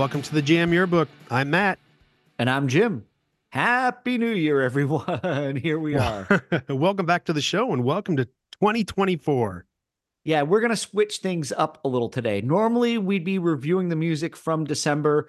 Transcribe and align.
welcome 0.00 0.22
to 0.22 0.32
the 0.32 0.40
Jam 0.40 0.72
Yearbook. 0.72 1.10
I'm 1.30 1.50
Matt. 1.50 1.78
And 2.38 2.48
I'm 2.48 2.68
Jim. 2.68 3.04
Happy 3.50 4.16
New 4.16 4.30
Year, 4.30 4.62
everyone. 4.62 5.56
Here 5.56 5.78
we 5.78 5.94
are. 5.96 6.42
welcome 6.70 7.04
back 7.04 7.26
to 7.26 7.34
the 7.34 7.42
show 7.42 7.70
and 7.74 7.84
welcome 7.84 8.16
to 8.16 8.24
2024. 8.24 9.66
Yeah, 10.24 10.40
we're 10.40 10.60
going 10.60 10.70
to 10.70 10.76
switch 10.76 11.18
things 11.18 11.52
up 11.52 11.84
a 11.84 11.88
little 11.88 12.08
today. 12.08 12.40
Normally, 12.40 12.96
we'd 12.96 13.26
be 13.26 13.38
reviewing 13.38 13.90
the 13.90 13.94
music 13.94 14.36
from 14.36 14.64
December, 14.64 15.28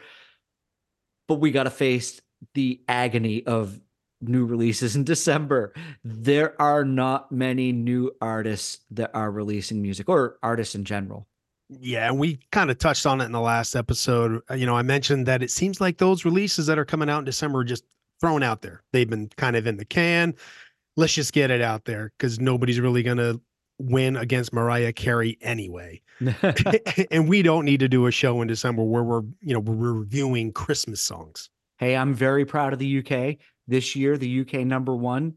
but 1.27 1.41
we 1.41 1.51
got 1.51 1.63
to 1.63 1.69
face 1.69 2.21
the 2.53 2.79
agony 2.87 3.45
of 3.45 3.77
new 4.21 4.45
releases 4.45 4.95
in 4.95 5.03
December. 5.13 5.73
There 6.05 6.55
are 6.61 6.85
not 6.85 7.29
many 7.29 7.73
new 7.73 8.13
artists 8.21 8.77
that 8.91 9.11
are 9.13 9.31
releasing 9.31 9.81
music 9.81 10.07
or 10.07 10.37
artists 10.41 10.75
in 10.75 10.85
general. 10.85 11.27
Yeah, 11.79 12.07
and 12.07 12.19
we 12.19 12.39
kind 12.51 12.69
of 12.69 12.77
touched 12.77 13.05
on 13.05 13.21
it 13.21 13.25
in 13.25 13.31
the 13.31 13.39
last 13.39 13.75
episode. 13.75 14.41
Uh, 14.49 14.55
you 14.55 14.65
know, 14.65 14.75
I 14.75 14.81
mentioned 14.81 15.25
that 15.27 15.41
it 15.41 15.51
seems 15.51 15.79
like 15.79 15.97
those 15.97 16.25
releases 16.25 16.65
that 16.67 16.77
are 16.77 16.83
coming 16.83 17.09
out 17.09 17.19
in 17.19 17.25
December 17.25 17.59
are 17.59 17.63
just 17.63 17.85
thrown 18.19 18.43
out 18.43 18.61
there. 18.61 18.83
They've 18.91 19.09
been 19.09 19.29
kind 19.37 19.55
of 19.55 19.65
in 19.65 19.77
the 19.77 19.85
can. 19.85 20.35
Let's 20.97 21.13
just 21.13 21.31
get 21.31 21.49
it 21.49 21.61
out 21.61 21.85
there 21.85 22.11
because 22.17 22.39
nobody's 22.39 22.79
really 22.79 23.03
going 23.03 23.17
to 23.17 23.39
win 23.79 24.17
against 24.17 24.51
Mariah 24.51 24.91
Carey 24.91 25.37
anyway. 25.41 26.01
and 27.11 27.29
we 27.29 27.41
don't 27.41 27.63
need 27.63 27.79
to 27.79 27.87
do 27.87 28.05
a 28.05 28.11
show 28.11 28.41
in 28.41 28.49
December 28.49 28.83
where 28.83 29.03
we're, 29.03 29.23
you 29.41 29.53
know, 29.53 29.59
we're 29.59 29.93
reviewing 29.93 30.51
Christmas 30.51 30.99
songs. 30.99 31.49
Hey, 31.77 31.95
I'm 31.95 32.13
very 32.13 32.43
proud 32.43 32.73
of 32.73 32.79
the 32.79 32.99
UK. 32.99 33.37
This 33.67 33.95
year, 33.95 34.17
the 34.17 34.41
UK 34.41 34.65
number 34.65 34.93
one 34.93 35.35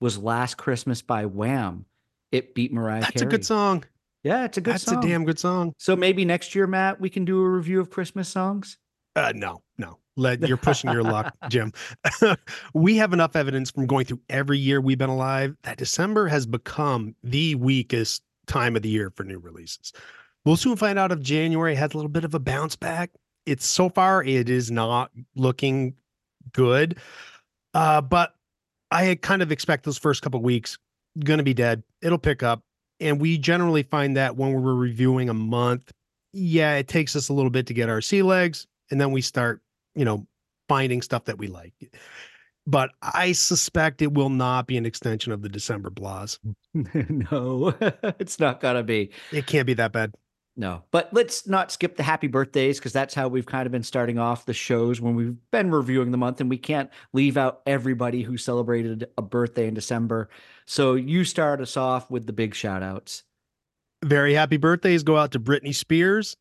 was 0.00 0.16
Last 0.16 0.56
Christmas 0.56 1.02
by 1.02 1.26
Wham. 1.26 1.84
It 2.32 2.54
beat 2.54 2.72
Mariah 2.72 3.02
That's 3.02 3.12
Carey. 3.12 3.26
a 3.26 3.30
good 3.30 3.44
song. 3.44 3.84
Yeah, 4.24 4.46
it's 4.46 4.56
a 4.56 4.62
good 4.62 4.74
That's 4.74 4.84
song. 4.84 5.04
a 5.04 5.06
damn 5.06 5.24
good 5.24 5.38
song. 5.38 5.74
So 5.78 5.94
maybe 5.94 6.24
next 6.24 6.54
year, 6.54 6.66
Matt, 6.66 6.98
we 6.98 7.10
can 7.10 7.26
do 7.26 7.40
a 7.42 7.48
review 7.48 7.78
of 7.78 7.90
Christmas 7.90 8.28
songs. 8.28 8.78
Uh, 9.14 9.32
no, 9.34 9.62
no. 9.78 9.98
Let 10.16 10.40
you're 10.48 10.56
pushing 10.56 10.90
your 10.90 11.02
luck, 11.02 11.34
Jim. 11.48 11.72
we 12.74 12.96
have 12.96 13.12
enough 13.12 13.36
evidence 13.36 13.70
from 13.70 13.86
going 13.86 14.06
through 14.06 14.20
every 14.30 14.58
year 14.58 14.80
we've 14.80 14.98
been 14.98 15.10
alive 15.10 15.56
that 15.64 15.76
December 15.76 16.26
has 16.28 16.46
become 16.46 17.14
the 17.22 17.54
weakest 17.56 18.22
time 18.46 18.76
of 18.76 18.82
the 18.82 18.88
year 18.88 19.10
for 19.14 19.24
new 19.24 19.38
releases. 19.38 19.92
We'll 20.44 20.56
soon 20.56 20.76
find 20.76 20.98
out 20.98 21.12
if 21.12 21.20
January 21.20 21.74
has 21.74 21.92
a 21.92 21.96
little 21.96 22.10
bit 22.10 22.24
of 22.24 22.34
a 22.34 22.38
bounce 22.38 22.76
back. 22.76 23.10
It's 23.44 23.66
so 23.66 23.88
far 23.88 24.22
it 24.24 24.48
is 24.48 24.70
not 24.70 25.10
looking 25.36 25.94
good. 26.52 26.98
Uh, 27.74 28.00
but 28.00 28.34
I 28.90 29.16
kind 29.16 29.42
of 29.42 29.52
expect 29.52 29.84
those 29.84 29.98
first 29.98 30.22
couple 30.22 30.40
weeks 30.40 30.78
going 31.18 31.38
to 31.38 31.44
be 31.44 31.54
dead. 31.54 31.82
It'll 32.02 32.18
pick 32.18 32.42
up. 32.42 32.62
And 33.04 33.20
we 33.20 33.36
generally 33.36 33.82
find 33.82 34.16
that 34.16 34.36
when 34.36 34.52
we're 34.54 34.74
reviewing 34.74 35.28
a 35.28 35.34
month, 35.34 35.92
yeah, 36.32 36.76
it 36.76 36.88
takes 36.88 37.14
us 37.14 37.28
a 37.28 37.34
little 37.34 37.50
bit 37.50 37.66
to 37.66 37.74
get 37.74 37.90
our 37.90 38.00
sea 38.00 38.22
legs. 38.22 38.66
And 38.90 38.98
then 38.98 39.12
we 39.12 39.20
start, 39.20 39.60
you 39.94 40.06
know, 40.06 40.26
finding 40.68 41.02
stuff 41.02 41.26
that 41.26 41.36
we 41.36 41.46
like. 41.46 41.74
But 42.66 42.92
I 43.02 43.32
suspect 43.32 44.00
it 44.00 44.14
will 44.14 44.30
not 44.30 44.66
be 44.66 44.78
an 44.78 44.86
extension 44.86 45.32
of 45.32 45.42
the 45.42 45.50
December 45.50 45.90
blahs. 45.90 46.38
no, 46.74 47.74
it's 48.18 48.40
not 48.40 48.60
going 48.60 48.76
to 48.76 48.82
be. 48.82 49.10
It 49.32 49.46
can't 49.46 49.66
be 49.66 49.74
that 49.74 49.92
bad. 49.92 50.14
No, 50.56 50.84
but 50.92 51.12
let's 51.12 51.48
not 51.48 51.72
skip 51.72 51.96
the 51.96 52.04
happy 52.04 52.28
birthdays 52.28 52.78
because 52.78 52.92
that's 52.92 53.12
how 53.12 53.26
we've 53.26 53.46
kind 53.46 53.66
of 53.66 53.72
been 53.72 53.82
starting 53.82 54.20
off 54.20 54.46
the 54.46 54.54
shows 54.54 55.00
when 55.00 55.16
we've 55.16 55.36
been 55.50 55.72
reviewing 55.72 56.12
the 56.12 56.16
month, 56.16 56.40
and 56.40 56.48
we 56.48 56.58
can't 56.58 56.90
leave 57.12 57.36
out 57.36 57.60
everybody 57.66 58.22
who 58.22 58.36
celebrated 58.36 59.08
a 59.18 59.22
birthday 59.22 59.66
in 59.66 59.74
December. 59.74 60.28
So 60.64 60.94
you 60.94 61.24
start 61.24 61.60
us 61.60 61.76
off 61.76 62.08
with 62.08 62.26
the 62.26 62.32
big 62.32 62.54
shout 62.54 62.84
outs. 62.84 63.24
Very 64.04 64.34
happy 64.34 64.56
birthdays 64.56 65.02
go 65.02 65.16
out 65.16 65.32
to 65.32 65.40
Britney 65.40 65.74
Spears, 65.74 66.36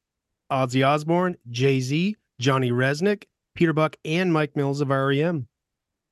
Ozzy 0.51 0.85
Osbourne, 0.85 1.35
Jay 1.49 1.79
Z, 1.79 2.15
Johnny 2.39 2.71
Rzeznik, 2.71 3.23
Peter 3.55 3.73
Buck, 3.73 3.95
and 4.05 4.31
Mike 4.31 4.55
Mills 4.55 4.81
of 4.81 4.89
REM. 4.89 5.47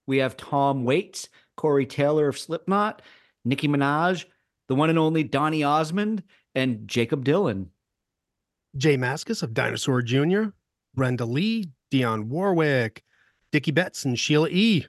We 0.08 0.18
have 0.18 0.38
Tom 0.38 0.86
Waits, 0.86 1.30
Corey 1.56 1.86
Taylor 1.86 2.28
of 2.28 2.40
Slipknot, 2.40 3.03
Nicki 3.46 3.68
Minaj, 3.68 4.26
the 4.68 4.76
one 4.76 4.90
and 4.90 4.97
only 4.97 5.24
Donny 5.24 5.64
Osmond, 5.64 6.24
and 6.56 6.88
Jakob 6.88 7.24
Dylan. 7.24 7.68
J 8.76 8.98
Mascis 8.98 9.44
of 9.44 9.54
Dinosaur 9.54 10.02
Jr., 10.02 10.50
Brenda 10.96 11.26
Lee, 11.26 11.72
Dionne 11.92 12.26
Warwick, 12.26 13.04
Dickey 13.52 13.72
Betts, 13.72 14.06
and 14.06 14.18
Sheila 14.18 14.50
E. 14.50 14.88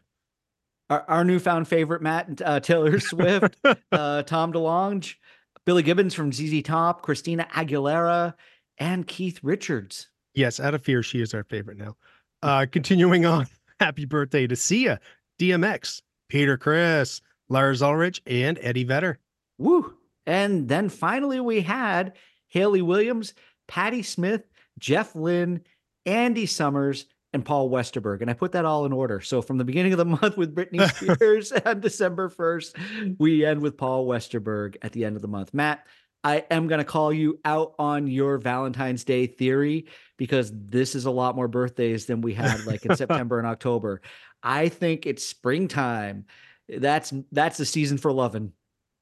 Our, 0.91 1.05
our 1.09 1.25
newfound 1.25 1.69
favorite, 1.69 2.03
Matt 2.03 2.41
uh, 2.45 2.61
Taylor 2.61 2.99
Swift, 3.01 3.57
uh, 3.93 4.23
Tom 4.23 4.53
DeLonge, 4.53 5.17
Billy 5.65 5.83
Gibbons 5.83 6.15
from 6.15 6.33
ZZ 6.33 6.63
Top, 6.63 7.03
Christina 7.03 7.47
Aguilera, 7.55 8.35
and 8.79 9.07
Keith 9.07 9.41
Richards. 9.43 10.09
Yes, 10.35 10.61
out 10.61 10.75
of 10.75 10.83
fear, 10.83 11.03
she 11.03 11.21
is 11.21 11.35
our 11.35 11.45
favorite 11.45 11.79
now. 11.79 11.97
Uh, 12.43 12.67
continuing 12.71 13.27
on, 13.27 13.47
happy 13.81 14.05
birthday 14.05 14.47
to 14.47 14.57
Sia, 14.57 15.01
DMX, 15.39 16.03
Peter 16.29 16.57
Criss, 16.57 17.21
Lars 17.49 17.83
Ulrich, 17.83 18.23
and 18.27 18.59
Eddie 18.63 18.85
Vedder. 18.85 19.19
Woo! 19.59 19.95
And 20.27 20.69
then 20.69 20.89
finally, 20.89 21.41
we 21.41 21.61
had 21.61 22.15
Hayley 22.49 22.83
Williams, 22.83 23.35
Patti 23.73 24.03
Smith, 24.03 24.43
Jeff 24.79 25.15
Lynne, 25.17 25.63
Andy 26.05 26.45
Summers, 26.45 27.07
and 27.33 27.43
Paul 27.43 27.71
Westerberg. 27.71 28.21
And 28.21 28.29
I 28.29 28.35
put 28.35 28.53
that 28.53 28.67
all 28.67 28.85
in 28.85 28.93
order. 28.93 29.23
So 29.23 29.41
from 29.41 29.57
the 29.57 29.65
beginning 29.65 29.93
of 29.93 29.99
the 29.99 30.05
month 30.23 30.37
with 30.37 30.55
Britney 30.55 30.87
Spears 31.17 31.53
on 31.53 31.81
December 31.81 32.29
1st, 32.29 33.17
we 33.19 33.47
end 33.47 33.63
with 33.63 33.79
Paul 33.79 34.07
Westerberg 34.07 34.77
at 34.83 34.93
the 34.93 35.07
end 35.07 35.17
of 35.17 35.23
the 35.23 35.29
month. 35.29 35.55
Matt, 35.55 35.87
I 36.23 36.45
am 36.51 36.69
going 36.69 36.81
to 36.81 36.85
call 36.85 37.15
you 37.15 37.41
out 37.47 37.75
on 37.79 38.07
your 38.09 38.37
Valentine's 38.37 39.05
Day 39.05 39.27
theory 39.27 39.87
because 40.19 40.53
this 40.55 40.95
is 40.95 41.07
a 41.07 41.11
lot 41.11 41.35
more 41.35 41.49
birthdays 41.49 42.05
than 42.05 42.21
we 42.21 42.35
had 42.35 42.67
like 42.67 42.85
in 42.85 42.95
September 42.97 43.39
and 43.39 43.49
October. 43.49 44.03
I 44.43 44.69
think 44.69 45.07
it's 45.07 45.25
springtime. 45.25 46.27
That's 46.69 47.15
that's 47.33 47.57
the 47.57 47.65
season 47.65 47.97
for 47.97 48.13
loving. 48.13 48.53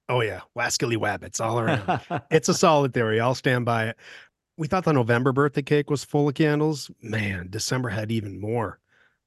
Oh 0.09 0.20
yeah, 0.22 0.41
wascally 0.56 0.97
wabbits 0.97 1.41
all 1.41 1.60
around. 1.60 2.00
it's 2.30 2.48
a 2.48 2.54
solid 2.54 2.94
theory. 2.94 3.20
I'll 3.20 3.34
stand 3.34 3.64
by 3.64 3.88
it. 3.88 3.97
We 4.60 4.66
thought 4.66 4.84
the 4.84 4.93
November 4.93 5.32
birthday 5.32 5.62
cake 5.62 5.88
was 5.88 6.04
full 6.04 6.28
of 6.28 6.34
candles. 6.34 6.91
Man, 7.00 7.47
December 7.48 7.88
had 7.88 8.12
even 8.12 8.38
more. 8.38 8.78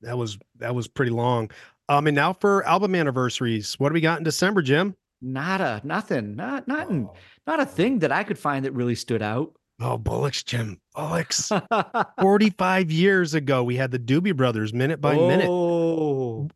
That 0.04 0.16
was 0.16 0.38
that 0.60 0.76
was 0.76 0.88
pretty 0.88 1.12
long. 1.12 1.50
Um, 1.90 2.06
and 2.06 2.14
now 2.14 2.34
for 2.34 2.64
album 2.68 2.94
anniversaries, 2.94 3.74
what 3.80 3.90
do 3.90 3.94
we 3.94 4.02
got 4.02 4.20
in 4.20 4.24
December, 4.24 4.62
Jim? 4.62 4.96
Nada, 5.24 5.82
nothing, 5.84 6.36
not 6.36 6.68
nothing, 6.68 7.08
oh. 7.10 7.16
not 7.48 7.60
a 7.60 7.66
thing 7.66 7.98
that 8.00 8.12
I 8.12 8.24
could 8.24 8.38
find 8.38 8.64
that 8.66 8.74
really 8.74 8.94
stood 8.94 9.24
out. 9.24 9.56
Oh, 9.82 9.98
Bullocks, 9.98 10.44
Jim. 10.44 10.80
Bullocks. 10.94 11.52
45 12.22 12.92
years 12.92 13.34
ago, 13.34 13.64
we 13.64 13.76
had 13.76 13.90
the 13.90 13.98
Doobie 13.98 14.38
Brothers 14.38 14.72
minute 14.72 15.02
by 15.02 15.16
oh. 15.16 15.28
minute. 15.28 15.50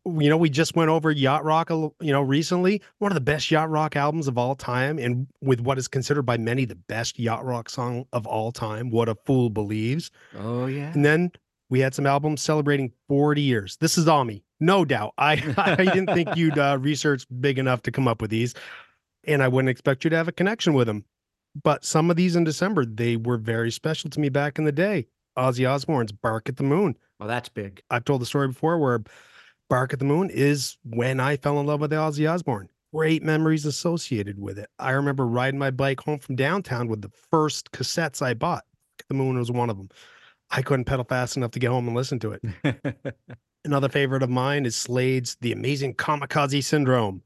You 0.06 0.30
know, 0.30 0.38
we 0.38 0.50
just 0.50 0.75
went 0.75 0.90
over 0.90 1.12
Yacht 1.12 1.44
Rock, 1.44 1.70
you 1.70 1.94
know, 2.02 2.22
recently. 2.22 2.81
One 3.00 3.12
of 3.12 3.16
the 3.16 3.22
best 3.22 3.50
Yacht 3.52 3.70
Rock 3.70 3.96
albums 3.96 4.28
of 4.28 4.38
all 4.38 4.56
time. 4.56 4.98
And 5.00 5.28
with 5.42 5.62
what 5.62 5.78
is 5.78 5.88
considered 5.88 6.24
by 6.24 6.38
many 6.38 6.66
the 6.66 6.75
best 6.75 7.20
Yacht 7.20 7.46
Rock 7.46 7.70
song 7.70 8.06
of 8.14 8.26
all 8.26 8.52
time, 8.52 8.90
What 8.90 9.09
a 9.09 9.16
Fool 9.26 9.50
Believes. 9.50 10.12
Oh, 10.38 10.66
yeah. 10.68 10.92
And 10.94 11.06
then 11.06 11.31
we 11.70 11.80
had 11.80 11.94
some 11.94 12.06
albums 12.06 12.42
celebrating 12.42 12.92
40 13.08 13.42
years. 13.42 13.78
This 13.78 13.97
is 13.97 14.08
all 14.08 14.26
me. 14.26 14.44
No 14.59 14.86
doubt. 14.86 15.14
I, 15.18 15.34
I 15.58 15.76
didn't 15.76 16.14
think 16.14 16.36
you'd 16.36 16.58
uh, 16.58 16.78
research 16.80 17.26
big 17.40 17.59
enough 17.59 17.81
to 17.84 17.92
come 17.92 18.08
up 18.08 18.22
with 18.22 18.31
these. 18.31 18.53
And 19.26 19.44
I 19.44 19.47
wouldn't 19.47 19.70
expect 19.70 20.03
you 20.03 20.09
to 20.09 20.16
have 20.16 20.28
a 20.28 20.31
connection 20.31 20.74
with 20.74 20.88
them 20.88 21.03
but 21.64 21.86
some 21.86 22.09
of 22.09 22.18
these 22.18 22.36
in 22.36 22.44
December, 22.44 22.86
they 22.86 23.16
were 23.18 23.38
very 23.38 23.72
special 23.72 24.09
to 24.09 24.20
me 24.20 24.30
back 24.30 24.58
in 24.58 24.66
the 24.66 24.72
day. 24.72 25.08
Ozzy 25.38 25.70
Osbourne's 25.70 26.12
Bark 26.12 26.50
at 26.50 26.58
the 26.58 26.64
Moon. 26.64 26.97
Well, 27.20 27.28
that's 27.28 27.50
big. 27.50 27.81
I've 27.90 28.06
told 28.06 28.22
the 28.22 28.26
story 28.26 28.47
before 28.47 28.78
where 28.80 29.03
Bark 29.69 29.94
at 29.94 30.00
the 30.00 30.05
Moon 30.05 30.29
is 30.29 30.78
when 30.83 31.19
I 31.19 31.38
fell 31.38 31.59
in 31.59 31.66
love 31.66 31.81
with 31.81 31.91
Ozzy 31.91 32.31
Osbourne. 32.31 32.69
Great 32.93 33.22
memories 33.22 33.66
associated 33.66 34.40
with 34.40 34.58
it. 34.58 34.69
I 34.79 34.91
remember 34.91 35.28
riding 35.28 35.59
my 35.59 35.72
bike 35.72 35.99
home 35.99 36.19
from 36.19 36.35
downtown 36.35 36.87
with 36.87 37.02
the 37.02 37.11
first 37.31 37.72
cassettes 37.72 38.22
I 38.22 38.34
bought. 38.34 38.66
The 39.09 39.14
Moon 39.14 39.37
was 39.37 39.52
one 39.52 39.69
of 39.69 39.78
them. 39.78 39.90
I 40.49 40.61
couldn't 40.61 40.85
pedal 40.85 41.03
fast 41.03 41.35
enough 41.35 41.52
to 41.52 41.59
get 41.59 41.69
home 41.69 41.87
and 41.87 41.96
listen 41.96 42.19
to 42.19 42.37
it. 42.41 43.16
Another 43.66 43.90
favorite 43.90 44.23
of 44.23 44.29
mine 44.29 44.66
is 44.66 44.75
Slade's 44.75 45.35
The 45.41 45.52
Amazing 45.52 45.96
Kamikaze 45.96 46.63
Syndrome 46.63 47.22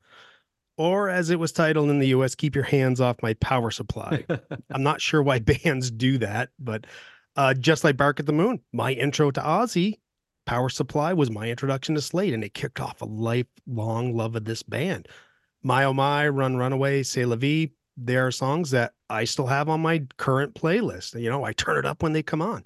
or 0.82 1.10
as 1.10 1.30
it 1.30 1.40
was 1.40 1.52
titled 1.52 1.92
in 1.92 2.00
the 2.00 2.08
US, 2.08 2.34
Keep 2.34 2.56
Your 2.56 2.64
Hands 2.64 3.00
Off 3.00 3.22
My 3.22 3.36
Power 3.36 3.70
Supply. 3.70 4.26
I'm 4.72 4.82
not 4.82 5.00
sure 5.00 5.22
why 5.22 5.38
bands 5.64 5.92
do 5.92 6.18
that, 6.18 6.50
but 6.58 6.88
uh, 7.36 7.54
just 7.54 7.84
like 7.84 7.98
Bark 7.98 8.20
at 8.20 8.26
the 8.26 8.34
Moon, 8.34 8.60
my 8.74 8.92
intro 8.92 9.30
to 9.30 9.42
Ozzy, 9.42 10.00
Power 10.46 10.70
Supply 10.70 11.14
was 11.14 11.32
my 11.32 11.50
introduction 11.50 11.96
to 11.96 12.02
Slade, 12.02 12.34
and 12.34 12.44
it 12.44 12.54
kicked 12.54 12.80
off 12.80 13.02
a 13.02 13.06
lifelong 13.06 14.16
love 14.16 14.36
of 14.36 14.46
this 14.46 14.64
band. 14.64 15.08
My 15.64 15.84
Oh 15.84 15.94
My, 15.94 16.28
Run 16.28 16.58
Runaway, 16.58 17.04
C'est 17.04 17.26
La 17.26 17.36
Vie, 17.36 17.72
there 17.98 18.26
are 18.26 18.32
songs 18.32 18.72
that 18.72 18.94
I 19.10 19.26
still 19.26 19.48
have 19.48 19.70
on 19.70 19.82
my 19.82 20.06
current 20.18 20.56
playlist. 20.56 21.20
You 21.20 21.30
know, 21.30 21.44
I 21.44 21.54
turn 21.54 21.78
it 21.78 21.86
up 21.86 22.02
when 22.02 22.14
they 22.14 22.24
come 22.24 22.42
on. 22.42 22.66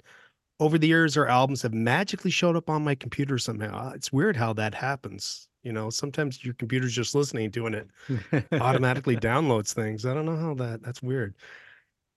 Over 0.58 0.78
the 0.78 0.86
years, 0.86 1.16
our 1.16 1.26
albums 1.26 1.62
have 1.62 1.74
magically 1.74 2.30
showed 2.30 2.56
up 2.56 2.70
on 2.70 2.82
my 2.82 2.94
computer 2.94 3.36
somehow. 3.36 3.88
Uh, 3.88 3.92
it's 3.94 4.12
weird 4.12 4.36
how 4.36 4.54
that 4.54 4.74
happens. 4.74 5.48
You 5.62 5.72
know, 5.72 5.90
sometimes 5.90 6.44
your 6.44 6.54
computer's 6.54 6.94
just 6.94 7.14
listening 7.14 7.50
to 7.50 7.66
it, 7.66 7.88
it 8.32 8.46
automatically 8.60 9.16
downloads 9.16 9.74
things. 9.74 10.06
I 10.06 10.14
don't 10.14 10.24
know 10.24 10.36
how 10.36 10.54
that 10.54 10.82
that's 10.82 11.02
weird. 11.02 11.34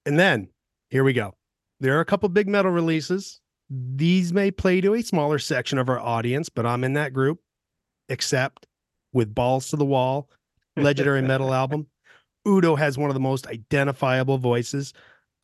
And 0.05 0.17
then 0.17 0.49
here 0.89 1.03
we 1.03 1.13
go. 1.13 1.35
There 1.79 1.97
are 1.97 2.01
a 2.01 2.05
couple 2.05 2.29
big 2.29 2.47
metal 2.47 2.71
releases. 2.71 3.41
These 3.69 4.33
may 4.33 4.51
play 4.51 4.81
to 4.81 4.95
a 4.95 5.01
smaller 5.01 5.39
section 5.39 5.77
of 5.77 5.89
our 5.89 5.99
audience, 5.99 6.49
but 6.49 6.65
I'm 6.65 6.83
in 6.83 6.93
that 6.93 7.13
group, 7.13 7.39
Accept 8.09 8.65
with 9.13 9.33
Balls 9.35 9.69
to 9.69 9.75
the 9.75 9.85
Wall, 9.85 10.29
legendary 10.75 11.21
metal 11.21 11.53
album. 11.53 11.87
Udo 12.47 12.75
has 12.75 12.97
one 12.97 13.09
of 13.09 13.13
the 13.13 13.19
most 13.19 13.45
identifiable 13.47 14.37
voices. 14.37 14.93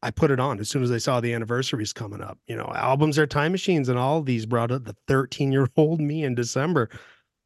I 0.02 0.12
put 0.12 0.32
it 0.32 0.40
on 0.40 0.60
as 0.60 0.70
soon 0.70 0.84
as 0.84 0.92
I 0.92 0.98
saw 0.98 1.20
the 1.20 1.34
anniversaries 1.34 1.94
coming 1.94 2.22
up. 2.22 2.40
You 2.48 2.56
know, 2.56 2.72
albums 2.76 3.20
are 3.20 3.28
time 3.28 3.52
machines, 3.52 3.90
and 3.90 4.00
all 4.00 4.20
of 4.20 4.26
these 4.26 4.46
brought 4.46 4.72
up 4.72 4.86
the 4.86 4.96
13 5.08 5.52
year 5.52 5.68
old 5.78 6.02
me 6.02 6.24
in 6.24 6.36
December. 6.36 6.90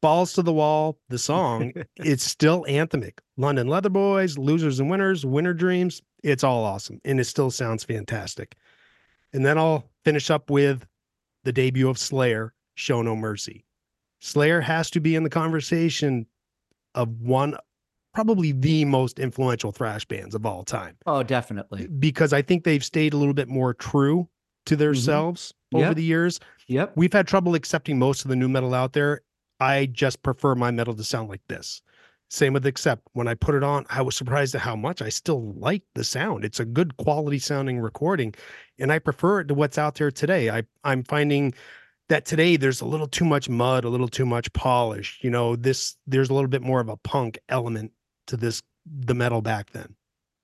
Balls 0.02 0.32
to 0.32 0.42
the 0.42 0.52
Wall, 0.52 0.98
the 1.10 1.18
song, 1.18 1.72
it's 1.96 2.24
still 2.24 2.64
anthemic. 2.68 3.18
London 3.36 3.66
Leather 3.66 3.90
Boys, 3.90 4.38
Losers 4.38 4.80
and 4.80 4.88
Winners, 4.88 5.26
Winter 5.26 5.52
Dreams, 5.52 6.00
it's 6.22 6.42
all 6.44 6.64
awesome. 6.64 7.00
And 7.04 7.20
it 7.20 7.24
still 7.24 7.50
sounds 7.50 7.84
fantastic. 7.84 8.56
And 9.34 9.44
then 9.44 9.58
I'll 9.58 9.89
finish 10.04 10.30
up 10.30 10.50
with 10.50 10.86
the 11.44 11.52
debut 11.52 11.88
of 11.88 11.98
Slayer, 11.98 12.52
Show 12.74 13.02
No 13.02 13.16
Mercy. 13.16 13.64
Slayer 14.20 14.60
has 14.60 14.90
to 14.90 15.00
be 15.00 15.14
in 15.14 15.22
the 15.22 15.30
conversation 15.30 16.26
of 16.94 17.08
one, 17.20 17.56
probably 18.12 18.52
the 18.52 18.84
most 18.84 19.18
influential 19.18 19.72
thrash 19.72 20.04
bands 20.04 20.34
of 20.34 20.44
all 20.44 20.62
time. 20.62 20.96
Oh, 21.06 21.22
definitely. 21.22 21.86
Because 21.86 22.32
I 22.32 22.42
think 22.42 22.64
they've 22.64 22.84
stayed 22.84 23.14
a 23.14 23.16
little 23.16 23.34
bit 23.34 23.48
more 23.48 23.72
true 23.72 24.28
to 24.66 24.76
themselves 24.76 25.54
mm-hmm. 25.72 25.76
over 25.78 25.86
yep. 25.88 25.96
the 25.96 26.04
years. 26.04 26.40
Yep. 26.66 26.92
We've 26.96 27.12
had 27.12 27.26
trouble 27.26 27.54
accepting 27.54 27.98
most 27.98 28.24
of 28.24 28.28
the 28.28 28.36
new 28.36 28.48
metal 28.48 28.74
out 28.74 28.92
there. 28.92 29.22
I 29.58 29.86
just 29.86 30.22
prefer 30.22 30.54
my 30.54 30.70
metal 30.70 30.94
to 30.94 31.04
sound 31.04 31.28
like 31.28 31.42
this. 31.48 31.82
Same 32.30 32.52
with 32.52 32.64
Accept. 32.64 33.02
When 33.12 33.26
I 33.26 33.34
put 33.34 33.56
it 33.56 33.64
on, 33.64 33.86
I 33.90 34.02
was 34.02 34.16
surprised 34.16 34.54
at 34.54 34.60
how 34.60 34.76
much 34.76 35.02
I 35.02 35.08
still 35.08 35.52
like 35.54 35.82
the 35.96 36.04
sound. 36.04 36.44
It's 36.44 36.60
a 36.60 36.64
good 36.64 36.96
quality 36.96 37.40
sounding 37.40 37.80
recording, 37.80 38.34
and 38.78 38.92
I 38.92 39.00
prefer 39.00 39.40
it 39.40 39.48
to 39.48 39.54
what's 39.54 39.78
out 39.78 39.96
there 39.96 40.12
today. 40.12 40.48
I 40.48 40.62
I'm 40.84 41.02
finding 41.02 41.54
that 42.08 42.24
today 42.24 42.56
there's 42.56 42.80
a 42.80 42.86
little 42.86 43.08
too 43.08 43.24
much 43.24 43.48
mud, 43.48 43.84
a 43.84 43.88
little 43.88 44.08
too 44.08 44.26
much 44.26 44.52
polish. 44.52 45.18
You 45.22 45.30
know, 45.30 45.56
this 45.56 45.96
there's 46.06 46.30
a 46.30 46.34
little 46.34 46.48
bit 46.48 46.62
more 46.62 46.80
of 46.80 46.88
a 46.88 46.96
punk 46.98 47.38
element 47.48 47.90
to 48.28 48.36
this 48.36 48.62
the 48.86 49.14
metal 49.14 49.42
back 49.42 49.70
then. 49.70 49.96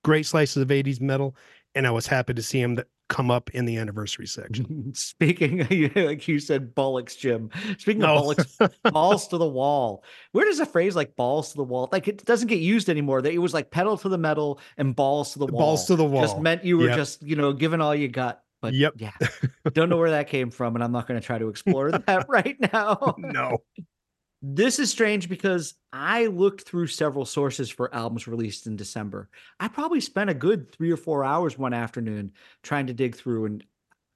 Great 0.03 0.25
slices 0.25 0.57
of 0.57 0.67
80s 0.67 0.99
metal, 0.99 1.37
and 1.73 1.87
I 1.87 1.91
was 1.91 2.07
happy 2.07 2.33
to 2.33 2.43
see 2.43 2.59
him 2.59 2.75
that 2.75 2.87
come 3.09 3.31
up 3.31 3.49
in 3.51 3.65
the 3.65 3.77
anniversary 3.77 4.27
section. 4.27 4.91
Speaking, 4.95 5.59
like 5.95 6.27
you 6.27 6.39
said, 6.39 6.75
bollocks, 6.75 7.17
Jim. 7.17 7.49
Speaking 7.77 8.01
no. 8.01 8.17
of 8.17 8.37
bollocks, 8.37 8.91
balls 8.91 9.27
to 9.29 9.37
the 9.37 9.47
wall. 9.47 10.03
Where 10.31 10.45
does 10.45 10.59
a 10.59 10.65
phrase 10.65 10.95
like 10.95 11.15
balls 11.15 11.51
to 11.51 11.57
the 11.57 11.63
wall, 11.63 11.89
like 11.91 12.07
it 12.07 12.25
doesn't 12.25 12.47
get 12.47 12.59
used 12.59 12.89
anymore? 12.89 13.21
That 13.21 13.33
it 13.33 13.39
was 13.39 13.53
like 13.53 13.71
pedal 13.71 13.97
to 13.97 14.09
the 14.09 14.17
metal 14.17 14.59
and 14.77 14.95
balls 14.95 15.33
to 15.33 15.39
the 15.39 15.47
wall. 15.47 15.59
Balls 15.59 15.87
to 15.87 15.95
the 15.95 16.05
wall. 16.05 16.21
Just 16.21 16.39
meant 16.39 16.63
you 16.63 16.77
were 16.77 16.87
yep. 16.87 16.97
just, 16.97 17.23
you 17.23 17.35
know, 17.35 17.53
giving 17.53 17.81
all 17.81 17.95
you 17.95 18.07
got. 18.07 18.41
But 18.59 18.73
yep. 18.73 18.93
yeah, 18.97 19.11
don't 19.73 19.87
know 19.87 19.97
where 19.97 20.11
that 20.11 20.29
came 20.29 20.49
from, 20.49 20.75
and 20.75 20.83
I'm 20.83 20.91
not 20.91 21.07
going 21.07 21.19
to 21.19 21.25
try 21.25 21.37
to 21.37 21.47
explore 21.47 21.91
that 21.91 22.25
right 22.27 22.57
now. 22.73 23.15
no. 23.17 23.59
This 24.41 24.77
is 24.77 24.91
strange 24.91 25.29
because 25.29 25.73
I 25.91 26.27
looked 26.27 26.61
through 26.61 26.87
several 26.87 27.25
sources 27.25 27.69
for 27.69 27.93
albums 27.93 28.27
released 28.27 28.67
in 28.67 28.75
December. 28.75 29.29
I 29.59 29.67
probably 29.67 29.99
spent 29.99 30.29
a 30.29 30.35
good 30.35 30.71
three 30.71 30.91
or 30.91 30.97
four 30.97 31.23
hours 31.23 31.57
one 31.57 31.73
afternoon 31.73 32.33
trying 32.61 32.87
to 32.87 32.93
dig 32.93 33.15
through, 33.15 33.45
and 33.45 33.63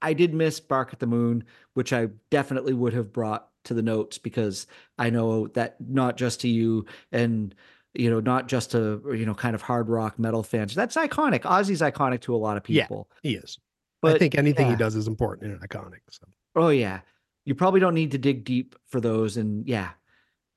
I 0.00 0.12
did 0.12 0.32
miss 0.32 0.60
Bark 0.60 0.90
at 0.92 1.00
the 1.00 1.06
Moon, 1.06 1.44
which 1.74 1.92
I 1.92 2.08
definitely 2.30 2.72
would 2.72 2.92
have 2.92 3.12
brought 3.12 3.48
to 3.64 3.74
the 3.74 3.82
notes 3.82 4.18
because 4.18 4.66
I 4.98 5.10
know 5.10 5.48
that 5.48 5.76
not 5.80 6.16
just 6.16 6.40
to 6.42 6.48
you 6.48 6.86
and 7.10 7.54
you 7.94 8.10
know 8.10 8.20
not 8.20 8.48
just 8.48 8.72
to 8.72 9.02
you 9.14 9.26
know 9.26 9.34
kind 9.34 9.54
of 9.54 9.62
hard 9.62 9.88
rock 9.88 10.18
metal 10.18 10.42
fans. 10.42 10.74
That's 10.74 10.96
iconic. 10.96 11.40
Ozzy's 11.40 11.80
iconic 11.80 12.20
to 12.22 12.34
a 12.34 12.38
lot 12.38 12.56
of 12.56 12.62
people. 12.62 13.08
Yeah, 13.22 13.30
he 13.30 13.36
is. 13.36 13.58
But 14.00 14.16
I 14.16 14.18
think 14.18 14.36
anything 14.36 14.66
yeah. 14.66 14.72
he 14.72 14.78
does 14.78 14.96
is 14.96 15.06
important 15.06 15.52
and 15.52 15.68
iconic. 15.68 16.00
So. 16.10 16.26
Oh 16.56 16.70
yeah, 16.70 17.00
you 17.44 17.54
probably 17.54 17.80
don't 17.80 17.94
need 17.94 18.12
to 18.12 18.18
dig 18.18 18.44
deep 18.44 18.76
for 18.86 19.00
those, 19.00 19.36
and 19.36 19.66
yeah, 19.66 19.90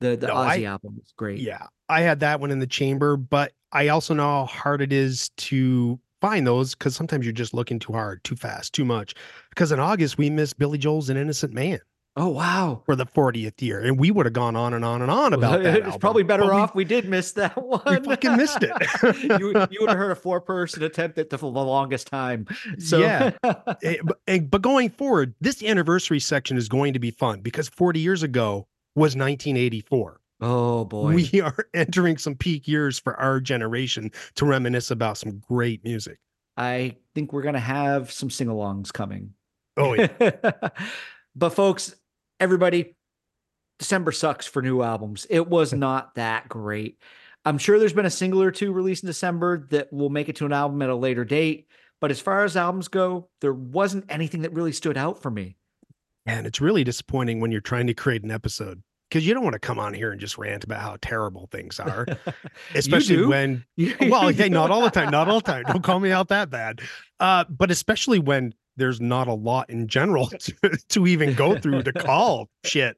the 0.00 0.16
the 0.16 0.26
no, 0.26 0.34
Ozzy 0.34 0.62
I, 0.62 0.64
album 0.64 1.00
is 1.02 1.12
great. 1.16 1.40
Yeah, 1.40 1.66
I 1.88 2.02
had 2.02 2.20
that 2.20 2.40
one 2.40 2.50
in 2.50 2.58
the 2.58 2.66
chamber, 2.66 3.16
but 3.16 3.52
I 3.72 3.88
also 3.88 4.14
know 4.14 4.24
how 4.24 4.46
hard 4.46 4.82
it 4.82 4.92
is 4.92 5.30
to 5.30 5.98
find 6.20 6.46
those 6.46 6.74
because 6.74 6.96
sometimes 6.96 7.24
you're 7.24 7.32
just 7.32 7.54
looking 7.54 7.78
too 7.78 7.92
hard, 7.92 8.22
too 8.24 8.36
fast, 8.36 8.72
too 8.72 8.84
much. 8.84 9.14
Because 9.50 9.72
in 9.72 9.80
August 9.80 10.18
we 10.18 10.30
missed 10.30 10.58
Billy 10.58 10.78
Joel's 10.78 11.08
"An 11.08 11.16
Innocent 11.16 11.52
Man." 11.52 11.78
Oh 12.18 12.28
wow! 12.28 12.82
For 12.86 12.96
the 12.96 13.04
40th 13.04 13.60
year, 13.60 13.80
and 13.80 13.98
we 13.98 14.10
would 14.10 14.24
have 14.24 14.32
gone 14.32 14.56
on 14.56 14.72
and 14.72 14.86
on 14.86 15.02
and 15.02 15.10
on 15.10 15.34
about 15.34 15.62
that. 15.62 15.76
It's 15.76 15.84
album. 15.84 16.00
probably 16.00 16.22
better 16.22 16.54
off 16.54 16.74
we, 16.74 16.80
we, 16.80 16.84
did 16.88 17.06
miss 17.06 17.32
that 17.32 17.54
one. 17.62 17.82
We 17.86 18.00
fucking 18.00 18.36
missed 18.36 18.62
it. 18.62 18.72
you 19.40 19.48
you 19.70 19.80
would 19.80 19.90
have 19.90 19.98
heard 19.98 20.12
a 20.12 20.16
four 20.16 20.40
person 20.40 20.82
attempt 20.82 21.18
at 21.18 21.28
the, 21.28 21.36
for 21.36 21.52
the 21.52 21.60
longest 21.60 22.06
time. 22.06 22.46
So 22.78 23.00
yeah, 23.00 23.32
eh, 23.82 23.98
eh, 24.28 24.38
but 24.38 24.62
going 24.62 24.88
forward, 24.88 25.34
this 25.42 25.62
anniversary 25.62 26.20
section 26.20 26.56
is 26.56 26.70
going 26.70 26.94
to 26.94 26.98
be 26.98 27.10
fun 27.10 27.40
because 27.40 27.68
40 27.68 28.00
years 28.00 28.22
ago 28.22 28.66
was 28.96 29.14
1984. 29.14 30.20
Oh 30.40 30.84
boy. 30.84 31.14
We 31.14 31.40
are 31.42 31.68
entering 31.72 32.18
some 32.18 32.34
peak 32.34 32.66
years 32.66 32.98
for 32.98 33.14
our 33.20 33.40
generation 33.40 34.10
to 34.34 34.44
reminisce 34.44 34.90
about 34.90 35.18
some 35.18 35.38
great 35.48 35.84
music. 35.84 36.18
I 36.56 36.96
think 37.14 37.32
we're 37.32 37.42
going 37.42 37.54
to 37.54 37.60
have 37.60 38.10
some 38.10 38.30
sing 38.30 38.48
alongs 38.48 38.92
coming. 38.92 39.34
Oh, 39.76 39.94
yeah. 39.94 40.08
but, 41.36 41.50
folks, 41.50 41.94
everybody, 42.40 42.96
December 43.78 44.12
sucks 44.12 44.46
for 44.46 44.62
new 44.62 44.82
albums. 44.82 45.26
It 45.28 45.46
was 45.46 45.72
not 45.74 46.14
that 46.14 46.48
great. 46.48 46.98
I'm 47.44 47.58
sure 47.58 47.78
there's 47.78 47.92
been 47.92 48.06
a 48.06 48.10
single 48.10 48.42
or 48.42 48.50
two 48.50 48.72
released 48.72 49.04
in 49.04 49.06
December 49.08 49.66
that 49.70 49.92
will 49.92 50.10
make 50.10 50.28
it 50.28 50.36
to 50.36 50.46
an 50.46 50.52
album 50.52 50.82
at 50.82 50.90
a 50.90 50.96
later 50.96 51.24
date. 51.24 51.68
But 52.00 52.10
as 52.10 52.20
far 52.20 52.44
as 52.44 52.56
albums 52.56 52.88
go, 52.88 53.28
there 53.40 53.54
wasn't 53.54 54.06
anything 54.08 54.42
that 54.42 54.52
really 54.52 54.72
stood 54.72 54.96
out 54.96 55.22
for 55.22 55.30
me. 55.30 55.56
And 56.26 56.46
it's 56.46 56.60
really 56.60 56.84
disappointing 56.84 57.40
when 57.40 57.52
you're 57.52 57.60
trying 57.60 57.86
to 57.86 57.94
create 57.94 58.24
an 58.24 58.30
episode 58.30 58.82
because 59.08 59.26
you 59.26 59.34
don't 59.34 59.44
want 59.44 59.54
to 59.54 59.60
come 59.60 59.78
on 59.78 59.94
here 59.94 60.10
and 60.10 60.20
just 60.20 60.36
rant 60.36 60.64
about 60.64 60.80
how 60.80 60.96
terrible 61.00 61.48
things 61.52 61.78
are, 61.78 62.06
especially 62.74 63.24
when, 63.24 63.64
well, 64.00 64.28
okay, 64.28 64.48
not 64.48 64.70
all 64.70 64.82
the 64.82 64.90
time, 64.90 65.10
not 65.10 65.28
all 65.28 65.40
the 65.40 65.52
time. 65.52 65.64
Don't 65.64 65.82
call 65.82 66.00
me 66.00 66.10
out 66.10 66.28
that 66.28 66.50
bad. 66.50 66.80
Uh, 67.20 67.44
but 67.48 67.70
especially 67.70 68.18
when 68.18 68.52
there's 68.76 69.00
not 69.00 69.26
a 69.26 69.32
lot 69.32 69.70
in 69.70 69.88
general 69.88 70.26
to, 70.38 70.78
to 70.88 71.06
even 71.06 71.34
go 71.34 71.58
through 71.58 71.82
to 71.82 71.92
call 71.92 72.48
shit. 72.64 72.96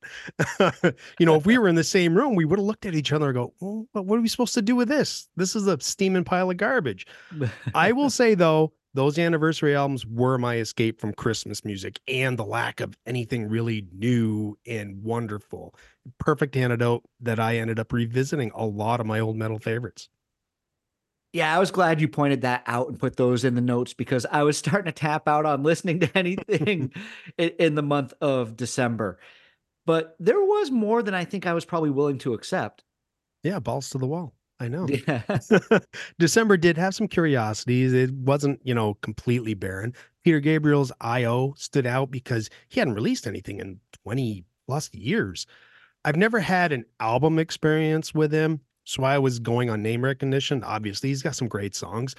you 1.20 1.26
know, 1.26 1.36
if 1.36 1.46
we 1.46 1.58
were 1.58 1.68
in 1.68 1.76
the 1.76 1.84
same 1.84 2.16
room, 2.16 2.34
we 2.34 2.44
would 2.44 2.58
have 2.58 2.66
looked 2.66 2.86
at 2.86 2.94
each 2.94 3.12
other 3.12 3.26
and 3.26 3.34
go, 3.34 3.54
well, 3.60 3.86
what 3.92 4.18
are 4.18 4.22
we 4.22 4.28
supposed 4.28 4.54
to 4.54 4.62
do 4.62 4.74
with 4.74 4.88
this? 4.88 5.28
This 5.36 5.54
is 5.54 5.66
a 5.66 5.78
steaming 5.80 6.24
pile 6.24 6.50
of 6.50 6.56
garbage. 6.56 7.06
I 7.74 7.92
will 7.92 8.10
say 8.10 8.34
though, 8.34 8.72
those 8.94 9.18
anniversary 9.18 9.76
albums 9.76 10.06
were 10.06 10.38
my 10.38 10.56
escape 10.56 11.00
from 11.00 11.12
Christmas 11.12 11.64
music 11.64 12.00
and 12.08 12.38
the 12.38 12.44
lack 12.44 12.80
of 12.80 12.96
anything 13.06 13.48
really 13.48 13.86
new 13.92 14.56
and 14.66 15.02
wonderful. 15.02 15.74
Perfect 16.18 16.56
antidote 16.56 17.04
that 17.20 17.38
I 17.38 17.56
ended 17.58 17.78
up 17.78 17.92
revisiting 17.92 18.50
a 18.54 18.64
lot 18.64 19.00
of 19.00 19.06
my 19.06 19.20
old 19.20 19.36
metal 19.36 19.58
favorites. 19.58 20.08
Yeah, 21.34 21.54
I 21.54 21.58
was 21.58 21.70
glad 21.70 22.00
you 22.00 22.08
pointed 22.08 22.40
that 22.40 22.62
out 22.66 22.88
and 22.88 22.98
put 22.98 23.16
those 23.16 23.44
in 23.44 23.54
the 23.54 23.60
notes 23.60 23.92
because 23.92 24.24
I 24.30 24.42
was 24.42 24.56
starting 24.58 24.86
to 24.86 24.92
tap 24.92 25.28
out 25.28 25.44
on 25.44 25.62
listening 25.62 26.00
to 26.00 26.18
anything 26.18 26.92
in 27.38 27.74
the 27.74 27.82
month 27.82 28.14
of 28.20 28.56
December. 28.56 29.18
But 29.84 30.16
there 30.18 30.40
was 30.40 30.70
more 30.70 31.02
than 31.02 31.14
I 31.14 31.24
think 31.24 31.46
I 31.46 31.54
was 31.54 31.64
probably 31.64 31.90
willing 31.90 32.18
to 32.18 32.34
accept. 32.34 32.84
Yeah, 33.42 33.58
balls 33.58 33.90
to 33.90 33.98
the 33.98 34.06
wall. 34.06 34.34
I 34.60 34.68
know. 34.68 34.88
Yeah. 34.88 35.22
December 36.18 36.56
did 36.56 36.76
have 36.76 36.94
some 36.94 37.08
curiosities. 37.08 37.92
It 37.92 38.12
wasn't, 38.12 38.60
you 38.64 38.74
know, 38.74 38.94
completely 38.94 39.54
barren. 39.54 39.94
Peter 40.24 40.40
Gabriel's 40.40 40.92
IO 41.00 41.54
stood 41.56 41.86
out 41.86 42.10
because 42.10 42.50
he 42.68 42.80
hadn't 42.80 42.94
released 42.94 43.26
anything 43.26 43.60
in 43.60 43.80
20 44.04 44.44
plus 44.66 44.92
years. 44.92 45.46
I've 46.04 46.16
never 46.16 46.40
had 46.40 46.72
an 46.72 46.84
album 47.00 47.38
experience 47.38 48.14
with 48.14 48.32
him. 48.32 48.60
So 48.84 49.04
I 49.04 49.18
was 49.18 49.38
going 49.38 49.68
on 49.68 49.82
name 49.82 50.02
recognition. 50.02 50.64
Obviously, 50.64 51.10
he's 51.10 51.22
got 51.22 51.36
some 51.36 51.48
great 51.48 51.74
songs. 51.74 52.14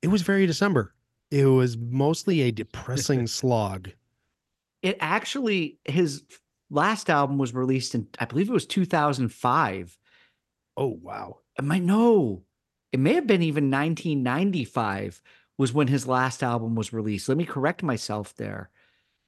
It 0.00 0.08
was 0.08 0.22
very 0.22 0.46
December. 0.46 0.94
It 1.30 1.46
was 1.46 1.76
mostly 1.76 2.42
a 2.42 2.50
depressing 2.52 3.26
slog. 3.26 3.90
It 4.82 4.96
actually, 5.00 5.78
his 5.84 6.22
last 6.70 7.10
album 7.10 7.38
was 7.38 7.54
released 7.54 7.94
in, 7.94 8.06
I 8.18 8.26
believe 8.26 8.48
it 8.48 8.52
was 8.52 8.66
2005. 8.66 9.98
Oh, 10.76 10.98
wow. 11.02 11.38
I 11.58 11.62
might 11.62 11.82
know. 11.82 12.42
It 12.92 13.00
may 13.00 13.14
have 13.14 13.26
been 13.26 13.42
even 13.42 13.70
1995 13.70 15.20
was 15.58 15.72
when 15.72 15.88
his 15.88 16.06
last 16.06 16.42
album 16.42 16.74
was 16.74 16.92
released. 16.92 17.28
Let 17.28 17.38
me 17.38 17.44
correct 17.44 17.82
myself 17.82 18.34
there. 18.36 18.70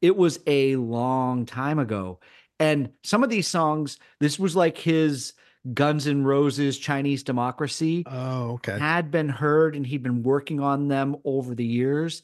It 0.02 0.16
was 0.16 0.40
a 0.46 0.76
long 0.76 1.46
time 1.46 1.78
ago. 1.78 2.20
And 2.58 2.90
some 3.02 3.22
of 3.22 3.30
these 3.30 3.46
songs, 3.46 3.98
this 4.20 4.38
was 4.38 4.56
like 4.56 4.78
his 4.78 5.34
Guns 5.74 6.06
N' 6.06 6.24
Roses 6.24 6.78
Chinese 6.78 7.22
Democracy. 7.22 8.04
Oh, 8.06 8.52
okay. 8.52 8.78
Had 8.78 9.10
been 9.10 9.28
heard 9.28 9.74
and 9.74 9.86
he'd 9.86 10.02
been 10.02 10.22
working 10.22 10.60
on 10.60 10.88
them 10.88 11.16
over 11.24 11.54
the 11.54 11.66
years. 11.66 12.22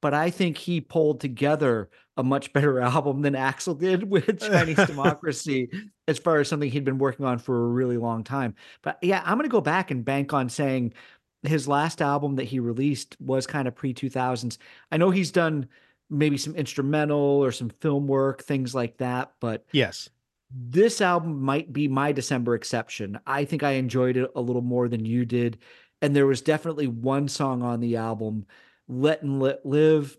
But 0.00 0.14
I 0.14 0.30
think 0.30 0.56
he 0.56 0.80
pulled 0.80 1.20
together 1.20 1.90
a 2.16 2.22
much 2.22 2.52
better 2.54 2.80
album 2.80 3.22
than 3.22 3.34
Axl 3.34 3.78
did 3.78 4.10
with 4.10 4.40
Chinese 4.50 4.76
Democracy 4.86 5.68
as 6.08 6.18
far 6.18 6.38
as 6.40 6.48
something 6.48 6.70
he'd 6.70 6.84
been 6.84 6.98
working 6.98 7.26
on 7.26 7.38
for 7.38 7.64
a 7.64 7.68
really 7.68 7.96
long 7.98 8.24
time. 8.24 8.54
But 8.82 8.98
yeah, 9.02 9.22
I'm 9.24 9.36
going 9.36 9.48
to 9.48 9.52
go 9.52 9.60
back 9.60 9.90
and 9.90 10.04
bank 10.04 10.32
on 10.32 10.48
saying 10.48 10.94
his 11.42 11.66
last 11.68 12.02
album 12.02 12.36
that 12.36 12.44
he 12.44 12.60
released 12.60 13.16
was 13.20 13.46
kind 13.46 13.66
of 13.68 13.74
pre 13.74 13.94
2000s. 13.94 14.58
I 14.92 14.96
know 14.96 15.10
he's 15.10 15.30
done 15.30 15.68
maybe 16.10 16.36
some 16.36 16.54
instrumental 16.56 17.18
or 17.18 17.52
some 17.52 17.70
film 17.80 18.06
work, 18.06 18.42
things 18.42 18.74
like 18.74 18.96
that. 18.98 19.32
But 19.40 19.64
Yes. 19.72 20.08
this 20.50 21.00
album 21.00 21.40
might 21.40 21.72
be 21.72 21.86
my 21.88 22.12
December 22.12 22.54
exception. 22.54 23.18
I 23.26 23.44
think 23.44 23.62
I 23.62 23.72
enjoyed 23.72 24.16
it 24.16 24.30
a 24.34 24.40
little 24.40 24.62
more 24.62 24.88
than 24.88 25.04
you 25.04 25.24
did. 25.24 25.58
And 26.02 26.16
there 26.16 26.26
was 26.26 26.40
definitely 26.42 26.88
one 26.88 27.28
song 27.28 27.62
on 27.62 27.78
the 27.80 27.96
album, 27.96 28.46
Let 28.90 29.22
and 29.22 29.40
Let 29.40 29.64
Live, 29.64 30.16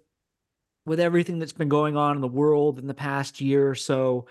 with 0.85 0.99
everything 0.99 1.39
that's 1.39 1.53
been 1.53 1.69
going 1.69 1.95
on 1.95 2.15
in 2.15 2.21
the 2.21 2.27
world 2.27 2.79
in 2.79 2.87
the 2.87 2.93
past 2.93 3.39
year 3.39 3.69
or 3.69 3.75
so. 3.75 4.25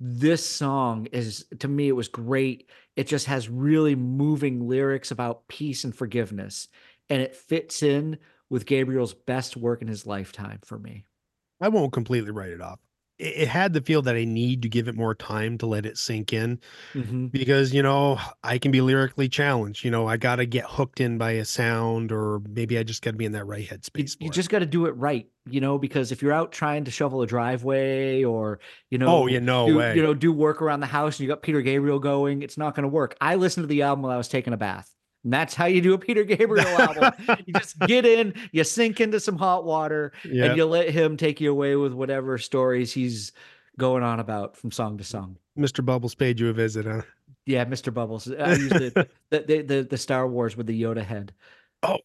This 0.00 0.44
song 0.44 1.06
is, 1.12 1.46
to 1.60 1.68
me, 1.68 1.88
it 1.88 1.92
was 1.92 2.08
great. 2.08 2.68
It 2.96 3.06
just 3.06 3.26
has 3.26 3.48
really 3.48 3.94
moving 3.94 4.68
lyrics 4.68 5.10
about 5.10 5.48
peace 5.48 5.84
and 5.84 5.94
forgiveness. 5.94 6.68
And 7.08 7.22
it 7.22 7.34
fits 7.34 7.82
in 7.82 8.18
with 8.50 8.66
Gabriel's 8.66 9.14
best 9.14 9.56
work 9.56 9.82
in 9.82 9.88
his 9.88 10.06
lifetime 10.06 10.58
for 10.64 10.78
me. 10.78 11.04
I 11.60 11.68
won't 11.68 11.92
completely 11.92 12.32
write 12.32 12.50
it 12.50 12.60
off. 12.60 12.80
It, 13.18 13.42
it 13.42 13.48
had 13.48 13.72
the 13.72 13.80
feel 13.80 14.02
that 14.02 14.16
I 14.16 14.24
need 14.24 14.62
to 14.62 14.68
give 14.68 14.88
it 14.88 14.94
more 14.94 15.14
time 15.14 15.58
to 15.58 15.66
let 15.66 15.86
it 15.86 15.96
sink 15.98 16.32
in 16.32 16.58
Mhm. 16.94 17.30
because, 17.30 17.72
you 17.72 17.82
know, 17.82 18.18
I 18.42 18.58
can 18.58 18.70
be 18.72 18.80
lyrically 18.80 19.28
challenged. 19.28 19.84
You 19.84 19.90
know, 19.90 20.06
I 20.06 20.16
got 20.16 20.36
to 20.36 20.46
get 20.46 20.64
hooked 20.66 21.00
in 21.00 21.18
by 21.18 21.32
a 21.32 21.44
sound 21.44 22.10
or 22.12 22.40
maybe 22.48 22.78
I 22.78 22.82
just 22.82 23.02
got 23.02 23.12
to 23.12 23.16
be 23.16 23.24
in 23.24 23.32
that 23.32 23.44
right 23.44 23.60
you, 23.62 23.68
headspace. 23.68 24.16
you 24.20 24.28
it. 24.28 24.32
just 24.32 24.50
got 24.50 24.60
to 24.60 24.66
do 24.66 24.86
it 24.86 24.92
right, 24.96 25.28
you 25.48 25.60
know, 25.60 25.78
because 25.78 26.10
if 26.12 26.22
you're 26.22 26.32
out 26.32 26.52
trying 26.52 26.84
to 26.84 26.90
shovel 26.90 27.22
a 27.22 27.26
driveway 27.26 28.24
or, 28.24 28.60
you 28.90 28.98
know, 28.98 29.06
oh, 29.08 29.26
yeah, 29.26 29.38
no 29.38 29.66
do, 29.66 29.76
way. 29.78 29.94
you 29.96 30.02
know, 30.02 30.14
do 30.14 30.32
work 30.32 30.60
around 30.60 30.80
the 30.80 30.86
house 30.86 31.16
and 31.18 31.20
you 31.20 31.28
got 31.28 31.42
Peter 31.42 31.60
Gabriel 31.62 31.98
going, 31.98 32.42
it's 32.42 32.58
not 32.58 32.74
going 32.74 32.82
to 32.82 32.88
work. 32.88 33.16
I 33.20 33.36
listened 33.36 33.64
to 33.64 33.68
the 33.68 33.82
album 33.82 34.02
while 34.02 34.12
I 34.12 34.16
was 34.16 34.28
taking 34.28 34.52
a 34.52 34.56
bath. 34.56 34.90
And 35.24 35.32
that's 35.32 35.54
how 35.54 35.64
you 35.64 35.80
do 35.80 35.94
a 35.94 35.98
Peter 35.98 36.22
Gabriel 36.22 36.66
album. 36.66 37.12
You 37.46 37.54
just 37.58 37.78
get 37.80 38.04
in, 38.04 38.34
you 38.52 38.62
sink 38.62 39.00
into 39.00 39.18
some 39.18 39.36
hot 39.36 39.64
water, 39.64 40.12
yeah. 40.24 40.44
and 40.44 40.56
you 40.56 40.66
let 40.66 40.90
him 40.90 41.16
take 41.16 41.40
you 41.40 41.50
away 41.50 41.76
with 41.76 41.94
whatever 41.94 42.36
stories 42.36 42.92
he's 42.92 43.32
going 43.78 44.02
on 44.02 44.20
about 44.20 44.56
from 44.56 44.70
song 44.70 44.98
to 44.98 45.04
song. 45.04 45.36
Mr. 45.58 45.84
Bubbles 45.84 46.14
paid 46.14 46.38
you 46.38 46.50
a 46.50 46.52
visit, 46.52 46.86
huh? 46.86 47.02
Yeah, 47.46 47.64
Mr. 47.64 47.92
Bubbles. 47.92 48.30
I 48.30 48.54
used 48.54 48.70
the, 48.70 49.08
the, 49.30 49.62
the, 49.62 49.86
the 49.90 49.98
Star 49.98 50.28
Wars 50.28 50.56
with 50.56 50.66
the 50.66 50.80
Yoda 50.80 51.04
head. 51.04 51.32
Oh, 51.82 51.98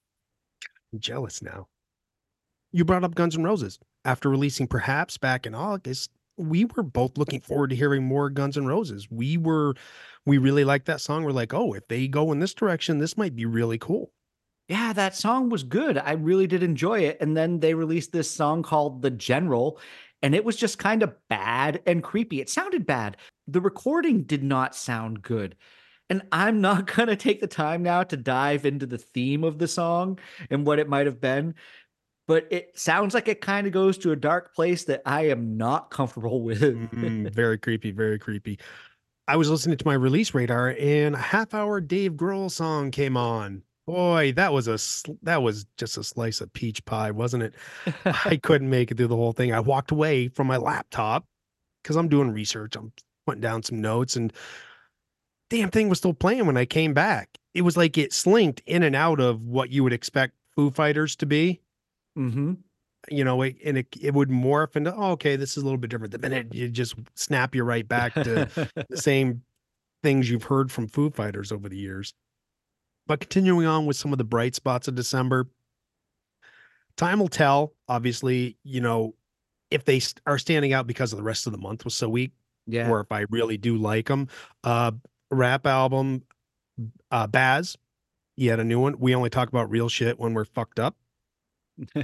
I'm 0.93 0.99
jealous 0.99 1.41
now. 1.41 1.67
You 2.71 2.85
brought 2.85 3.03
up 3.03 3.15
Guns 3.15 3.35
N' 3.35 3.43
Roses. 3.43 3.79
After 4.05 4.29
releasing 4.29 4.67
Perhaps 4.67 5.17
back 5.17 5.45
in 5.45 5.53
August, 5.53 6.11
we 6.39 6.65
were 6.65 6.83
both 6.83 7.17
looking 7.17 7.41
forward 7.41 7.69
to 7.71 7.75
hearing 7.75 8.03
more 8.03 8.29
Guns 8.29 8.57
N' 8.57 8.65
Roses. 8.65 9.07
We 9.11 9.37
were, 9.37 9.75
we 10.25 10.37
really 10.37 10.63
liked 10.63 10.85
that 10.87 11.01
song. 11.01 11.23
We're 11.23 11.31
like, 11.31 11.53
oh, 11.53 11.73
if 11.73 11.87
they 11.87 12.07
go 12.07 12.31
in 12.31 12.39
this 12.39 12.53
direction, 12.53 12.97
this 12.97 13.17
might 13.17 13.35
be 13.35 13.45
really 13.45 13.77
cool. 13.77 14.11
Yeah, 14.67 14.93
that 14.93 15.15
song 15.15 15.49
was 15.49 15.63
good. 15.63 15.97
I 15.97 16.13
really 16.13 16.47
did 16.47 16.63
enjoy 16.63 16.99
it. 16.99 17.17
And 17.19 17.35
then 17.35 17.59
they 17.59 17.73
released 17.73 18.11
this 18.11 18.29
song 18.29 18.63
called 18.63 19.01
The 19.01 19.09
General, 19.09 19.79
and 20.21 20.35
it 20.35 20.45
was 20.45 20.55
just 20.55 20.77
kind 20.77 21.01
of 21.01 21.15
bad 21.27 21.81
and 21.85 22.03
creepy. 22.03 22.39
It 22.39 22.49
sounded 22.49 22.85
bad. 22.85 23.17
The 23.47 23.61
recording 23.61 24.23
did 24.23 24.43
not 24.43 24.75
sound 24.75 25.21
good. 25.21 25.55
And 26.09 26.23
I'm 26.31 26.61
not 26.61 26.87
going 26.95 27.07
to 27.07 27.15
take 27.15 27.41
the 27.41 27.47
time 27.47 27.83
now 27.83 28.03
to 28.03 28.17
dive 28.17 28.65
into 28.65 28.85
the 28.85 28.97
theme 28.97 29.43
of 29.43 29.57
the 29.57 29.67
song 29.67 30.19
and 30.49 30.65
what 30.65 30.79
it 30.79 30.89
might 30.89 31.05
have 31.05 31.21
been. 31.21 31.55
But 32.29 32.45
it 32.51 32.77
sounds 32.77 33.15
like 33.15 33.27
it 33.27 33.41
kind 33.41 33.65
of 33.65 33.73
goes 33.73 33.97
to 33.97 34.11
a 34.11 34.15
dark 34.15 34.53
place 34.53 34.83
that 34.83 35.01
I 35.03 35.29
am 35.29 35.57
not 35.57 35.89
comfortable 35.89 36.43
with. 36.43 36.61
Mm, 36.61 37.33
very 37.33 37.57
creepy, 37.57 37.89
very 37.89 38.19
creepy. 38.19 38.59
I 39.27 39.35
was 39.35 39.49
listening 39.49 39.77
to 39.77 39.87
my 39.87 39.95
release 39.95 40.35
radar, 40.35 40.75
and 40.79 41.15
a 41.15 41.17
half 41.17 41.55
hour 41.55 41.81
Dave 41.81 42.11
Grohl 42.11 42.51
song 42.51 42.91
came 42.91 43.17
on. 43.17 43.63
Boy, 43.87 44.31
that 44.33 44.53
was 44.53 44.67
a 44.67 44.77
that 45.23 45.41
was 45.41 45.65
just 45.75 45.97
a 45.97 46.03
slice 46.03 46.39
of 46.39 46.53
peach 46.53 46.85
pie, 46.85 47.09
wasn't 47.09 47.41
it? 47.41 47.55
I 48.05 48.37
couldn't 48.43 48.69
make 48.69 48.91
it 48.91 48.97
through 48.97 49.07
the 49.07 49.15
whole 49.15 49.33
thing. 49.33 49.51
I 49.51 49.59
walked 49.59 49.89
away 49.89 50.27
from 50.27 50.45
my 50.45 50.57
laptop 50.57 51.25
because 51.81 51.95
I'm 51.95 52.09
doing 52.09 52.29
research. 52.29 52.75
I'm 52.75 52.93
putting 53.25 53.41
down 53.41 53.63
some 53.63 53.81
notes, 53.81 54.15
and 54.15 54.31
damn 55.49 55.71
thing 55.71 55.89
was 55.89 55.97
still 55.97 56.13
playing 56.13 56.45
when 56.45 56.57
I 56.57 56.65
came 56.65 56.93
back. 56.93 57.39
It 57.55 57.63
was 57.63 57.75
like 57.75 57.97
it 57.97 58.13
slinked 58.13 58.61
in 58.67 58.83
and 58.83 58.95
out 58.95 59.19
of 59.19 59.41
what 59.41 59.71
you 59.71 59.83
would 59.83 59.93
expect 59.93 60.35
Foo 60.55 60.69
Fighters 60.69 61.15
to 61.15 61.25
be. 61.25 61.61
Hmm 62.27 62.53
You 63.09 63.23
know, 63.23 63.41
it, 63.43 63.55
and 63.63 63.77
it 63.77 63.87
it 63.99 64.13
would 64.13 64.29
morph 64.29 64.75
into 64.75 64.93
oh, 64.93 65.11
okay, 65.11 65.35
this 65.35 65.55
is 65.55 65.63
a 65.63 65.65
little 65.65 65.79
bit 65.79 65.89
different. 65.89 66.11
The 66.11 66.19
minute 66.19 66.53
you 66.53 66.67
just 66.69 66.95
snap 67.15 67.55
you 67.55 67.63
right 67.63 67.87
back 67.87 68.13
to 68.15 68.23
the 68.89 68.97
same 68.97 69.41
things 70.03 70.29
you've 70.29 70.43
heard 70.43 70.71
from 70.71 70.87
Foo 70.87 71.09
Fighters 71.09 71.51
over 71.51 71.69
the 71.69 71.77
years. 71.77 72.13
But 73.07 73.21
continuing 73.21 73.65
on 73.65 73.85
with 73.85 73.95
some 73.95 74.11
of 74.11 74.17
the 74.17 74.23
bright 74.23 74.53
spots 74.53 74.87
of 74.87 74.95
December, 74.95 75.47
time 76.95 77.19
will 77.19 77.27
tell. 77.27 77.73
Obviously, 77.87 78.57
you 78.63 78.81
know, 78.81 79.15
if 79.71 79.85
they 79.85 80.01
are 80.25 80.37
standing 80.37 80.73
out 80.73 80.85
because 80.85 81.11
of 81.11 81.17
the 81.17 81.23
rest 81.23 81.47
of 81.47 81.53
the 81.53 81.57
month 81.57 81.85
was 81.85 81.95
so 81.95 82.07
weak, 82.09 82.31
yeah. 82.67 82.89
or 82.89 82.99
if 82.99 83.11
I 83.11 83.25
really 83.29 83.57
do 83.57 83.77
like 83.77 84.07
them. 84.07 84.27
Uh, 84.63 84.91
rap 85.31 85.65
album, 85.65 86.23
uh, 87.11 87.27
Bas, 87.27 87.77
he 88.35 88.47
had 88.47 88.59
a 88.59 88.63
new 88.63 88.79
one. 88.79 88.99
We 88.99 89.15
only 89.15 89.29
talk 89.29 89.49
about 89.49 89.69
real 89.69 89.89
shit 89.89 90.19
when 90.19 90.33
we're 90.33 90.45
fucked 90.45 90.79
up. 90.79 90.95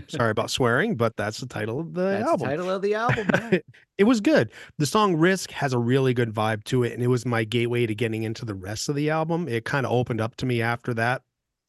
Sorry 0.07 0.31
about 0.31 0.49
swearing, 0.51 0.95
but 0.95 1.15
that's 1.17 1.39
the 1.39 1.45
title 1.47 1.79
of 1.79 1.93
the 1.93 2.01
That's 2.03 2.23
the 2.23 2.29
album. 2.29 2.47
title 2.49 2.69
of 2.69 2.81
the 2.81 2.93
album. 2.95 3.27
yeah. 3.33 3.57
it 3.97 4.03
was 4.05 4.21
good. 4.21 4.51
The 4.77 4.85
song 4.85 5.15
Risk 5.15 5.51
has 5.51 5.73
a 5.73 5.79
really 5.79 6.13
good 6.13 6.33
vibe 6.33 6.63
to 6.65 6.83
it, 6.83 6.93
and 6.93 7.03
it 7.03 7.07
was 7.07 7.25
my 7.25 7.43
gateway 7.43 7.85
to 7.85 7.95
getting 7.95 8.23
into 8.23 8.45
the 8.45 8.55
rest 8.55 8.89
of 8.89 8.95
the 8.95 9.09
album. 9.09 9.47
It 9.47 9.65
kind 9.65 9.85
of 9.85 9.91
opened 9.91 10.21
up 10.21 10.35
to 10.37 10.45
me 10.45 10.61
after 10.61 10.93
that. 10.93 11.21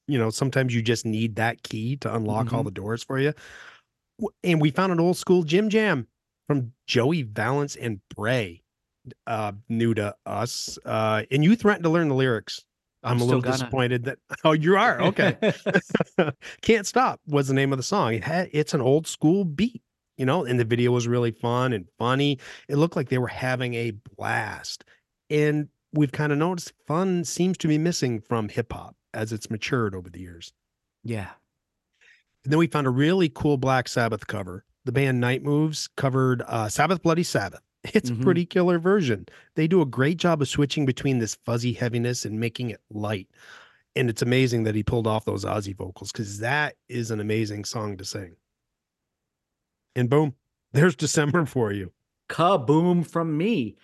You 0.09 0.19
know, 0.19 0.31
sometimes 0.31 0.75
you 0.75 0.83
just 0.83 1.05
need 1.05 1.37
that 1.37 1.63
key 1.63 1.97
to 1.97 2.15
unlock 2.15 2.53
all 2.53 2.63
Mhm. 2.63 2.67
the 2.67 2.71
doors 2.71 3.03
for 3.03 3.19
you. 3.19 3.33
And 4.45 4.61
we 4.61 4.71
found 4.71 4.93
an 4.93 5.01
old 5.01 5.17
school 5.17 5.43
Jim 5.43 5.69
Jam 5.69 6.07
from 6.49 6.73
Joey 6.87 7.23
Valence 7.23 7.77
and 7.77 8.01
Brae, 8.15 8.63
uh, 9.27 9.53
new 9.69 9.95
to 9.95 10.15
us. 10.25 10.79
Uh, 10.85 11.25
and 11.31 11.43
you 11.45 11.57
threatened 11.57 11.85
to 11.85 11.91
learn 11.91 12.09
the 12.09 12.15
lyrics. 12.15 12.65
I'm, 13.03 13.17
I'm 13.17 13.21
a 13.21 13.25
little 13.25 13.41
gonna. 13.41 13.57
disappointed 13.59 14.05
that. 14.05 14.19
Oh, 14.45 14.53
you 14.53 14.77
are 14.77 15.01
okay. 15.03 15.37
Can't 16.63 16.87
Stop 16.87 17.21
was 17.27 17.49
the 17.49 17.55
name 17.55 17.73
of 17.73 17.79
the 17.79 17.83
song. 17.83 18.15
It 18.15 18.25
had, 18.25 18.49
it's 18.53 18.75
an 18.75 18.81
old 18.81 19.07
school 19.07 19.45
beat, 19.45 19.83
you 20.17 20.27
know, 20.27 20.45
and 20.45 20.59
the 20.59 20.65
video 20.65 20.93
was 20.93 21.07
really 21.07 21.31
fun 21.31 21.73
and 21.73 21.87
funny. 21.99 22.39
It 22.69 22.77
looked 22.77 22.97
like 22.97 23.09
they 23.09 23.19
were 23.19 23.27
having 23.29 23.75
a 23.75 23.93
blast. 24.17 24.85
And 25.31 25.69
we've 25.93 26.13
kind 26.13 26.33
of 26.33 26.39
noticed 26.39 26.73
fun 26.87 27.25
seems 27.25 27.59
to 27.59 27.69
be 27.69 27.79
missing 27.79 28.21
from 28.21 28.49
hip 28.49 28.73
hop 28.73 28.97
as 29.15 29.33
it's 29.33 29.51
matured 29.51 29.95
over 29.95 30.11
the 30.11 30.21
years. 30.21 30.53
yeah. 31.05 31.31
And 32.45 32.53
then 32.53 32.59
we 32.61 32.69
found 32.69 32.87
a 32.87 32.91
really 32.91 33.29
cool 33.29 33.57
Black 33.57 33.89
Sabbath 33.89 34.29
cover. 34.29 34.65
The 34.85 34.93
band 34.93 35.21
Night 35.21 35.43
Moves 35.43 35.89
covered 35.97 36.43
uh, 36.47 36.69
Sabbath 36.69 37.03
Bloody 37.03 37.25
Sabbath. 37.25 37.61
It's 37.95 38.11
Mhm. 38.11 38.21
a 38.21 38.25
pretty 38.25 38.47
killer 38.47 38.79
version. 38.79 39.27
They 39.55 39.67
do 39.69 39.81
a 39.83 39.87
great 39.87 40.17
job 40.19 40.41
of 40.43 40.49
switching 40.49 40.87
between 40.87 41.19
this 41.19 41.35
fuzzy 41.45 41.73
heaviness 41.73 42.25
and 42.25 42.39
making 42.41 42.71
it 42.71 42.81
light. 42.91 43.29
And 43.95 44.11
it's 44.11 44.23
amazing 44.23 44.65
that 44.65 44.75
he 44.75 44.83
pulled 44.83 45.07
off 45.07 45.25
those 45.25 45.45
Ozzy 45.45 45.75
vocals 45.75 46.13
because 46.13 46.39
that 46.41 46.77
is 46.89 47.11
an 47.11 47.21
amazing 47.21 47.65
song 47.65 47.97
to 47.97 48.05
sing. 48.05 48.37
And 49.95 50.11
boom, 50.11 50.35
there's 50.73 50.97
December 50.97 51.47
for 51.47 51.73
you. 51.73 51.93
kaboom 52.29 53.07
from 53.07 53.37
me. 53.37 53.77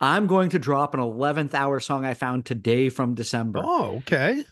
I'm 0.00 0.26
going 0.26 0.50
to 0.50 0.58
drop 0.58 0.92
an 0.94 1.00
11th 1.00 1.54
hour 1.54 1.78
song 1.80 2.04
I 2.04 2.14
found 2.14 2.44
today 2.46 2.88
from 2.88 3.14
December. 3.14 3.60
Oh, 3.62 3.96
okay. 3.98 4.44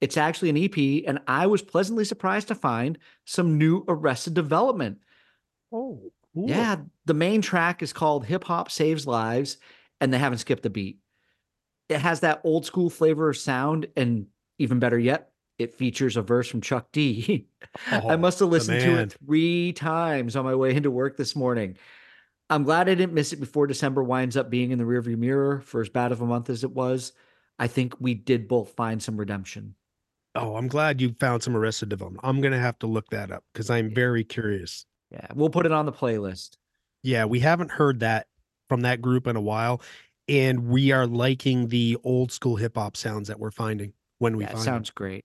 It's 0.00 0.16
actually 0.16 0.50
an 0.50 0.56
EP, 0.56 1.04
and 1.06 1.20
I 1.26 1.46
was 1.46 1.62
pleasantly 1.62 2.04
surprised 2.04 2.48
to 2.48 2.54
find 2.54 2.98
some 3.24 3.58
new 3.58 3.84
Arrested 3.88 4.34
Development. 4.34 4.98
Oh, 5.72 6.12
cool. 6.38 6.50
Yeah, 6.50 6.76
the 7.04 7.14
main 7.14 7.42
track 7.42 7.82
is 7.82 7.92
called 7.92 8.24
Hip 8.26 8.44
Hop 8.44 8.70
Saves 8.70 9.06
Lives, 9.06 9.58
and 10.00 10.12
they 10.12 10.18
haven't 10.18 10.38
skipped 10.38 10.66
a 10.66 10.70
beat. 10.70 10.98
It 11.88 12.00
has 12.00 12.20
that 12.20 12.40
old 12.44 12.66
school 12.66 12.90
flavor 12.90 13.28
of 13.30 13.36
sound, 13.36 13.86
and 13.96 14.26
even 14.58 14.78
better 14.78 14.98
yet, 14.98 15.32
it 15.58 15.74
features 15.74 16.16
a 16.16 16.22
verse 16.22 16.48
from 16.48 16.60
Chuck 16.60 16.88
D. 16.92 17.48
I 17.90 18.00
Oh, 18.02 18.16
must 18.16 18.38
have 18.40 18.48
listened 18.50 18.80
to 18.80 18.98
it 18.98 19.16
three 19.24 19.72
times 19.72 20.36
on 20.36 20.44
my 20.44 20.54
way 20.54 20.74
into 20.74 20.90
work 20.90 21.16
this 21.16 21.34
morning. 21.34 21.76
I'm 22.50 22.62
glad 22.64 22.88
I 22.88 22.94
didn't 22.94 23.14
miss 23.14 23.32
it 23.32 23.40
before 23.40 23.66
December 23.66 24.02
winds 24.02 24.36
up 24.36 24.48
being 24.50 24.70
in 24.70 24.78
the 24.78 24.84
rearview 24.84 25.18
mirror 25.18 25.60
for 25.60 25.80
as 25.80 25.88
bad 25.88 26.12
of 26.12 26.20
a 26.22 26.26
month 26.26 26.48
as 26.48 26.64
it 26.64 26.70
was. 26.70 27.12
I 27.58 27.66
think 27.66 27.94
we 28.00 28.14
did 28.14 28.48
both 28.48 28.74
find 28.74 29.02
some 29.02 29.16
redemption. 29.16 29.74
Oh, 30.34 30.56
I'm 30.56 30.68
glad 30.68 31.00
you 31.00 31.14
found 31.18 31.42
some 31.42 31.56
Arrested 31.56 31.88
Development. 31.88 32.20
I'm 32.24 32.40
gonna 32.40 32.58
have 32.60 32.78
to 32.80 32.86
look 32.86 33.08
that 33.10 33.30
up 33.32 33.44
because 33.52 33.70
I'm 33.70 33.92
very 33.92 34.24
curious. 34.24 34.86
Yeah, 35.10 35.26
we'll 35.34 35.50
put 35.50 35.66
it 35.66 35.72
on 35.72 35.86
the 35.86 35.92
playlist. 35.92 36.56
Yeah, 37.02 37.24
we 37.24 37.40
haven't 37.40 37.70
heard 37.70 38.00
that 38.00 38.26
from 38.68 38.82
that 38.82 39.00
group 39.00 39.26
in 39.26 39.36
a 39.36 39.40
while, 39.40 39.80
and 40.28 40.68
we 40.68 40.92
are 40.92 41.06
liking 41.06 41.68
the 41.68 41.96
old 42.04 42.32
school 42.32 42.56
hip 42.56 42.76
hop 42.76 42.96
sounds 42.96 43.28
that 43.28 43.38
we're 43.38 43.50
finding 43.50 43.92
when 44.18 44.36
we 44.36 44.44
Yeah, 44.44 44.52
find 44.52 44.64
sounds 44.64 44.90
great. 44.90 45.24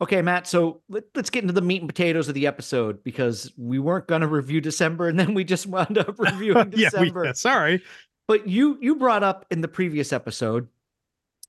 Okay, 0.00 0.20
Matt. 0.20 0.48
So 0.48 0.82
let, 0.88 1.04
us 1.14 1.30
get 1.30 1.44
into 1.44 1.52
the 1.52 1.60
meat 1.60 1.80
and 1.80 1.88
potatoes 1.88 2.28
of 2.28 2.34
the 2.34 2.48
episode 2.48 3.04
because 3.04 3.52
we 3.56 3.78
weren't 3.78 4.08
going 4.08 4.22
to 4.22 4.26
review 4.26 4.60
December, 4.60 5.08
and 5.08 5.18
then 5.18 5.34
we 5.34 5.44
just 5.44 5.66
wound 5.66 5.96
up 5.96 6.14
reviewing 6.18 6.70
them. 6.70 6.80
yeah, 6.80 6.88
we, 6.98 7.10
December. 7.10 7.32
sorry. 7.34 7.82
But 8.26 8.48
you 8.48 8.78
you 8.80 8.96
brought 8.96 9.22
up 9.22 9.46
in 9.50 9.60
the 9.60 9.68
previous 9.68 10.12
episode 10.12 10.68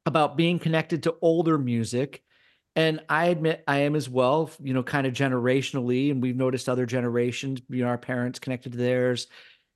about 0.06 0.38
being 0.38 0.60
connected 0.60 1.04
to 1.04 1.16
older 1.22 1.58
music 1.58 2.23
And 2.76 3.02
I 3.08 3.28
admit 3.28 3.64
I 3.68 3.80
am 3.80 3.96
as 3.96 4.10
well, 4.10 4.50
you 4.60 4.74
know, 4.74 4.82
kind 4.82 5.06
of 5.06 5.14
generationally, 5.14 6.10
and 6.10 6.22
we've 6.22 6.36
noticed 6.36 6.68
other 6.68 6.86
generations, 6.86 7.62
you 7.70 7.84
know, 7.84 7.90
our 7.90 7.98
parents 7.98 8.40
connected 8.40 8.72
to 8.72 8.78
theirs. 8.78 9.28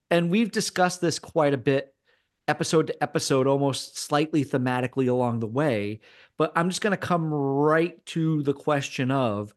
And 0.09 0.31
we've 0.31 0.51
discussed 0.51 0.99
this 1.01 1.19
quite 1.19 1.53
a 1.53 1.57
bit, 1.57 1.93
episode 2.47 2.87
to 2.87 3.03
episode, 3.03 3.45
almost 3.45 3.99
slightly 3.99 4.43
thematically 4.43 5.09
along 5.09 5.39
the 5.39 5.47
way. 5.47 5.99
But 6.37 6.53
I'm 6.55 6.69
just 6.69 6.81
going 6.81 6.91
to 6.91 6.97
come 6.97 7.31
right 7.31 8.03
to 8.07 8.41
the 8.43 8.53
question 8.53 9.11
of 9.11 9.53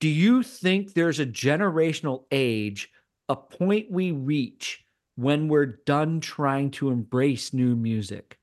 do 0.00 0.08
you 0.08 0.42
think 0.42 0.94
there's 0.94 1.18
a 1.18 1.26
generational 1.26 2.24
age, 2.30 2.90
a 3.28 3.36
point 3.36 3.90
we 3.90 4.12
reach 4.12 4.84
when 5.16 5.48
we're 5.48 5.80
done 5.84 6.20
trying 6.20 6.70
to 6.70 6.90
embrace 6.90 7.52
new 7.52 7.74
music? 7.74 8.38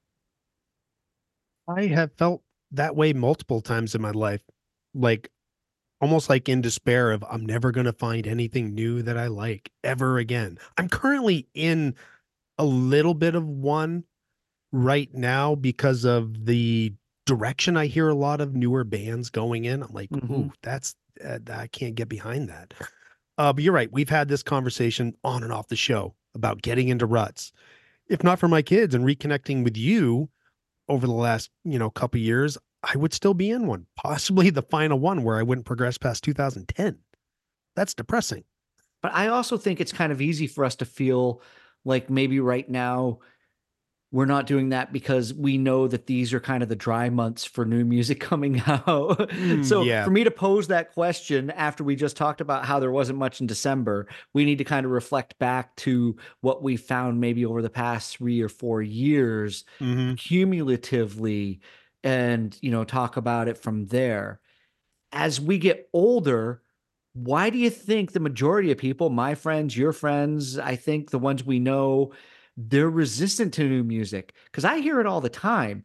I 1.68 1.86
have 1.88 2.12
felt 2.18 2.44
that 2.76 2.96
way 2.96 3.14
multiple 3.14 3.62
times 3.62 3.96
in 3.96 4.02
my 4.02 4.12
life. 4.12 4.42
Like 4.94 5.30
almost 6.02 6.30
like 6.30 6.48
in 6.50 6.62
despair 6.62 7.12
of 7.12 7.24
I'm 7.30 7.46
never 7.46 7.72
going 7.72 7.86
to 7.86 7.94
find 7.94 8.28
anything 8.28 8.74
new 8.74 9.02
that 9.02 9.18
I 9.18 9.28
like 9.28 9.72
ever 9.84 10.18
again. 10.18 10.58
I'm 10.78 10.90
currently 10.90 11.48
in 11.54 11.96
a 12.58 12.66
little 12.66 13.14
bit 13.14 13.36
of 13.36 13.46
one 13.48 14.04
right 14.72 15.14
now 15.14 15.56
because 15.56 16.06
of 16.06 16.46
the 16.46 16.94
direction 17.26 17.76
I 17.76 17.88
hear 17.88 18.08
a 18.10 18.16
lot 18.16 18.40
of 18.42 18.56
newer 18.56 18.84
bands 18.84 19.30
going 19.30 19.66
in. 19.66 19.82
I'm 19.84 19.94
like, 19.94 20.10
Mhm. 20.12 20.30
ooh, 20.30 20.54
that's 20.62 20.96
uh, 21.24 21.40
I 21.50 21.68
can't 21.68 21.96
get 21.96 22.10
behind 22.10 22.50
that. 22.50 22.74
Uh, 23.38 23.52
but 23.54 23.64
you're 23.64 23.74
right. 23.74 23.92
We've 23.92 24.10
had 24.10 24.28
this 24.28 24.44
conversation 24.44 25.16
on 25.24 25.44
and 25.44 25.52
off 25.52 25.70
the 25.70 25.76
show 25.76 26.14
about 26.34 26.62
getting 26.62 26.90
into 26.90 27.06
ruts. 27.06 27.52
If 28.10 28.24
not 28.24 28.38
for 28.40 28.48
my 28.50 28.62
kids 28.62 28.94
and 28.94 29.06
reconnecting 29.06 29.64
with 29.64 29.78
you 29.78 30.30
over 30.90 31.08
the 31.08 31.14
last, 31.14 31.50
you 31.64 31.80
know, 31.80 31.90
couple 31.90 32.20
years, 32.20 32.58
I 32.94 32.98
would 32.98 33.14
still 33.14 33.34
be 33.34 33.50
in 33.50 33.68
one, 33.68 33.86
possibly 33.96 34.50
the 34.50 34.62
final 34.62 35.00
one 35.00 35.24
where 35.24 35.38
I 35.38 35.44
wouldn't 35.44 35.66
progress 35.66 35.98
past 35.98 36.24
2010. 36.24 36.98
That's 37.76 37.94
depressing. 37.94 38.44
But 39.02 39.14
I 39.14 39.28
also 39.28 39.58
think 39.58 39.82
it's 39.82 39.92
kind 39.92 40.12
of 40.12 40.22
easy 40.22 40.48
for 40.48 40.64
us 40.66 40.76
to 40.78 40.86
feel 40.86 41.42
like 41.84 42.10
maybe 42.10 42.40
right 42.40 42.68
now 42.70 43.20
we're 44.12 44.26
not 44.26 44.48
doing 44.48 44.70
that 44.70 44.94
because 44.94 45.34
we 45.34 45.58
know 45.58 45.88
that 45.88 46.06
these 46.06 46.34
are 46.34 46.40
kind 46.40 46.64
of 46.64 46.70
the 46.70 46.76
dry 46.76 47.10
months 47.10 47.44
for 47.44 47.66
new 47.66 47.84
music 47.84 48.20
coming 48.32 48.62
out. 48.66 49.30
so 49.64 49.82
yeah. 49.82 50.06
for 50.06 50.12
me 50.12 50.24
to 50.24 50.32
pose 50.32 50.68
that 50.68 50.94
question 50.94 51.50
after 51.52 51.84
we 51.84 51.96
just 51.96 52.16
talked 52.16 52.40
about 52.40 52.66
how 52.66 52.80
there 52.80 52.92
wasn't 52.92 53.18
much 53.18 53.42
in 53.42 53.48
December, 53.48 54.08
we 54.34 54.46
need 54.46 54.58
to 54.60 54.64
kind 54.64 54.86
of 54.86 54.92
reflect 54.92 55.38
back 55.38 55.76
to 55.78 56.16
what 56.42 56.64
we 56.64 56.78
found 56.78 57.20
maybe 57.20 57.46
over 57.46 57.62
the 57.62 57.70
past 57.70 58.16
3 58.18 58.42
or 58.42 58.48
4 58.50 58.82
years 58.82 59.66
Mhm. 59.82 60.18
cumulatively 60.18 61.60
and 62.06 62.58
you 62.62 62.72
know 62.72 62.86
talk 62.86 63.18
about 63.18 63.50
it 63.50 63.58
from 63.58 63.88
there 63.88 64.40
as 65.12 65.42
we 65.42 65.58
get 65.58 65.90
older 65.92 66.62
why 67.14 67.50
do 67.50 67.58
you 67.58 67.70
think 67.70 68.12
the 68.12 68.20
majority 68.20 68.72
of 68.72 68.78
people 68.78 69.10
my 69.10 69.36
friends 69.36 69.76
your 69.76 69.92
friends 69.92 70.58
i 70.58 70.76
think 70.76 71.10
the 71.10 71.20
ones 71.20 71.44
we 71.44 71.60
know 71.60 72.14
they're 72.56 72.90
resistant 72.90 73.54
to 73.54 73.68
new 73.68 73.84
music 73.84 74.34
because 74.46 74.64
i 74.64 74.80
hear 74.80 75.02
it 75.02 75.08
all 75.08 75.20
the 75.20 75.30
time 75.30 75.84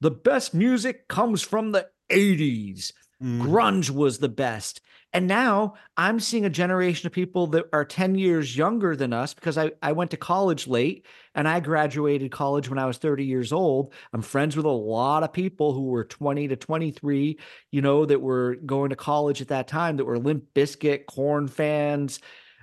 the 0.00 0.10
best 0.10 0.54
music 0.54 1.08
comes 1.08 1.42
from 1.42 1.72
the 1.72 1.88
80s 2.10 2.92
Mm. 3.22 3.40
grunge 3.40 3.90
was 3.90 4.18
the 4.18 4.28
best. 4.28 4.80
And 5.14 5.26
now 5.26 5.74
I'm 5.96 6.20
seeing 6.20 6.46
a 6.46 6.50
generation 6.50 7.06
of 7.06 7.12
people 7.12 7.46
that 7.48 7.66
are 7.72 7.84
10 7.84 8.14
years 8.14 8.56
younger 8.56 8.96
than 8.96 9.12
us 9.12 9.34
because 9.34 9.58
I, 9.58 9.72
I 9.82 9.92
went 9.92 10.10
to 10.12 10.16
college 10.16 10.66
late 10.66 11.06
and 11.34 11.46
I 11.46 11.60
graduated 11.60 12.32
college 12.32 12.70
when 12.70 12.78
I 12.78 12.86
was 12.86 12.96
30 12.96 13.24
years 13.24 13.52
old. 13.52 13.92
I'm 14.14 14.22
friends 14.22 14.56
with 14.56 14.64
a 14.64 14.70
lot 14.70 15.22
of 15.22 15.32
people 15.32 15.74
who 15.74 15.84
were 15.86 16.04
20 16.04 16.48
to 16.48 16.56
23, 16.56 17.38
you 17.70 17.82
know, 17.82 18.06
that 18.06 18.22
were 18.22 18.56
going 18.64 18.88
to 18.90 18.96
college 18.96 19.42
at 19.42 19.48
that 19.48 19.68
time 19.68 19.98
that 19.98 20.06
were 20.06 20.18
Limp 20.18 20.44
Bizkit, 20.54 21.04
Korn 21.06 21.46
fans. 21.46 22.20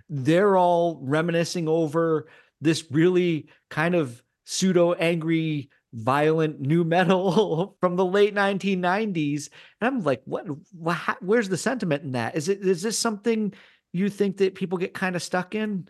They're 0.10 0.58
all 0.58 1.00
reminiscing 1.04 1.68
over 1.68 2.30
this 2.62 2.86
really 2.90 3.50
kind 3.70 3.94
of 3.94 4.24
pseudo 4.46 4.94
angry 4.94 5.70
violent 5.94 6.60
nu 6.60 6.84
metal 6.84 7.76
from 7.82 7.96
the 7.96 8.06
late 8.06 8.36
1990s 8.36 9.50
and 9.82 9.88
i'm 9.88 10.04
like 10.04 10.22
what, 10.26 10.46
what 10.72 10.98
where's 11.22 11.50
the 11.50 11.58
sentiment 11.58 12.04
in 12.04 12.12
that 12.12 12.36
is 12.36 12.48
it 12.50 12.62
is 12.62 12.82
this 12.82 12.98
something 12.98 13.54
you 13.92 14.10
think 14.10 14.38
that 14.38 14.56
people 14.56 14.78
get 14.78 14.94
kind 14.94 15.16
of 15.16 15.24
stuck 15.24 15.56
in 15.56 15.88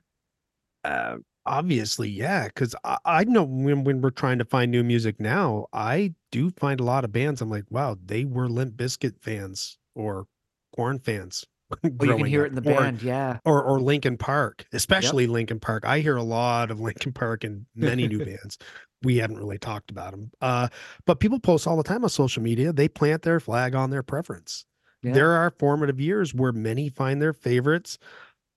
Uh, 0.84 1.18
obviously, 1.46 2.10
yeah. 2.10 2.48
Because 2.48 2.76
I, 2.84 2.98
I 3.06 3.24
know 3.26 3.44
when 3.44 3.84
when 3.84 4.02
we're 4.02 4.12
trying 4.12 4.40
to 4.40 4.46
find 4.46 4.72
new 4.72 4.84
music 4.84 5.20
now, 5.20 5.68
I 5.74 6.14
do 6.32 6.50
find 6.52 6.80
a 6.80 6.84
lot 6.84 7.04
of 7.04 7.12
bands. 7.12 7.42
I'm 7.42 7.50
like, 7.50 7.66
wow, 7.70 7.98
they 8.06 8.26
were 8.26 8.48
Limp 8.50 8.76
Bizkit 8.76 9.20
fans 9.22 9.78
or 9.96 10.28
Korn 10.76 11.00
fans. 11.00 11.46
oh 11.84 11.90
you 12.02 12.16
can 12.16 12.26
hear 12.26 12.42
up, 12.42 12.48
it 12.48 12.58
in 12.58 12.64
the 12.64 12.72
or- 12.72 12.80
band 12.80 13.02
yeah 13.02 13.38
or 13.46 13.64
or 13.64 13.80
Linkin 13.80 14.18
Park, 14.18 14.66
especially 14.74 15.28
Linkin 15.28 15.60
Park. 15.60 15.86
I 15.86 16.00
hear 16.00 16.18
a 16.18 16.24
lot 16.24 16.72
of 16.72 16.80
Linkin 16.82 17.14
Park 17.14 17.44
in 17.44 17.66
many 17.76 18.08
new 18.08 18.20
bands. 18.26 18.58
We 19.04 19.18
haven't 19.18 19.38
really 19.38 19.58
talked 19.58 19.92
about 19.92 20.12
them. 20.12 20.32
Uh, 20.42 20.68
but 21.06 21.20
people 21.20 21.40
post 21.40 21.68
all 21.68 21.78
the 21.78 21.84
time 21.84 22.04
on 22.04 22.10
social 22.10 22.44
media. 22.44 22.74
They 22.74 22.90
plant 22.90 23.22
their 23.22 23.40
flag 23.40 23.74
on 23.74 23.92
their 23.92 24.04
preference. 24.04 24.66
Yeah. 25.04 25.14
There 25.14 25.32
are 25.32 25.52
formative 25.52 26.02
years 26.02 26.34
where 26.34 26.52
many 26.52 26.90
find 26.90 27.22
their 27.22 27.32
favorites, 27.32 27.98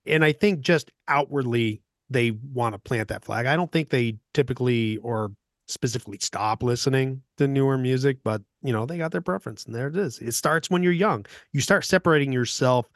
and 0.05 0.25
I 0.25 0.33
think 0.33 0.59
just 0.59 0.91
outwardly 1.07 1.81
they 2.09 2.31
want 2.31 2.73
to 2.73 2.79
plant 2.79 3.07
that 3.07 3.23
flag. 3.23 3.45
I 3.45 3.55
don't 3.55 3.71
think 3.71 3.89
they 3.89 4.17
typically 4.33 4.97
or 4.97 5.31
specifically 5.67 6.17
stop 6.19 6.61
listening 6.61 7.21
to 7.37 7.47
newer 7.47 7.77
music, 7.77 8.17
but 8.23 8.41
you 8.61 8.73
know, 8.73 8.85
they 8.85 8.97
got 8.97 9.11
their 9.11 9.21
preference 9.21 9.65
and 9.65 9.73
there 9.73 9.87
it 9.87 9.95
is. 9.95 10.19
It 10.19 10.33
starts 10.33 10.69
when 10.69 10.83
you're 10.83 10.91
young. 10.91 11.25
You 11.51 11.61
start 11.61 11.85
separating 11.85 12.31
yourself 12.31 12.89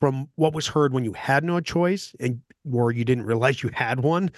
from 0.00 0.28
what 0.36 0.54
was 0.54 0.66
heard 0.66 0.92
when 0.92 1.04
you 1.04 1.12
had 1.12 1.44
no 1.44 1.60
choice 1.60 2.14
and 2.20 2.40
or 2.70 2.92
you 2.92 3.04
didn't 3.04 3.24
realize 3.24 3.62
you 3.62 3.70
had 3.72 4.00
one. 4.00 4.30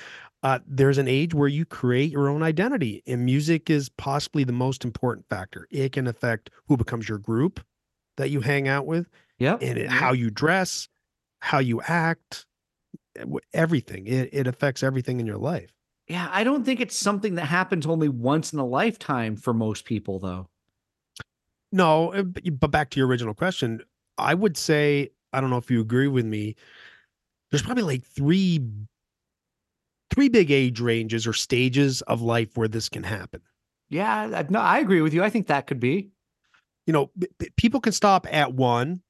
Uh, 0.42 0.58
there's 0.66 0.98
an 0.98 1.08
age 1.08 1.34
where 1.34 1.48
you 1.48 1.66
create 1.66 2.10
your 2.10 2.28
own 2.28 2.42
identity, 2.42 3.02
and 3.06 3.26
music 3.26 3.68
is 3.68 3.90
possibly 3.90 4.42
the 4.42 4.52
most 4.52 4.86
important 4.86 5.26
factor. 5.28 5.66
It 5.70 5.92
can 5.92 6.06
affect 6.06 6.48
who 6.66 6.78
becomes 6.78 7.08
your 7.08 7.18
group 7.18 7.60
that 8.16 8.30
you 8.30 8.40
hang 8.40 8.66
out 8.66 8.86
with, 8.86 9.06
yep 9.38 9.58
and 9.60 9.78
it, 9.78 9.90
how 9.90 10.12
you 10.12 10.30
dress, 10.30 10.88
how 11.40 11.58
you 11.58 11.82
act, 11.82 12.46
everything. 13.52 14.06
It 14.06 14.30
it 14.32 14.46
affects 14.46 14.82
everything 14.82 15.20
in 15.20 15.26
your 15.26 15.36
life. 15.36 15.72
Yeah 16.10 16.28
i 16.32 16.44
don't 16.44 16.64
think 16.64 16.80
it's 16.80 16.96
something 16.96 17.36
that 17.36 17.46
happens 17.46 17.86
only 17.86 18.08
once 18.08 18.52
in 18.52 18.58
a 18.58 18.66
lifetime 18.66 19.36
for 19.36 19.54
most 19.54 19.84
people 19.84 20.18
though 20.18 20.46
No, 21.72 22.12
uh, 22.12 22.22
but 22.22 22.70
back 22.70 22.90
to 22.90 23.00
your 23.00 23.06
original 23.06 23.34
question, 23.34 23.80
I 24.18 24.34
would 24.34 24.56
say 24.56 25.10
I 25.32 25.40
don't 25.40 25.50
know 25.50 25.56
if 25.56 25.70
you 25.70 25.80
agree 25.80 26.08
with 26.08 26.26
me. 26.26 26.56
There's 27.50 27.62
probably 27.62 27.84
like 27.84 28.02
three 28.04 28.60
three 30.10 30.28
big 30.28 30.50
age 30.50 30.80
ranges 30.80 31.26
or 31.26 31.32
stages 31.32 32.02
of 32.02 32.20
life 32.20 32.56
where 32.56 32.66
this 32.68 32.88
can 32.88 33.04
happen. 33.04 33.40
yeah 33.88 34.30
I, 34.34 34.46
no 34.50 34.58
i 34.60 34.78
agree 34.78 35.02
with 35.02 35.14
you 35.14 35.22
i 35.22 35.30
think 35.30 35.46
that 35.46 35.66
could 35.66 35.80
be 35.80 36.10
You 36.86 36.92
know, 36.92 37.10
people 37.56 37.80
can 37.80 37.92
stop 37.92 38.26
at 38.32 38.54
one. 38.54 39.02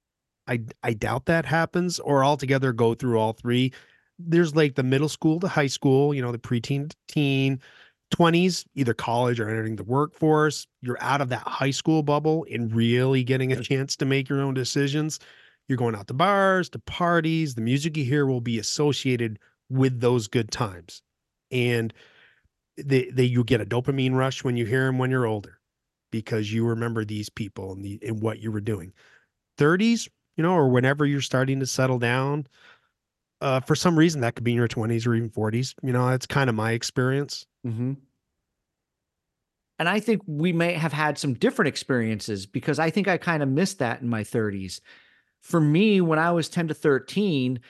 I 0.46 0.60
I 0.82 0.92
doubt 0.92 1.24
that 1.26 1.46
happens 1.46 1.98
or 1.98 2.22
altogether 2.24 2.72
go 2.74 2.94
through 2.94 3.18
all 3.18 3.32
three. 3.32 3.72
There's 4.26 4.54
like 4.54 4.74
the 4.74 4.82
middle 4.82 5.08
school 5.08 5.40
to 5.40 5.48
high 5.48 5.66
school, 5.66 6.14
you 6.14 6.22
know, 6.22 6.32
the 6.32 6.38
preteen 6.38 6.90
to 6.90 6.96
teen, 7.08 7.60
20s, 8.14 8.64
either 8.74 8.94
college 8.94 9.40
or 9.40 9.48
entering 9.48 9.76
the 9.76 9.84
workforce. 9.84 10.66
You're 10.82 11.02
out 11.02 11.20
of 11.20 11.28
that 11.30 11.46
high 11.46 11.70
school 11.70 12.02
bubble 12.02 12.46
and 12.52 12.74
really 12.74 13.24
getting 13.24 13.52
a 13.52 13.60
chance 13.60 13.96
to 13.96 14.04
make 14.04 14.28
your 14.28 14.40
own 14.40 14.54
decisions. 14.54 15.20
You're 15.68 15.78
going 15.78 15.94
out 15.94 16.08
to 16.08 16.14
bars, 16.14 16.68
to 16.70 16.78
parties. 16.80 17.54
The 17.54 17.60
music 17.60 17.96
you 17.96 18.04
hear 18.04 18.26
will 18.26 18.40
be 18.40 18.58
associated 18.58 19.38
with 19.68 20.00
those 20.00 20.26
good 20.26 20.50
times. 20.50 21.02
And 21.52 21.94
they, 22.76 23.10
they 23.10 23.24
you 23.24 23.44
get 23.44 23.60
a 23.60 23.66
dopamine 23.66 24.14
rush 24.14 24.42
when 24.42 24.56
you 24.56 24.66
hear 24.66 24.86
them 24.86 24.98
when 24.98 25.10
you're 25.10 25.26
older 25.26 25.60
because 26.10 26.52
you 26.52 26.66
remember 26.66 27.04
these 27.04 27.28
people 27.28 27.72
and 27.72 27.84
the 27.84 27.98
and 28.02 28.20
what 28.20 28.40
you 28.40 28.50
were 28.50 28.60
doing. 28.60 28.92
30s, 29.58 30.08
you 30.36 30.42
know, 30.42 30.54
or 30.54 30.68
whenever 30.68 31.06
you're 31.06 31.20
starting 31.20 31.60
to 31.60 31.66
settle 31.66 31.98
down, 31.98 32.46
uh, 33.40 33.60
for 33.60 33.74
some 33.74 33.98
reason 33.98 34.20
that 34.20 34.34
could 34.34 34.44
be 34.44 34.52
in 34.52 34.56
your 34.56 34.68
20s 34.68 35.06
or 35.06 35.14
even 35.14 35.30
40s. 35.30 35.74
You 35.82 35.92
know, 35.92 36.08
that's 36.08 36.26
kind 36.26 36.50
of 36.50 36.56
my 36.56 36.72
experience. 36.72 37.46
Mm-hmm. 37.66 37.94
And 39.78 39.88
I 39.88 39.98
think 39.98 40.20
we 40.26 40.52
may 40.52 40.74
have 40.74 40.92
had 40.92 41.18
some 41.18 41.34
different 41.34 41.68
experiences 41.68 42.44
because 42.44 42.78
I 42.78 42.90
think 42.90 43.08
I 43.08 43.16
kind 43.16 43.42
of 43.42 43.48
missed 43.48 43.78
that 43.78 44.02
in 44.02 44.08
my 44.08 44.22
30s. 44.22 44.80
For 45.40 45.60
me, 45.60 46.02
when 46.02 46.18
I 46.18 46.32
was 46.32 46.50
10 46.50 46.68
to 46.68 46.74
13, 46.74 47.60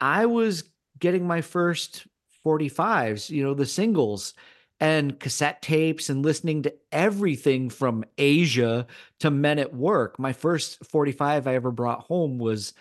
I 0.00 0.24
was 0.24 0.64
getting 0.98 1.26
my 1.26 1.42
first 1.42 2.06
45s, 2.44 3.28
you 3.28 3.42
know, 3.42 3.52
the 3.52 3.66
singles 3.66 4.32
and 4.80 5.18
cassette 5.20 5.60
tapes 5.60 6.08
and 6.08 6.24
listening 6.24 6.62
to 6.62 6.74
everything 6.90 7.68
from 7.68 8.04
Asia 8.16 8.86
to 9.20 9.30
Men 9.30 9.58
at 9.58 9.74
Work. 9.74 10.18
My 10.18 10.32
first 10.32 10.78
45 10.86 11.46
I 11.46 11.54
ever 11.54 11.70
brought 11.70 12.06
home 12.06 12.38
was 12.38 12.72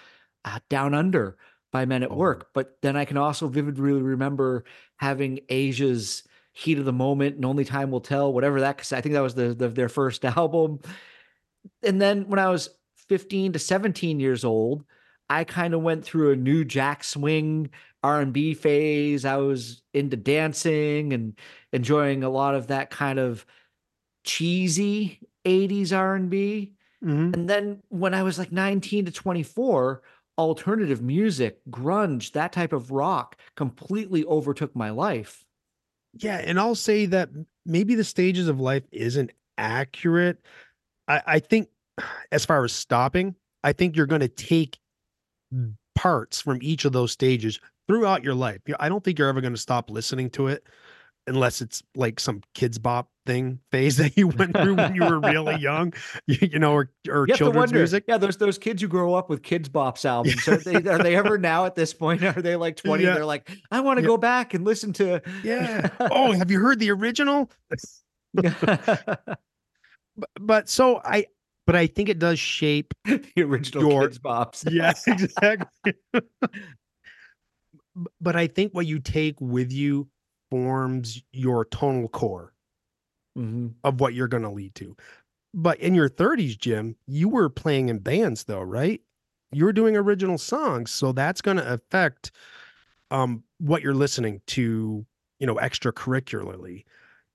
uh, 0.45 0.59
Down 0.69 0.93
Under 0.93 1.35
by 1.77 1.85
Men 1.85 2.01
at 2.01 2.11
Oh. 2.11 2.15
Work. 2.15 2.47
But 2.53 2.77
then 2.81 2.95
I 2.95 3.05
can 3.05 3.17
also 3.17 3.47
vividly 3.47 4.01
remember 4.01 4.63
having 4.97 5.41
Asia's 5.49 6.23
Heat 6.53 6.79
of 6.79 6.85
the 6.85 6.93
Moment 6.93 7.35
and 7.35 7.45
Only 7.45 7.65
Time 7.65 7.91
Will 7.91 8.01
Tell, 8.01 8.33
whatever 8.33 8.61
that 8.61 8.79
Cause 8.79 8.91
I 8.91 9.01
think 9.01 9.13
that 9.13 9.21
was 9.21 9.35
the, 9.35 9.53
the 9.53 9.69
their 9.69 9.89
first 9.89 10.25
album. 10.37 10.79
and 11.83 12.01
then 12.01 12.27
when 12.27 12.39
I 12.39 12.49
was 12.49 12.69
15 13.09 13.53
to 13.53 13.59
17 13.59 14.19
years 14.19 14.43
old, 14.43 14.83
I 15.29 15.43
kind 15.43 15.75
of 15.75 15.81
went 15.83 16.03
through 16.03 16.31
a 16.31 16.35
new 16.35 16.65
jack 16.65 17.03
swing 17.03 17.69
R&B 18.01 18.55
phase. 18.55 19.23
I 19.23 19.37
was 19.37 19.83
into 19.93 20.17
dancing 20.17 21.13
and 21.13 21.37
enjoying 21.73 22.23
a 22.23 22.29
lot 22.29 22.55
of 22.55 22.67
that 22.67 22.89
kind 22.89 23.19
of 23.19 23.45
cheesy 24.23 25.19
80s 25.45 25.91
R&B. 25.95 26.73
Mhm. 27.03 27.33
And 27.35 27.47
then 27.47 27.83
when 27.89 28.13
I 28.15 28.23
was 28.23 28.39
like 28.39 28.51
19 28.51 29.05
to 29.05 29.11
24, 29.11 30.01
alternative 30.37 31.01
music, 31.01 31.59
grunge, 31.69 32.31
that 32.33 32.51
type 32.51 32.73
of 32.73 32.91
rock 32.91 33.37
completely 33.55 34.23
overtook 34.25 34.75
my 34.75 34.89
life. 34.89 35.45
Yeah, 36.13 36.37
and 36.37 36.59
I'll 36.59 36.75
say 36.75 37.05
that 37.07 37.29
maybe 37.65 37.95
the 37.95 38.03
stages 38.03 38.47
of 38.47 38.59
life 38.59 38.83
isn't 38.91 39.31
accurate. 39.57 40.39
I, 41.07 41.21
I 41.25 41.39
think 41.39 41.69
as 42.31 42.45
far 42.45 42.63
as 42.63 42.73
stopping, 42.73 43.35
I 43.63 43.73
think 43.73 43.95
you're 43.95 44.05
going 44.05 44.21
to 44.21 44.27
take 44.27 44.79
parts 45.95 46.41
from 46.41 46.59
each 46.61 46.85
of 46.85 46.93
those 46.93 47.11
stages 47.11 47.59
throughout 47.87 48.23
your 48.23 48.35
life. 48.35 48.59
I 48.79 48.89
don't 48.89 49.03
think 49.03 49.17
you're 49.17 49.29
ever 49.29 49.41
going 49.41 49.53
to 49.53 49.59
stop 49.59 49.89
listening 49.89 50.29
to 50.31 50.47
it 50.47 50.67
unless 51.27 51.61
it's 51.61 51.83
like 51.95 52.19
some 52.19 52.41
Kidz 52.55 52.81
Bop 52.81 53.09
thing 53.25 53.59
phase 53.71 53.97
that 53.97 54.15
you 54.17 54.29
went 54.29 54.55
through 54.55 54.75
when 54.75 54.95
you 54.95 55.03
were 55.03 55.19
really 55.19 55.55
young, 55.59 55.93
you, 56.25 56.37
you 56.53 56.59
know, 56.59 56.71
or 56.73 56.91
or 57.09 57.25
You 57.27 57.35
children's 57.35 57.73
music. 57.73 58.05
yeah, 58.07 58.17
those 58.17 58.37
those 58.37 58.57
kids 58.57 58.81
who 58.81 58.87
grow 58.87 59.13
up 59.13 59.29
with 59.29 59.41
Kidz 59.41 59.67
Bops 59.67 60.05
albums, 60.09 60.47
are 60.47 60.57
they 60.57 60.75
are 60.89 60.97
they 60.99 61.15
ever 61.15 61.37
now 61.37 61.65
at 61.65 61.75
this 61.75 61.93
point? 61.93 62.23
Are 62.23 62.41
they 62.41 62.55
like 62.55 62.77
20? 62.77 63.03
Yeah. 63.03 63.13
They're 63.15 63.25
like, 63.25 63.49
I 63.69 63.81
want 63.81 63.97
to 63.97 64.01
Yeah. 64.03 64.07
go 64.07 64.17
back 64.17 64.53
and 64.53 64.63
listen 64.65 64.93
to 64.93 65.21
Yeah. 65.43 65.89
oh, 65.99 66.31
have 66.31 66.49
you 66.49 66.59
heard 66.59 66.79
the 66.79 66.91
original? 66.91 67.51
But, 68.33 69.19
but 70.39 70.69
so 70.69 70.99
I, 71.03 71.25
but 71.65 71.75
I 71.75 71.87
think 71.87 72.09
it 72.09 72.17
does 72.19 72.39
shape 72.39 72.93
the 73.05 73.43
original 73.43 73.89
Your- 73.89 74.07
Kidz 74.09 74.19
Bops. 74.19 74.65
Yes, 74.71 75.05
exactly. 75.07 75.93
But 78.21 78.35
I 78.35 78.47
think 78.47 78.73
what 78.73 78.85
you 78.85 78.99
take 78.99 79.35
with 79.41 79.71
you 79.71 80.07
forms 80.49 81.21
your 81.31 81.65
tonal 81.65 82.07
core 82.09 82.53
Mhm. 83.37 83.75
of 83.83 83.99
what 83.99 84.13
you're 84.13 84.27
going 84.27 84.43
to 84.43 84.49
lead 84.49 84.73
to. 84.75 84.95
But 85.53 85.79
in 85.79 85.95
your 85.95 86.09
30s, 86.09 86.55
Jim, 86.55 86.95
you 87.07 87.29
were 87.29 87.49
playing 87.49 87.89
in 87.89 87.99
bands 87.99 88.45
though, 88.45 88.61
right? 88.61 89.01
You 89.51 89.65
were 89.65 89.73
doing 89.73 89.95
original 89.95 90.37
songs, 90.37 90.91
so 90.91 91.11
that's 91.11 91.41
going 91.41 91.57
to 91.57 91.73
affect 91.73 92.31
um 93.11 93.43
what 93.59 93.81
you're 93.81 93.93
listening 93.93 94.41
to, 94.47 95.05
you 95.39 95.47
know, 95.47 95.55
extracurricularly. 95.55 96.83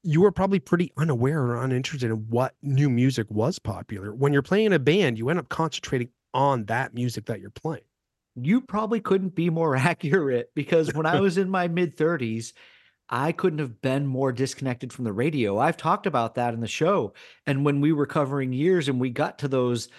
You 0.03 0.21
were 0.21 0.33
probably 0.33 0.59
pretty 0.61 0.93
unaware 0.97 1.43
or 1.43 1.63
uninterested 1.63 2.11
in 2.11 2.29
what 2.29 2.57
new 2.63 2.91
music 2.91 3.31
was 3.31 3.59
popular. 3.59 4.15
When 4.15 4.33
you're 4.33 4.43
playing 4.43 4.67
in 4.67 4.73
a 4.73 4.79
band, 4.79 5.17
you 5.19 5.31
end 5.31 5.39
up 5.39 5.49
concentrating 5.49 6.11
on 6.35 6.65
that 6.67 6.93
music 6.95 7.27
that 7.27 7.41
you're 7.41 7.51
playing. 7.51 7.85
You 8.35 8.61
probably 8.63 9.01
couldn't 9.01 9.35
be 9.35 9.51
more 9.51 9.77
accurate 9.91 10.51
because 10.55 10.93
when 10.95 11.07
I 11.07 11.21
was 11.21 11.39
in 11.39 11.49
my 11.51 11.69
mid 11.69 11.97
30s, 11.97 12.53
I 13.13 13.33
couldn't 13.33 13.59
have 13.59 13.83
been 13.83 14.07
more 14.07 14.33
disconnected 14.33 14.91
from 14.91 15.05
the 15.05 15.13
radio. 15.13 15.59
I've 15.59 15.77
talked 15.77 16.07
about 16.07 16.35
that 16.37 16.55
in 16.55 16.61
the 16.61 16.67
show. 16.67 17.13
And 17.47 17.63
when 17.63 17.83
we 17.83 17.93
were 17.93 18.07
covering 18.07 18.55
years 18.55 18.89
and 18.89 18.99
we 18.99 19.11
got 19.11 19.39
to 19.41 19.49
those 19.49 19.91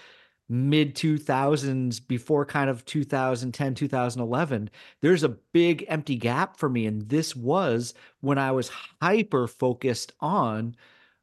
mid 0.48 0.94
2000s 0.96 2.06
before 2.06 2.44
kind 2.44 2.68
of 2.68 2.84
2010 2.84 3.74
2011 3.74 4.68
there's 5.00 5.22
a 5.22 5.30
big 5.30 5.86
empty 5.88 6.16
gap 6.16 6.58
for 6.58 6.68
me 6.68 6.84
and 6.84 7.08
this 7.08 7.34
was 7.34 7.94
when 8.20 8.36
i 8.36 8.52
was 8.52 8.70
hyper 9.00 9.46
focused 9.46 10.12
on 10.20 10.76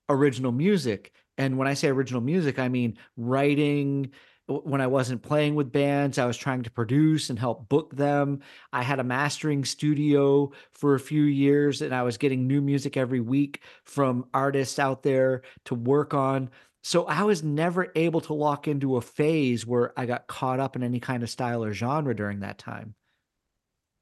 original 0.09 0.51
music 0.51 1.13
and 1.37 1.55
when 1.55 1.67
i 1.67 1.73
say 1.75 1.89
original 1.89 2.19
music 2.19 2.57
i 2.57 2.67
mean 2.67 2.97
writing 3.15 4.11
when 4.59 4.81
i 4.81 4.87
wasn't 4.87 5.21
playing 5.21 5.55
with 5.55 5.71
bands 5.71 6.17
i 6.17 6.25
was 6.25 6.37
trying 6.37 6.63
to 6.63 6.71
produce 6.71 7.29
and 7.29 7.39
help 7.39 7.67
book 7.69 7.95
them 7.95 8.39
i 8.73 8.83
had 8.83 8.99
a 8.99 9.03
mastering 9.03 9.65
studio 9.65 10.51
for 10.71 10.95
a 10.95 10.99
few 10.99 11.23
years 11.23 11.81
and 11.81 11.93
i 11.95 12.03
was 12.03 12.17
getting 12.17 12.47
new 12.47 12.61
music 12.61 12.97
every 12.97 13.19
week 13.19 13.61
from 13.83 14.25
artists 14.33 14.79
out 14.79 15.03
there 15.03 15.41
to 15.65 15.75
work 15.75 16.13
on 16.13 16.49
so 16.83 17.05
I 17.05 17.23
was 17.23 17.43
never 17.43 17.91
able 17.95 18.21
to 18.21 18.33
lock 18.33 18.67
into 18.67 18.97
a 18.97 19.01
phase 19.01 19.67
where 19.67 19.93
I 19.97 20.05
got 20.05 20.27
caught 20.27 20.59
up 20.59 20.75
in 20.75 20.83
any 20.83 20.99
kind 20.99 21.21
of 21.21 21.29
style 21.29 21.63
or 21.63 21.73
genre 21.73 22.15
during 22.15 22.39
that 22.39 22.57
time. 22.57 22.95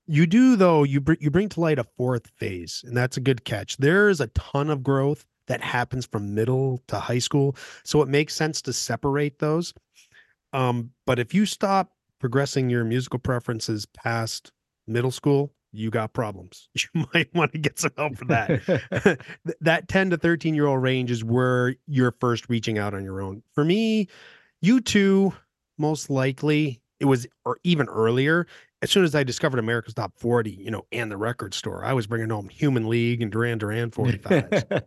You 0.08 0.26
do 0.26 0.56
though. 0.56 0.84
You 0.84 1.02
bring 1.02 1.20
you 1.22 1.30
bring 1.30 1.50
to 1.50 1.60
light 1.60 1.78
a 1.78 1.84
fourth 1.84 2.28
phase, 2.28 2.84
and 2.88 2.98
that's 2.98 3.18
a 3.18 3.22
good 3.22 3.44
catch. 3.44 3.78
There 3.78 4.10
is 4.10 4.20
a 4.20 4.28
ton 4.28 4.70
of 4.70 4.82
growth 4.82 5.26
that 5.48 5.62
happens 5.62 6.06
from 6.06 6.34
middle 6.34 6.82
to 6.88 7.00
high 7.00 7.20
school, 7.20 7.56
so 7.84 8.02
it 8.02 8.08
makes 8.08 8.34
sense 8.34 8.62
to 8.64 8.74
separate 8.74 9.38
those. 9.38 9.74
Um, 10.54 10.92
but 11.06 11.20
if 11.20 11.34
you 11.34 11.46
stop 11.46 11.92
progressing 12.20 12.70
your 12.70 12.84
musical 12.84 13.20
preferences 13.20 13.86
past 13.86 14.52
middle 14.88 15.12
school, 15.12 15.54
you 15.72 15.90
got 15.90 16.14
problems. 16.14 16.70
You 16.96 17.06
might 17.14 17.34
want 17.34 17.52
to 17.54 17.58
get 17.58 17.80
some 17.80 17.92
help 17.98 18.18
for 18.18 18.26
that. 18.26 19.20
That 19.62 19.88
10 19.88 20.12
to 20.12 20.18
13 20.18 20.56
year 20.56 20.66
old 20.66 20.82
range 20.82 21.12
is 21.12 21.24
where 21.24 21.76
you're 21.88 22.16
first 22.20 22.50
reaching 22.50 22.78
out 22.78 22.94
on 22.94 23.04
your 23.04 23.22
own. 23.22 23.44
For 23.54 23.64
me, 23.64 24.08
you 24.62 24.82
two, 24.82 25.34
most 25.78 26.10
likely, 26.10 26.82
it 27.00 27.06
was 27.06 27.28
or 27.46 27.58
even 27.64 27.88
earlier. 27.88 28.48
As 28.82 28.90
soon 28.90 29.04
as 29.04 29.14
I 29.14 29.24
discovered 29.24 29.60
America's 29.60 29.94
Top 29.94 30.14
40, 30.18 30.52
you 30.52 30.72
know, 30.72 30.86
and 30.94 31.12
the 31.12 31.18
record 31.18 31.54
store, 31.54 31.84
I 31.84 31.92
was 31.92 32.08
bringing 32.08 32.30
home 32.30 32.48
Human 32.48 32.88
League 32.88 33.22
and 33.22 33.30
Duran 33.32 33.58
Duran 33.58 33.92
45s. 33.92 34.82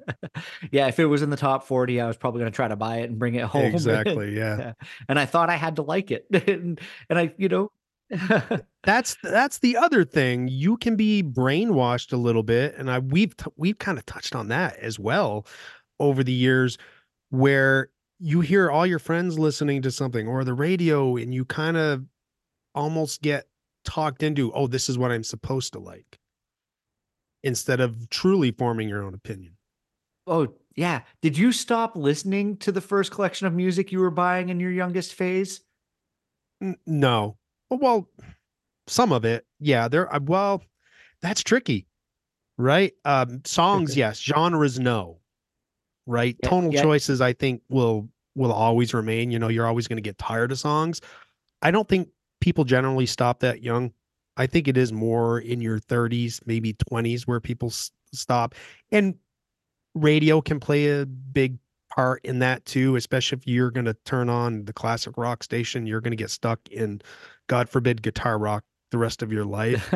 yeah, 0.70 0.86
if 0.88 0.98
it 0.98 1.06
was 1.06 1.20
in 1.20 1.28
the 1.30 1.36
top 1.36 1.66
40, 1.66 2.00
I 2.00 2.06
was 2.06 2.16
probably 2.16 2.40
going 2.40 2.50
to 2.50 2.56
try 2.56 2.68
to 2.68 2.76
buy 2.76 2.98
it 2.98 3.10
and 3.10 3.18
bring 3.18 3.34
it 3.34 3.44
home. 3.44 3.66
exactly. 3.66 4.34
Yeah. 4.34 4.72
and 5.08 5.18
I 5.18 5.26
thought 5.26 5.50
I 5.50 5.56
had 5.56 5.76
to 5.76 5.82
like 5.82 6.10
it. 6.10 6.26
and, 6.48 6.80
and 7.10 7.18
I, 7.18 7.34
you 7.36 7.48
know, 7.48 7.70
That's 8.84 9.16
that's 9.22 9.58
the 9.60 9.76
other 9.76 10.04
thing. 10.04 10.48
You 10.48 10.76
can 10.76 10.96
be 10.96 11.22
brainwashed 11.22 12.12
a 12.12 12.16
little 12.16 12.42
bit, 12.42 12.74
and 12.76 12.90
I 12.90 12.98
we've 12.98 13.34
t- 13.36 13.50
we've 13.56 13.78
kind 13.78 13.96
of 13.96 14.04
touched 14.04 14.34
on 14.34 14.48
that 14.48 14.76
as 14.78 14.98
well 14.98 15.46
over 15.98 16.22
the 16.22 16.32
years, 16.32 16.76
where 17.30 17.88
you 18.18 18.40
hear 18.40 18.70
all 18.70 18.86
your 18.86 18.98
friends 18.98 19.38
listening 19.38 19.80
to 19.82 19.90
something 19.90 20.26
or 20.28 20.44
the 20.44 20.52
radio, 20.52 21.16
and 21.16 21.32
you 21.32 21.44
kind 21.46 21.76
of 21.78 22.04
almost 22.74 23.22
get 23.22 23.46
talked 23.84 24.22
into, 24.22 24.52
oh, 24.52 24.66
this 24.66 24.88
is 24.88 24.98
what 24.98 25.10
I'm 25.10 25.24
supposed 25.24 25.72
to 25.74 25.78
like, 25.78 26.18
instead 27.42 27.80
of 27.80 28.08
truly 28.10 28.50
forming 28.52 28.88
your 28.88 29.02
own 29.02 29.14
opinion. 29.14 29.56
oh, 30.26 30.48
yeah. 30.74 31.02
Did 31.20 31.36
you 31.36 31.52
stop 31.52 31.96
listening 31.96 32.56
to 32.58 32.72
the 32.72 32.80
first 32.80 33.10
collection 33.10 33.46
of 33.46 33.52
music 33.52 33.92
you 33.92 34.00
were 34.00 34.10
buying 34.10 34.48
in 34.48 34.58
your 34.58 34.70
youngest 34.70 35.12
phase? 35.12 35.60
N- 36.62 36.78
no, 36.86 37.36
well, 37.68 37.78
well, 37.80 38.08
some 38.86 39.12
of 39.12 39.26
it, 39.26 39.44
yeah. 39.60 39.88
There, 39.88 40.12
uh, 40.14 40.20
well, 40.22 40.62
that's 41.20 41.42
tricky, 41.42 41.86
right? 42.56 42.94
Um, 43.04 43.42
songs, 43.44 43.96
yes. 43.96 44.18
Genres, 44.18 44.78
no. 44.80 45.18
Right. 46.06 46.36
Yeah, 46.42 46.48
Tonal 46.48 46.72
yeah. 46.72 46.82
choices, 46.82 47.20
I 47.20 47.32
think, 47.32 47.62
will 47.68 48.08
will 48.34 48.52
always 48.52 48.94
remain. 48.94 49.30
You 49.30 49.38
know, 49.38 49.48
you're 49.48 49.66
always 49.66 49.86
going 49.86 49.98
to 49.98 50.02
get 50.02 50.18
tired 50.18 50.50
of 50.52 50.58
songs. 50.58 51.00
I 51.60 51.70
don't 51.70 51.88
think 51.88 52.08
people 52.42 52.64
generally 52.64 53.06
stop 53.06 53.40
that 53.40 53.62
young. 53.62 53.92
I 54.36 54.46
think 54.46 54.68
it 54.68 54.76
is 54.76 54.92
more 54.92 55.38
in 55.38 55.60
your 55.60 55.78
30s, 55.78 56.40
maybe 56.44 56.74
20s, 56.74 57.22
where 57.22 57.40
people 57.40 57.68
s- 57.68 57.92
stop. 58.12 58.54
And 58.90 59.14
radio 59.94 60.40
can 60.40 60.58
play 60.58 60.88
a 60.88 61.06
big 61.06 61.58
part 61.94 62.24
in 62.24 62.40
that 62.40 62.64
too, 62.64 62.96
especially 62.96 63.38
if 63.38 63.46
you're 63.46 63.70
going 63.70 63.84
to 63.84 63.96
turn 64.04 64.28
on 64.28 64.64
the 64.64 64.72
classic 64.72 65.16
rock 65.16 65.44
station. 65.44 65.86
You're 65.86 66.00
going 66.00 66.12
to 66.12 66.16
get 66.16 66.30
stuck 66.30 66.58
in, 66.70 67.00
God 67.48 67.68
forbid, 67.68 68.02
guitar 68.02 68.38
rock 68.38 68.64
the 68.92 68.98
rest 68.98 69.22
of 69.22 69.32
your 69.32 69.44
life. 69.44 69.92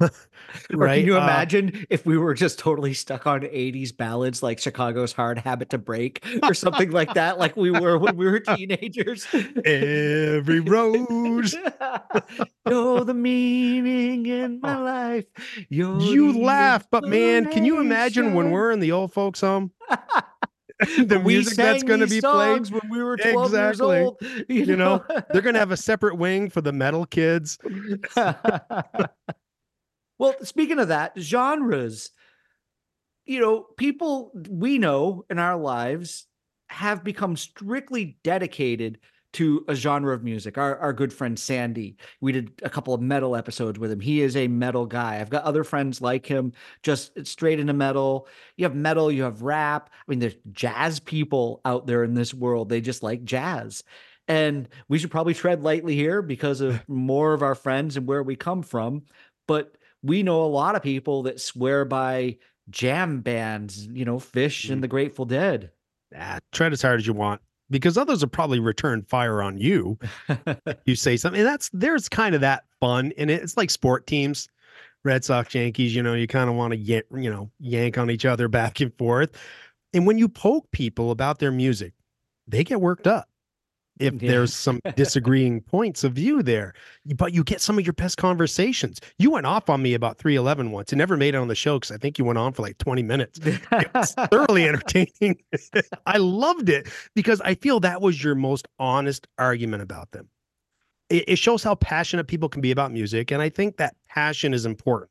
Right, 0.70 0.98
can 0.98 1.06
you 1.06 1.18
uh, 1.18 1.22
imagine 1.22 1.86
if 1.88 2.04
we 2.04 2.18
were 2.18 2.34
just 2.34 2.58
totally 2.58 2.92
stuck 2.92 3.26
on 3.26 3.40
80s 3.40 3.96
ballads 3.96 4.42
like 4.42 4.58
Chicago's 4.58 5.12
Hard 5.12 5.38
Habit 5.38 5.70
to 5.70 5.78
Break 5.78 6.22
or 6.42 6.52
something 6.52 6.90
like 6.90 7.14
that, 7.14 7.38
like 7.38 7.56
we 7.56 7.70
were 7.70 7.96
when 7.96 8.14
we 8.14 8.26
were 8.26 8.40
teenagers? 8.40 9.26
Every 9.64 10.60
rose. 10.60 11.54
You're 12.68 13.04
the 13.04 13.14
meaning 13.14 14.26
in 14.26 14.60
my 14.60 14.76
life. 14.76 15.24
You're 15.70 15.98
You 15.98 16.42
laugh, 16.42 16.86
but 16.90 17.04
man, 17.04 17.50
can 17.50 17.64
you 17.64 17.80
imagine 17.80 18.34
when 18.34 18.50
we're 18.50 18.72
in 18.72 18.80
the 18.80 18.92
old 18.92 19.14
folks' 19.14 19.40
home? 19.40 19.72
the 20.98 21.20
music 21.24 21.56
that's 21.56 21.82
going 21.82 22.00
to 22.00 22.06
be 22.06 22.20
played. 22.20 22.68
when 22.70 22.82
we 22.90 23.02
were 23.02 23.16
12 23.16 23.46
Exactly. 23.46 23.56
years 23.60 23.80
old. 23.80 24.16
You, 24.48 24.64
You 24.64 24.76
know, 24.76 25.04
They're 25.30 25.42
going 25.42 25.54
to 25.54 25.60
have 25.60 25.72
a 25.72 25.76
separate 25.90 26.16
wing 26.16 26.50
for 26.50 26.60
the 26.60 26.72
metal 26.72 27.06
kids. 27.06 27.58
well, 28.16 29.10
speaking 30.42 30.78
of 30.78 30.88
that, 30.88 31.12
genres, 31.18 32.10
you 33.24 33.40
know, 33.40 33.66
people 33.76 34.32
we 34.50 34.78
know 34.78 35.24
in 35.30 35.38
our 35.38 35.56
lives 35.56 36.26
have 36.68 37.04
become 37.04 37.36
strictly 37.36 38.18
dedicated 38.22 38.98
to 39.36 39.64
a 39.68 39.74
genre 39.74 40.14
of 40.14 40.24
music. 40.24 40.56
Our 40.56 40.78
our 40.78 40.92
good 40.94 41.12
friend 41.12 41.38
Sandy, 41.38 41.96
we 42.22 42.32
did 42.32 42.52
a 42.62 42.70
couple 42.70 42.94
of 42.94 43.02
metal 43.02 43.36
episodes 43.36 43.78
with 43.78 43.90
him. 43.92 44.00
He 44.00 44.22
is 44.22 44.34
a 44.34 44.48
metal 44.48 44.86
guy. 44.86 45.20
I've 45.20 45.28
got 45.28 45.44
other 45.44 45.62
friends 45.62 46.00
like 46.00 46.24
him, 46.24 46.52
just 46.82 47.26
straight 47.26 47.60
into 47.60 47.74
metal. 47.74 48.28
You 48.56 48.64
have 48.64 48.74
metal, 48.74 49.12
you 49.12 49.24
have 49.24 49.42
rap. 49.42 49.90
I 49.92 50.02
mean, 50.10 50.20
there's 50.20 50.36
jazz 50.52 51.00
people 51.00 51.60
out 51.66 51.86
there 51.86 52.02
in 52.02 52.14
this 52.14 52.32
world. 52.32 52.70
They 52.70 52.80
just 52.80 53.02
like 53.02 53.24
jazz. 53.24 53.84
And 54.26 54.68
we 54.88 54.98
should 54.98 55.10
probably 55.10 55.34
tread 55.34 55.62
lightly 55.62 55.94
here 55.94 56.22
because 56.22 56.62
of 56.62 56.82
more 56.88 57.34
of 57.34 57.42
our 57.42 57.54
friends 57.54 57.96
and 57.98 58.06
where 58.06 58.22
we 58.22 58.36
come 58.36 58.62
from. 58.62 59.02
But 59.46 59.76
we 60.02 60.22
know 60.22 60.42
a 60.44 60.46
lot 60.46 60.76
of 60.76 60.82
people 60.82 61.24
that 61.24 61.40
swear 61.42 61.84
by 61.84 62.38
jam 62.70 63.20
bands, 63.20 63.86
you 63.86 64.06
know, 64.06 64.16
Phish 64.16 64.70
and 64.70 64.78
Mm. 64.78 64.82
the 64.82 64.88
Grateful 64.88 65.26
Dead. 65.26 65.70
Ah, 66.16 66.38
tread 66.52 66.72
as 66.72 66.80
hard 66.80 67.00
as 67.00 67.06
you 67.06 67.12
want 67.12 67.42
because 67.70 67.98
others 67.98 68.20
will 68.20 68.28
probably 68.28 68.60
return 68.60 69.02
fire 69.02 69.42
on 69.42 69.58
you. 69.58 69.98
you 70.84 70.94
say 70.94 71.16
something, 71.16 71.40
and 71.40 71.48
that's 71.48 71.70
there's 71.72 72.08
kind 72.08 72.34
of 72.34 72.40
that 72.40 72.64
fun 72.80 73.12
in 73.16 73.30
it. 73.30 73.42
It's 73.42 73.56
like 73.56 73.70
sport 73.70 74.06
teams, 74.06 74.48
Red 75.04 75.24
Sox, 75.24 75.54
Yankees. 75.54 75.94
You 75.94 76.02
know, 76.02 76.14
you 76.14 76.26
kind 76.26 76.48
of 76.48 76.56
want 76.56 76.72
to 76.72 76.76
get 76.76 77.06
you 77.14 77.30
know 77.30 77.50
yank 77.58 77.98
on 77.98 78.10
each 78.10 78.24
other 78.24 78.48
back 78.48 78.80
and 78.80 78.96
forth. 78.96 79.30
And 79.92 80.06
when 80.06 80.18
you 80.18 80.28
poke 80.28 80.70
people 80.72 81.10
about 81.10 81.38
their 81.38 81.52
music, 81.52 81.94
they 82.46 82.64
get 82.64 82.80
worked 82.80 83.06
up. 83.06 83.28
If 83.98 84.14
Yeah. 84.14 84.30
there's 84.30 84.54
some 84.54 84.80
disagreeing 84.96 85.62
points 85.62 86.04
of 86.04 86.12
view 86.12 86.42
there, 86.42 86.74
but 87.16 87.32
you 87.32 87.42
get 87.42 87.60
some 87.60 87.78
of 87.78 87.86
your 87.86 87.92
best 87.94 88.18
conversations. 88.18 89.00
You 89.18 89.30
went 89.30 89.46
off 89.46 89.70
on 89.70 89.82
me 89.82 89.94
about 89.94 90.18
311 90.18 90.70
once 90.70 90.92
and 90.92 90.98
never 90.98 91.16
made 91.16 91.34
it 91.34 91.38
on 91.38 91.48
the 91.48 91.54
show 91.54 91.78
because 91.78 91.90
I 91.92 91.96
think 91.98 92.18
you 92.18 92.24
went 92.24 92.38
on 92.38 92.52
for 92.52 92.62
like 92.62 92.78
20 92.78 93.02
minutes. 93.02 93.40
It 93.72 93.94
was 93.94 94.12
thoroughly 94.30 94.68
entertaining. 94.68 95.38
I 96.06 96.18
loved 96.18 96.68
it 96.68 96.88
because 97.14 97.40
I 97.40 97.54
feel 97.54 97.80
that 97.80 98.00
was 98.00 98.22
your 98.22 98.34
most 98.34 98.68
honest 98.78 99.26
argument 99.38 99.82
about 99.82 100.10
them. 100.12 100.28
It, 101.08 101.24
it 101.28 101.36
shows 101.36 101.62
how 101.62 101.74
passionate 101.76 102.26
people 102.26 102.48
can 102.48 102.60
be 102.60 102.70
about 102.70 102.92
music. 102.92 103.30
And 103.30 103.40
I 103.40 103.48
think 103.48 103.76
that 103.76 103.96
passion 104.08 104.52
is 104.54 104.66
important. 104.66 105.10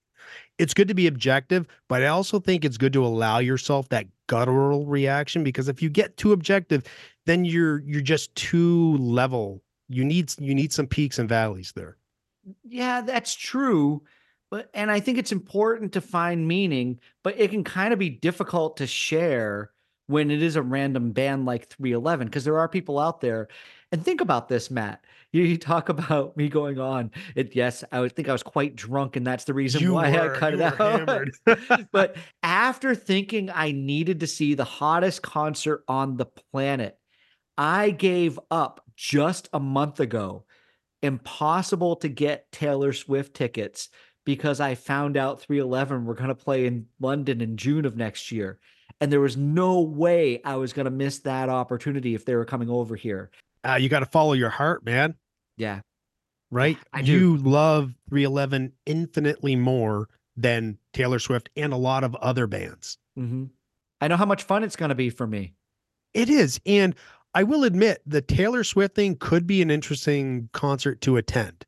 It's 0.58 0.74
good 0.74 0.88
to 0.88 0.93
be 0.93 1.08
objective, 1.08 1.67
but 1.88 2.02
I 2.02 2.08
also 2.08 2.39
think 2.39 2.65
it's 2.65 2.78
good 2.78 2.93
to 2.93 3.06
allow 3.06 3.39
yourself 3.39 3.89
that 3.89 4.08
guttural 4.28 4.86
reaction 4.86 5.43
because 5.43 5.67
if 5.67 5.82
you 5.82 5.89
get 5.89 6.17
too 6.17 6.32
objective, 6.32 6.84
then 7.25 7.45
you're 7.45 7.79
you're 7.79 8.01
just 8.01 8.33
too 8.35 8.97
level. 8.97 9.61
You 9.89 10.03
need 10.03 10.33
you 10.39 10.55
need 10.55 10.73
some 10.73 10.88
peaks 10.88 11.19
and 11.19 11.29
valleys 11.29 11.73
there. 11.75 11.97
Yeah, 12.63 13.01
that's 13.01 13.33
true. 13.33 14.03
But 14.51 14.69
and 14.73 14.91
I 14.91 14.99
think 14.99 15.17
it's 15.17 15.31
important 15.31 15.93
to 15.93 16.01
find 16.01 16.47
meaning, 16.47 16.99
but 17.23 17.39
it 17.39 17.49
can 17.51 17.63
kind 17.63 17.93
of 17.93 17.99
be 17.99 18.09
difficult 18.09 18.77
to 18.77 18.88
share 18.88 19.71
when 20.07 20.29
it 20.29 20.43
is 20.43 20.55
a 20.55 20.61
random 20.61 21.11
band 21.11 21.45
like 21.45 21.67
311 21.67 22.27
because 22.27 22.43
there 22.43 22.59
are 22.59 22.69
people 22.69 22.99
out 22.99 23.21
there. 23.21 23.47
And 23.91 24.03
think 24.03 24.21
about 24.21 24.47
this, 24.49 24.69
Matt. 24.69 25.03
You, 25.31 25.57
talk 25.57 25.89
about 25.89 26.38
me 26.38 26.47
going 26.47 26.79
on. 26.79 27.11
It 27.35 27.55
yes, 27.55 27.83
I 27.91 27.99
would 27.99 28.15
think 28.15 28.29
I 28.29 28.31
was 28.31 28.43
quite 28.43 28.75
drunk, 28.75 29.15
and 29.15 29.25
that's 29.27 29.43
the 29.43 29.53
reason 29.53 29.81
You 29.81 29.93
why 29.93 30.11
were- 30.11 30.35
I 30.35 30.38
cut 30.39 30.53
it 30.53 30.61
out. 30.61 31.27
but 31.91 32.15
after 32.43 32.95
thinking 32.95 33.49
I 33.49 33.71
needed 33.71 34.21
to 34.21 34.27
see 34.27 34.53
the 34.53 34.63
hottest 34.63 35.21
concert 35.23 35.83
on 35.88 36.17
the 36.17 36.25
planet, 36.25 36.97
I 37.57 37.91
gave 37.91 38.39
up 38.51 38.81
just 38.95 39.49
a 39.53 39.59
month 39.59 39.99
ago. 39.99 40.45
Impossible 41.01 41.95
to 41.97 42.09
get 42.09 42.51
Taylor 42.51 42.91
Swift 42.93 43.33
tickets 43.35 43.89
because 44.25 44.59
I 44.59 44.75
found 44.75 45.17
out 45.17 45.41
311 45.41 46.05
were 46.05 46.15
going 46.15 46.29
to 46.29 46.35
play 46.35 46.65
in 46.65 46.87
London 46.99 47.41
in 47.41 47.57
June 47.57 47.85
of 47.85 47.95
next 47.95 48.31
year. 48.31 48.59
And 48.99 49.11
there 49.11 49.19
was 49.21 49.37
no 49.37 49.81
way 49.81 50.41
I 50.43 50.55
was 50.55 50.73
going 50.73 50.85
to 50.85 50.91
miss 50.91 51.19
that 51.19 51.49
opportunity 51.49 52.15
if 52.15 52.25
they 52.25 52.35
were 52.35 52.45
coming 52.45 52.69
over 52.69 52.95
here. 52.95 53.29
Uh, 53.63 53.75
you 53.79 53.89
got 53.89 53.99
to 53.99 54.05
follow 54.05 54.33
your 54.33 54.49
heart, 54.49 54.83
man. 54.85 55.15
Yeah. 55.57 55.81
right? 56.49 56.77
I 56.91 57.01
do. 57.01 57.11
you 57.11 57.37
love 57.37 57.93
311 58.09 58.71
infinitely 58.85 59.55
more 59.55 60.09
than 60.35 60.77
Taylor 60.93 61.19
Swift 61.19 61.49
and 61.55 61.71
a 61.71 61.77
lot 61.77 62.03
of 62.03 62.15
other 62.15 62.47
bands. 62.47 62.97
hmm 63.15 63.45
I 64.01 64.07
know 64.09 64.17
how 64.17 64.25
much 64.25 64.43
fun 64.43 64.63
it's 64.63 64.75
going 64.75 64.89
to 64.89 64.95
be 64.95 65.09
for 65.09 65.25
me. 65.25 65.53
It 66.13 66.29
is. 66.29 66.59
And 66.65 66.95
I 67.36 67.43
will 67.43 67.65
admit 67.65 68.02
the 68.06 68.21
Taylor 68.21 68.63
Swift 68.63 68.95
thing 68.95 69.17
could 69.19 69.45
be 69.45 69.62
an 69.62 69.69
interesting 69.69 70.48
concert 70.54 71.02
to 71.02 71.17
attend 71.17 71.65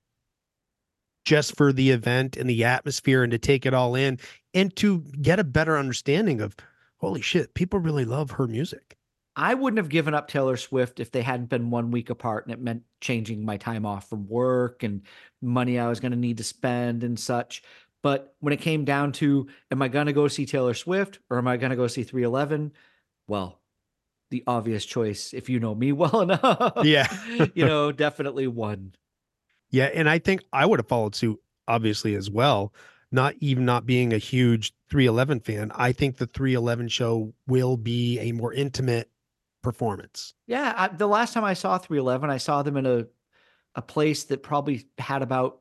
just 1.26 1.58
for 1.58 1.74
the 1.74 1.90
event 1.90 2.38
and 2.38 2.50
the 2.50 2.64
atmosphere 2.64 3.22
and 3.22 3.32
to 3.32 3.38
take 3.38 3.66
it 3.66 3.74
all 3.74 3.94
in 3.94 4.18
and 4.54 4.74
to 4.78 5.00
get 5.22 5.40
a 5.40 5.44
better 5.44 5.78
understanding 5.78 6.40
of 6.40 6.56
holy 7.00 7.22
shit, 7.22 7.54
people 7.54 7.80
really 7.80 8.06
love 8.06 8.32
her 8.32 8.48
music. 8.48 8.96
I 9.36 9.56
wouldn't 9.56 9.78
have 9.78 9.90
given 9.90 10.14
up 10.14 10.30
Taylor 10.30 10.56
Swift 10.56 11.02
if 11.02 11.12
they 11.12 11.22
hadn't 11.22 11.50
been 11.50 11.70
one 11.70 11.92
week 11.92 12.10
apart 12.10 12.46
and 12.46 12.54
it 12.54 12.62
meant 12.62 12.84
changing 13.02 13.44
my 13.44 13.58
time 13.58 13.86
off 13.86 14.10
from 14.10 14.26
work 14.30 14.84
and 14.84 15.02
money 15.42 15.78
I 15.78 15.90
was 15.90 16.00
going 16.00 16.14
to 16.14 16.18
need 16.18 16.38
to 16.38 16.46
spend 16.46 17.04
and 17.04 17.20
such. 17.20 17.62
But 18.02 18.34
when 18.40 18.54
it 18.54 18.62
came 18.62 18.86
down 18.86 19.12
to, 19.14 19.48
am 19.70 19.82
I 19.82 19.90
going 19.90 20.06
to 20.06 20.14
go 20.14 20.30
see 20.30 20.46
Taylor 20.46 20.74
Swift 20.74 21.20
or 21.30 21.38
am 21.38 21.48
I 21.50 21.58
going 21.58 21.72
to 21.72 21.76
go 21.76 21.88
see 21.88 22.04
311? 22.04 22.72
Well, 23.28 23.60
the 24.30 24.44
obvious 24.48 24.86
choice, 24.86 25.34
if 25.34 25.50
you 25.50 25.60
know 25.60 25.74
me 25.76 25.92
well 25.92 26.22
enough, 26.22 26.74
Yeah. 26.84 27.08
you 27.54 27.66
know, 27.66 27.92
definitely 27.92 28.48
one. 28.48 28.94
Yeah, 29.70 29.86
and 29.94 30.10
I 30.10 30.20
think 30.20 30.44
I 30.54 30.66
would 30.66 30.80
have 30.80 30.88
followed 30.88 31.16
suit 31.16 31.40
obviously 31.68 32.16
as 32.16 32.30
well. 32.30 32.74
Not 33.12 33.36
even 33.40 33.66
not 33.66 33.86
being 33.86 34.12
a 34.14 34.18
huge 34.18 34.74
311 34.90 35.40
fan, 35.42 35.72
I 35.76 35.92
think 35.94 36.18
the 36.18 36.28
311 36.28 36.90
show 36.90 37.34
will 37.48 37.78
be 37.78 38.20
a 38.20 38.32
more 38.34 38.54
intimate 38.54 39.10
performance. 39.62 40.34
Yeah, 40.46 40.74
I, 40.76 40.88
the 40.90 41.08
last 41.08 41.34
time 41.34 41.44
I 41.44 41.54
saw 41.54 41.78
311, 41.78 42.30
I 42.30 42.38
saw 42.38 42.64
them 42.64 42.78
in 42.78 42.86
a 42.86 43.06
a 43.76 43.82
place 43.82 44.24
that 44.26 44.42
probably 44.42 44.88
had 44.98 45.22
about 45.22 45.60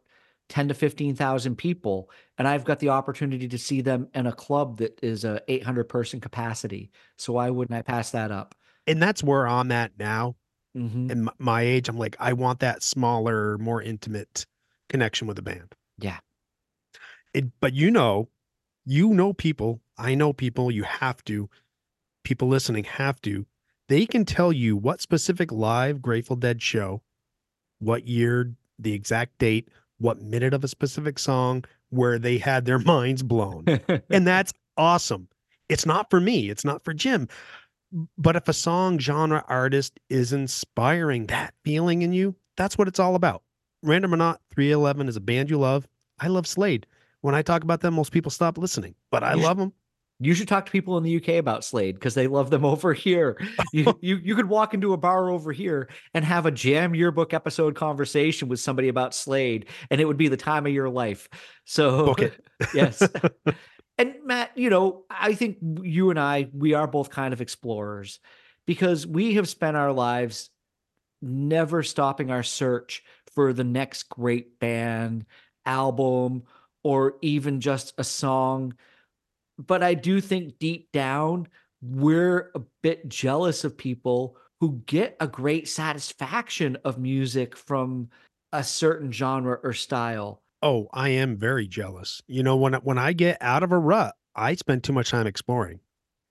10 0.48 0.68
to 0.68 0.74
15,000 0.74 1.56
people 1.56 2.08
and 2.38 2.46
I've 2.46 2.64
got 2.64 2.78
the 2.80 2.90
opportunity 2.90 3.48
to 3.48 3.58
see 3.58 3.80
them 3.80 4.08
in 4.14 4.26
a 4.26 4.32
club 4.32 4.78
that 4.78 4.98
is 5.02 5.24
a 5.24 5.40
800 5.48 5.84
person 5.84 6.20
capacity. 6.20 6.90
So 7.16 7.34
why 7.34 7.50
wouldn't 7.50 7.76
I 7.76 7.82
pass 7.82 8.10
that 8.10 8.30
up? 8.30 8.54
And 8.86 9.02
that's 9.02 9.22
where 9.22 9.48
I'm 9.48 9.72
at 9.72 9.92
now. 9.98 10.36
Mhm. 10.76 11.10
In 11.10 11.28
my 11.38 11.62
age, 11.62 11.88
I'm 11.88 11.96
like, 11.96 12.16
I 12.20 12.34
want 12.34 12.60
that 12.60 12.82
smaller, 12.82 13.56
more 13.58 13.80
intimate 13.80 14.46
connection 14.88 15.26
with 15.26 15.36
the 15.36 15.42
band. 15.42 15.74
Yeah. 15.98 16.18
It, 17.32 17.58
but 17.60 17.72
you 17.72 17.90
know, 17.90 18.28
you 18.84 19.12
know 19.14 19.32
people, 19.32 19.80
I 19.96 20.14
know 20.14 20.32
people, 20.32 20.70
you 20.70 20.84
have 20.84 21.24
to, 21.24 21.48
people 22.24 22.48
listening 22.48 22.84
have 22.84 23.20
to, 23.22 23.46
they 23.88 24.04
can 24.04 24.24
tell 24.24 24.52
you 24.52 24.76
what 24.76 25.00
specific 25.00 25.50
live 25.50 26.02
Grateful 26.02 26.36
Dead 26.36 26.60
show, 26.60 27.02
what 27.78 28.06
year, 28.06 28.54
the 28.78 28.92
exact 28.92 29.38
date, 29.38 29.68
what 29.98 30.20
minute 30.20 30.54
of 30.54 30.64
a 30.64 30.68
specific 30.68 31.18
song 31.18 31.64
where 31.90 32.18
they 32.18 32.38
had 32.38 32.64
their 32.64 32.78
minds 32.94 33.22
blown. 33.22 33.64
and 34.10 34.26
that's 34.26 34.52
awesome. 34.76 35.28
It's 35.68 35.86
not 35.86 36.10
for 36.10 36.20
me, 36.20 36.50
it's 36.50 36.64
not 36.64 36.84
for 36.84 36.94
Jim. 36.94 37.28
But 38.18 38.36
if 38.36 38.48
a 38.48 38.52
song, 38.52 38.98
genre, 38.98 39.44
artist 39.48 39.98
is 40.10 40.32
inspiring 40.32 41.26
that 41.26 41.54
feeling 41.64 42.02
in 42.02 42.12
you, 42.12 42.34
that's 42.56 42.76
what 42.76 42.88
it's 42.88 42.98
all 42.98 43.14
about. 43.14 43.42
Random 43.82 44.12
or 44.12 44.16
not, 44.16 44.40
311 44.54 45.08
is 45.08 45.16
a 45.16 45.20
band 45.20 45.50
you 45.50 45.58
love. 45.58 45.86
I 46.18 46.26
love 46.28 46.46
Slade. 46.46 46.86
When 47.20 47.34
I 47.34 47.42
talk 47.42 47.62
about 47.62 47.80
them, 47.80 47.94
most 47.94 48.12
people 48.12 48.30
stop 48.30 48.58
listening, 48.58 48.94
but 49.10 49.22
I 49.22 49.34
love 49.34 49.56
them. 49.56 49.72
You 50.18 50.34
should 50.34 50.48
talk 50.48 50.66
to 50.66 50.72
people 50.72 50.96
in 50.96 51.04
the 51.04 51.16
UK 51.16 51.40
about 51.40 51.64
Slade 51.64 51.94
because 51.94 52.14
they 52.14 52.26
love 52.26 52.50
them 52.50 52.64
over 52.64 52.94
here. 52.94 53.38
You, 53.72 53.98
you 54.02 54.16
you 54.16 54.34
could 54.34 54.48
walk 54.48 54.74
into 54.74 54.92
a 54.92 54.96
bar 54.96 55.30
over 55.30 55.52
here 55.52 55.88
and 56.14 56.24
have 56.24 56.46
a 56.46 56.50
jam 56.50 56.94
yearbook 56.94 57.34
episode 57.34 57.74
conversation 57.74 58.48
with 58.48 58.60
somebody 58.60 58.88
about 58.88 59.14
Slade, 59.14 59.66
and 59.90 60.00
it 60.00 60.06
would 60.06 60.16
be 60.16 60.28
the 60.28 60.36
time 60.36 60.66
of 60.66 60.72
your 60.72 60.88
life. 60.88 61.28
So 61.64 62.14
it. 62.14 62.44
yes. 62.74 63.02
And 63.98 64.14
Matt, 64.24 64.52
you 64.56 64.68
know, 64.68 65.04
I 65.10 65.34
think 65.34 65.58
you 65.82 66.10
and 66.10 66.20
I, 66.20 66.48
we 66.52 66.74
are 66.74 66.86
both 66.86 67.10
kind 67.10 67.32
of 67.32 67.40
explorers 67.40 68.20
because 68.66 69.06
we 69.06 69.34
have 69.34 69.48
spent 69.48 69.76
our 69.76 69.92
lives 69.92 70.50
never 71.22 71.82
stopping 71.82 72.30
our 72.30 72.42
search 72.42 73.02
for 73.34 73.52
the 73.52 73.64
next 73.64 74.04
great 74.08 74.58
band, 74.58 75.24
album, 75.64 76.42
or 76.82 77.16
even 77.22 77.60
just 77.60 77.94
a 77.98 78.04
song. 78.04 78.74
But 79.58 79.82
I 79.82 79.94
do 79.94 80.20
think 80.20 80.58
deep 80.58 80.92
down, 80.92 81.48
we're 81.82 82.50
a 82.54 82.60
bit 82.82 83.08
jealous 83.08 83.64
of 83.64 83.76
people 83.76 84.36
who 84.60 84.82
get 84.86 85.16
a 85.20 85.26
great 85.26 85.68
satisfaction 85.68 86.76
of 86.84 86.98
music 86.98 87.56
from 87.56 88.08
a 88.52 88.64
certain 88.64 89.12
genre 89.12 89.58
or 89.62 89.72
style. 89.72 90.42
Oh, 90.62 90.88
I 90.92 91.10
am 91.10 91.36
very 91.36 91.68
jealous. 91.68 92.22
You 92.26 92.42
know, 92.42 92.56
when 92.56 92.74
when 92.74 92.98
I 92.98 93.12
get 93.12 93.36
out 93.40 93.62
of 93.62 93.72
a 93.72 93.78
rut, 93.78 94.14
I 94.34 94.54
spend 94.54 94.84
too 94.84 94.92
much 94.92 95.10
time 95.10 95.26
exploring. 95.26 95.80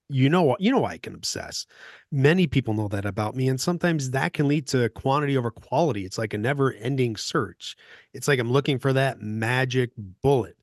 You 0.09 0.29
know 0.29 0.43
what? 0.43 0.61
You 0.61 0.71
know 0.71 0.85
I 0.85 0.97
can 0.97 1.15
obsess. 1.15 1.65
Many 2.11 2.45
people 2.45 2.73
know 2.73 2.87
that 2.89 3.05
about 3.05 3.35
me, 3.35 3.47
and 3.47 3.59
sometimes 3.59 4.11
that 4.11 4.33
can 4.33 4.47
lead 4.47 4.67
to 4.67 4.89
quantity 4.89 5.37
over 5.37 5.49
quality. 5.49 6.05
It's 6.05 6.17
like 6.17 6.33
a 6.33 6.37
never-ending 6.37 7.15
search. 7.15 7.75
It's 8.13 8.27
like 8.27 8.39
I'm 8.39 8.51
looking 8.51 8.77
for 8.77 8.93
that 8.93 9.21
magic 9.21 9.91
bullet. 10.21 10.57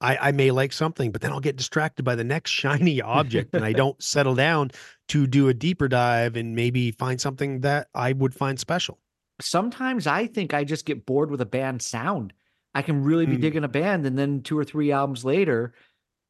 I, 0.00 0.16
I 0.28 0.32
may 0.32 0.50
like 0.50 0.72
something, 0.72 1.10
but 1.12 1.20
then 1.20 1.30
I'll 1.32 1.40
get 1.40 1.56
distracted 1.56 2.02
by 2.04 2.14
the 2.14 2.24
next 2.24 2.50
shiny 2.62 3.00
object, 3.02 3.54
and 3.54 3.64
I 3.64 3.72
don't 3.72 4.00
settle 4.02 4.34
down 4.34 4.70
to 5.08 5.26
do 5.26 5.48
a 5.48 5.54
deeper 5.54 5.88
dive 5.88 6.36
and 6.36 6.54
maybe 6.54 6.90
find 6.92 7.20
something 7.20 7.60
that 7.60 7.88
I 7.94 8.12
would 8.12 8.34
find 8.34 8.58
special. 8.58 8.98
sometimes 9.42 10.06
I 10.06 10.26
think 10.26 10.52
I 10.52 10.64
just 10.64 10.84
get 10.84 11.06
bored 11.06 11.30
with 11.30 11.40
a 11.40 11.46
band 11.46 11.80
sound. 11.82 12.32
I 12.74 12.82
can 12.82 13.02
really 13.02 13.24
be 13.26 13.36
Mm. 13.36 13.40
digging 13.40 13.64
a 13.64 13.68
band, 13.68 14.04
and 14.06 14.18
then 14.18 14.42
two 14.42 14.58
or 14.58 14.64
three 14.64 14.92
albums 14.92 15.24
later, 15.24 15.72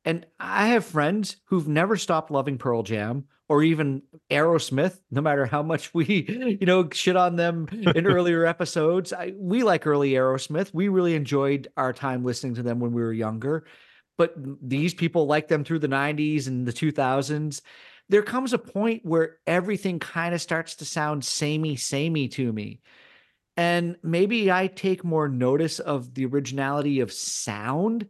and 0.04 0.24
I 0.38 0.68
have 0.68 0.85
friends 0.85 1.37
who've 1.46 1.66
never 1.68 1.96
stopped 1.96 2.30
loving 2.30 2.56
Pearl 2.56 2.83
Jam 2.83 3.24
or 3.50 3.64
even 3.64 4.00
Aerosmith, 4.30 5.00
no 5.10 5.20
matter 5.20 5.44
how 5.44 5.60
much 5.60 5.92
we, 5.92 6.56
you 6.60 6.66
know, 6.66 6.88
shit 6.92 7.16
on 7.16 7.34
them 7.34 7.66
in 7.72 8.06
earlier 8.06 8.46
episodes. 8.46 9.12
I, 9.12 9.34
we 9.36 9.64
like 9.64 9.88
early 9.88 10.12
Aerosmith. 10.12 10.72
We 10.72 10.86
really 10.86 11.16
enjoyed 11.16 11.66
our 11.76 11.92
time 11.92 12.24
listening 12.24 12.54
to 12.54 12.62
them 12.62 12.78
when 12.78 12.92
we 12.92 13.02
were 13.02 13.12
younger. 13.12 13.64
But 14.16 14.34
these 14.36 14.94
people 14.94 15.26
like 15.26 15.48
them 15.48 15.64
through 15.64 15.80
the 15.80 15.88
90s 15.88 16.46
and 16.46 16.64
the 16.64 16.72
2000s. 16.72 17.60
There 18.08 18.22
comes 18.22 18.52
a 18.52 18.58
point 18.58 19.04
where 19.04 19.38
everything 19.48 19.98
kind 19.98 20.32
of 20.32 20.40
starts 20.40 20.76
to 20.76 20.84
sound 20.84 21.24
samey, 21.24 21.74
samey 21.74 22.28
to 22.28 22.52
me. 22.52 22.80
And 23.56 23.96
maybe 24.04 24.52
I 24.52 24.68
take 24.68 25.02
more 25.02 25.28
notice 25.28 25.80
of 25.80 26.14
the 26.14 26.26
originality 26.26 27.00
of 27.00 27.12
sound 27.12 28.06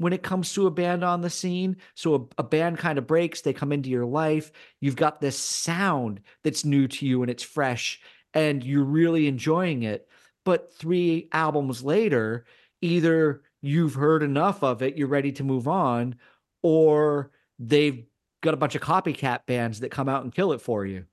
when 0.00 0.14
it 0.14 0.22
comes 0.22 0.54
to 0.54 0.66
a 0.66 0.70
band 0.70 1.04
on 1.04 1.20
the 1.20 1.28
scene. 1.28 1.76
So 1.94 2.14
a, 2.38 2.40
a 2.40 2.42
band 2.42 2.78
kind 2.78 2.96
of 2.96 3.06
breaks, 3.06 3.42
they 3.42 3.52
come 3.52 3.70
into 3.70 3.90
your 3.90 4.06
life. 4.06 4.50
You've 4.80 4.96
got 4.96 5.20
this 5.20 5.38
sound 5.38 6.22
that's 6.42 6.64
new 6.64 6.88
to 6.88 7.04
you 7.04 7.20
and 7.20 7.30
it's 7.30 7.42
fresh 7.42 8.00
and 8.32 8.64
you're 8.64 8.82
really 8.82 9.26
enjoying 9.26 9.82
it. 9.82 10.08
But 10.46 10.72
three 10.72 11.28
albums 11.32 11.84
later, 11.84 12.46
either 12.80 13.42
you've 13.60 13.92
heard 13.92 14.22
enough 14.22 14.64
of 14.64 14.80
it, 14.80 14.96
you're 14.96 15.06
ready 15.06 15.32
to 15.32 15.44
move 15.44 15.68
on, 15.68 16.14
or 16.62 17.30
they've 17.58 18.06
got 18.40 18.54
a 18.54 18.56
bunch 18.56 18.74
of 18.74 18.80
copycat 18.80 19.44
bands 19.44 19.80
that 19.80 19.90
come 19.90 20.08
out 20.08 20.24
and 20.24 20.34
kill 20.34 20.54
it 20.54 20.62
for 20.62 20.86
you. 20.86 21.04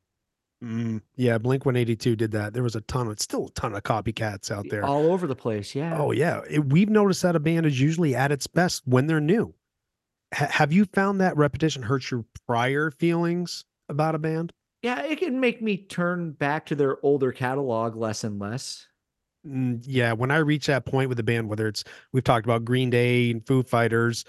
Mm, 0.64 1.02
yeah, 1.16 1.38
Blink 1.38 1.66
182 1.66 2.16
did 2.16 2.32
that. 2.32 2.54
There 2.54 2.64
was 2.64 2.76
a 2.76 2.82
ton 2.82 3.08
of, 3.08 3.20
still 3.20 3.48
a 3.48 3.52
ton 3.52 3.76
of 3.76 3.84
copycats 3.84 4.50
out 4.50 4.66
there. 4.70 4.84
All 4.84 5.12
over 5.12 5.28
the 5.28 5.36
place. 5.36 5.76
Yeah. 5.76 5.98
Oh 6.00 6.12
yeah, 6.12 6.42
It- 6.50 6.66
we've 6.66 6.90
noticed 6.90 7.22
that 7.22 7.36
a 7.36 7.40
band 7.40 7.66
is 7.68 7.80
usually 7.80 8.16
at 8.16 8.32
its 8.32 8.48
best 8.48 8.82
when 8.88 9.06
they're 9.08 9.20
new. 9.22 9.54
Ha- 10.34 10.48
have 10.50 10.74
you 10.74 10.86
found 10.86 11.22
that 11.22 11.38
repetition 11.38 11.84
hurts 11.84 12.10
your 12.10 12.26
prior 12.48 12.90
feelings 12.92 13.66
about 13.88 14.16
a 14.16 14.20
band? 14.20 14.52
Yeah, 14.82 15.02
it 15.04 15.20
can 15.20 15.40
make 15.40 15.62
me 15.62 15.78
turn 15.78 16.32
back 16.32 16.66
to 16.68 16.76
their 16.76 16.98
older 17.04 17.32
catalog 17.32 17.96
less 17.96 18.24
and 18.24 18.40
less. 18.40 18.88
Mm, 19.46 19.84
yeah, 19.86 20.12
when 20.14 20.32
I 20.32 20.38
reach 20.38 20.66
that 20.68 20.86
point 20.86 21.08
with 21.10 21.20
a 21.20 21.24
band, 21.24 21.50
whether 21.50 21.68
it's 21.68 21.84
we've 22.14 22.24
talked 22.24 22.46
about 22.46 22.66
Green 22.66 22.90
Day 22.90 23.30
and 23.32 23.46
Foo 23.46 23.62
Fighters, 23.64 24.26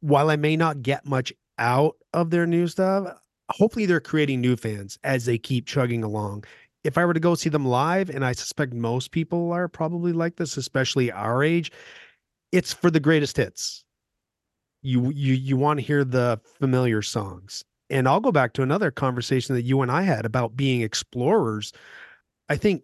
while 0.00 0.30
I 0.30 0.36
may 0.36 0.56
not 0.56 0.82
get 0.82 1.04
much 1.06 1.32
out 1.58 1.96
of 2.12 2.30
their 2.30 2.46
new 2.46 2.66
stuff, 2.66 3.16
hopefully 3.50 3.86
they're 3.86 4.00
creating 4.00 4.40
new 4.40 4.56
fans 4.56 4.98
as 5.04 5.24
they 5.24 5.38
keep 5.38 5.66
chugging 5.66 6.04
along. 6.04 6.44
If 6.84 6.96
I 6.96 7.04
were 7.04 7.14
to 7.14 7.20
go 7.20 7.34
see 7.34 7.50
them 7.50 7.66
live, 7.66 8.08
and 8.10 8.24
I 8.24 8.32
suspect 8.32 8.72
most 8.72 9.10
people 9.10 9.52
are 9.52 9.68
probably 9.68 10.12
like 10.12 10.36
this, 10.36 10.56
especially 10.56 11.10
our 11.10 11.42
age, 11.42 11.72
it's 12.52 12.72
for 12.72 12.90
the 12.90 13.00
greatest 13.00 13.36
hits. 13.36 13.84
You 14.82 15.10
you 15.10 15.34
you 15.34 15.56
want 15.56 15.80
to 15.80 15.84
hear 15.86 16.04
the 16.04 16.40
familiar 16.60 17.02
songs. 17.02 17.64
And 17.90 18.06
I'll 18.06 18.20
go 18.20 18.30
back 18.32 18.52
to 18.54 18.62
another 18.62 18.90
conversation 18.90 19.54
that 19.54 19.62
you 19.62 19.82
and 19.82 19.90
I 19.90 20.02
had 20.02 20.24
about 20.26 20.56
being 20.56 20.82
explorers. 20.82 21.72
I 22.48 22.56
think 22.56 22.82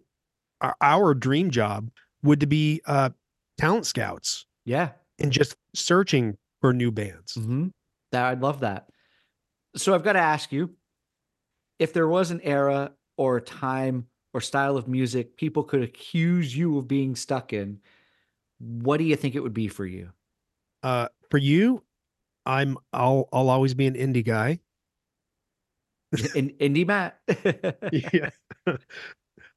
our, 0.61 0.75
our 0.81 1.13
dream 1.13 1.51
job 1.51 1.89
would 2.23 2.39
to 2.41 2.47
be 2.47 2.81
uh 2.87 3.11
talent 3.57 3.85
scouts 3.85 4.45
Yeah. 4.65 4.91
and 5.19 5.31
just 5.31 5.55
searching 5.73 6.37
for 6.61 6.73
new 6.73 6.91
bands. 6.91 7.35
hmm 7.35 7.67
That 8.11 8.25
I'd 8.25 8.41
love 8.41 8.59
that. 8.61 8.89
So 9.75 9.93
I've 9.93 10.03
got 10.03 10.13
to 10.13 10.19
ask 10.19 10.51
you 10.51 10.71
if 11.79 11.93
there 11.93 12.07
was 12.07 12.31
an 12.31 12.41
era 12.41 12.91
or 13.17 13.37
a 13.37 13.41
time 13.41 14.07
or 14.33 14.41
style 14.41 14.77
of 14.77 14.87
music 14.87 15.37
people 15.37 15.63
could 15.63 15.81
accuse 15.81 16.55
you 16.55 16.77
of 16.77 16.87
being 16.87 17.15
stuck 17.15 17.53
in, 17.53 17.79
what 18.59 18.97
do 18.97 19.03
you 19.03 19.15
think 19.15 19.35
it 19.35 19.41
would 19.41 19.53
be 19.53 19.67
for 19.67 19.85
you? 19.85 20.11
Uh 20.83 21.07
for 21.29 21.37
you, 21.37 21.83
I'm 22.45 22.77
I'll 22.93 23.27
I'll 23.33 23.49
always 23.49 23.73
be 23.73 23.87
an 23.87 23.95
indie 23.95 24.25
guy. 24.25 24.59
In 26.35 26.51
indie 26.61 26.85
Matt? 26.85 27.19
yeah. 27.91 28.29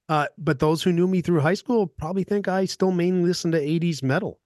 uh, 0.08 0.26
but 0.38 0.58
those 0.58 0.82
who 0.82 0.92
knew 0.92 1.06
me 1.06 1.20
through 1.20 1.40
high 1.40 1.54
school 1.54 1.86
probably 1.86 2.24
think 2.24 2.48
I 2.48 2.64
still 2.64 2.90
mainly 2.90 3.28
listen 3.28 3.52
to 3.52 3.60
80s 3.60 4.02
metal. 4.02 4.40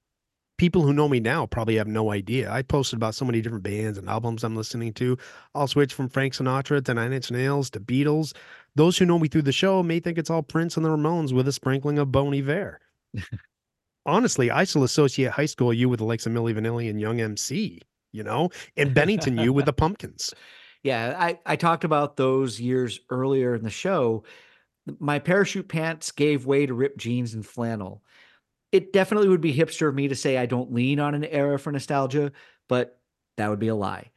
People 0.62 0.82
who 0.82 0.92
know 0.92 1.08
me 1.08 1.18
now 1.18 1.44
probably 1.44 1.74
have 1.74 1.88
no 1.88 2.12
idea. 2.12 2.48
I 2.48 2.62
posted 2.62 2.96
about 2.96 3.16
so 3.16 3.24
many 3.24 3.40
different 3.40 3.64
bands 3.64 3.98
and 3.98 4.08
albums 4.08 4.44
I'm 4.44 4.54
listening 4.54 4.92
to. 4.92 5.18
I'll 5.56 5.66
switch 5.66 5.92
from 5.92 6.08
Frank 6.08 6.34
Sinatra 6.34 6.84
to 6.84 6.94
Nine 6.94 7.12
Inch 7.12 7.32
Nails 7.32 7.68
to 7.70 7.80
Beatles. 7.80 8.32
Those 8.76 8.96
who 8.96 9.04
know 9.04 9.18
me 9.18 9.26
through 9.26 9.42
the 9.42 9.50
show 9.50 9.82
may 9.82 9.98
think 9.98 10.18
it's 10.18 10.30
all 10.30 10.44
Prince 10.44 10.76
and 10.76 10.86
the 10.86 10.90
Ramones 10.90 11.32
with 11.32 11.48
a 11.48 11.52
sprinkling 11.52 11.98
of 11.98 12.12
Bon 12.12 12.32
Iver. 12.32 12.78
Honestly, 14.06 14.52
I 14.52 14.62
still 14.62 14.84
associate 14.84 15.32
high 15.32 15.46
school 15.46 15.74
you 15.74 15.88
with 15.88 15.98
the 15.98 16.04
likes 16.06 16.26
of 16.26 16.32
Milli 16.32 16.54
Vanilli 16.54 16.88
and 16.88 17.00
Young 17.00 17.20
MC, 17.20 17.80
you 18.12 18.22
know, 18.22 18.50
and 18.76 18.94
Bennington 18.94 19.38
you 19.38 19.52
with 19.52 19.64
the 19.64 19.72
Pumpkins. 19.72 20.32
Yeah, 20.84 21.16
I, 21.16 21.38
I 21.46 21.54
talked 21.54 21.84
about 21.84 22.16
those 22.16 22.60
years 22.60 22.98
earlier 23.08 23.54
in 23.54 23.62
the 23.62 23.70
show. 23.70 24.24
My 24.98 25.20
parachute 25.20 25.68
pants 25.68 26.10
gave 26.10 26.46
way 26.46 26.66
to 26.66 26.74
ripped 26.74 26.98
jeans 26.98 27.34
and 27.34 27.46
flannel. 27.46 28.02
It 28.72 28.92
definitely 28.92 29.28
would 29.28 29.42
be 29.42 29.54
hipster 29.54 29.88
of 29.88 29.94
me 29.94 30.08
to 30.08 30.16
say 30.16 30.36
I 30.36 30.46
don't 30.46 30.72
lean 30.72 30.98
on 30.98 31.14
an 31.14 31.24
era 31.24 31.58
for 31.58 31.70
nostalgia, 31.70 32.32
but 32.68 32.98
that 33.36 33.48
would 33.48 33.58
be 33.58 33.68
a 33.68 33.74
lie. 33.74 34.10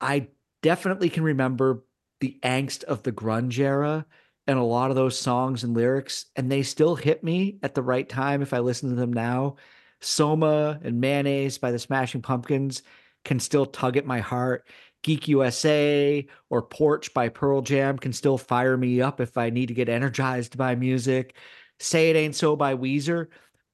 I 0.00 0.28
definitely 0.62 1.10
can 1.10 1.22
remember 1.22 1.84
the 2.20 2.38
angst 2.42 2.84
of 2.84 3.02
the 3.02 3.12
grunge 3.12 3.58
era 3.58 4.06
and 4.46 4.58
a 4.58 4.62
lot 4.62 4.90
of 4.90 4.96
those 4.96 5.18
songs 5.18 5.62
and 5.62 5.74
lyrics, 5.74 6.26
and 6.34 6.50
they 6.50 6.62
still 6.62 6.96
hit 6.96 7.22
me 7.22 7.58
at 7.62 7.74
the 7.74 7.82
right 7.82 8.08
time 8.08 8.40
if 8.40 8.54
I 8.54 8.60
listen 8.60 8.88
to 8.88 8.96
them 8.96 9.12
now. 9.12 9.56
Soma 10.00 10.80
and 10.82 11.00
Mayonnaise 11.00 11.58
by 11.58 11.70
the 11.70 11.78
Smashing 11.78 12.22
Pumpkins 12.22 12.82
can 13.24 13.38
still 13.38 13.66
tug 13.66 13.96
at 13.96 14.06
my 14.06 14.20
heart. 14.20 14.66
Geek 15.02 15.28
USA 15.28 16.26
or 16.48 16.62
Porch 16.62 17.12
by 17.12 17.28
Pearl 17.28 17.60
Jam 17.60 17.98
can 17.98 18.12
still 18.12 18.38
fire 18.38 18.76
me 18.76 19.00
up 19.02 19.20
if 19.20 19.36
I 19.36 19.50
need 19.50 19.66
to 19.66 19.74
get 19.74 19.88
energized 19.88 20.56
by 20.56 20.74
music. 20.74 21.34
Say 21.78 22.10
It 22.10 22.16
Ain't 22.16 22.34
So 22.34 22.56
by 22.56 22.74
Weezer 22.74 23.28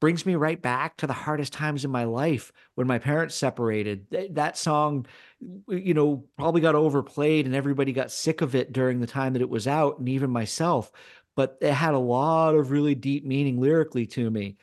brings 0.05 0.27
me 0.27 0.35
right 0.35 0.61
back 0.61 0.99
to 0.99 1.07
the 1.07 1.15
hardest 1.15 1.55
times 1.55 1.83
in 1.83 1.91
my 1.91 2.05
life 2.05 2.53
when 2.75 2.87
my 2.87 2.99
parents 2.99 3.35
separated. 3.35 4.05
That 4.33 4.59
song, 4.59 5.07
you 5.67 5.95
know, 5.95 6.27
probably 6.37 6.61
got 6.61 6.75
overplayed 6.75 7.47
and 7.47 7.55
everybody 7.55 7.95
got 7.95 8.13
sick 8.13 8.43
of 8.43 8.55
it 8.55 8.71
during 8.71 9.01
the 9.01 9.07
time 9.07 9.33
that 9.33 9.41
it 9.41 9.49
was 9.49 9.67
out, 9.67 9.99
and 9.99 10.07
even 10.11 10.29
myself. 10.29 10.93
But 11.37 11.57
it 11.63 11.73
had 11.73 11.95
a 11.95 11.99
lot 11.99 12.55
of 12.55 12.71
really 12.71 12.95
deep 12.95 13.25
meaning 13.25 13.59
lyrically 13.59 14.05
to 14.09 14.31
me. 14.31 14.59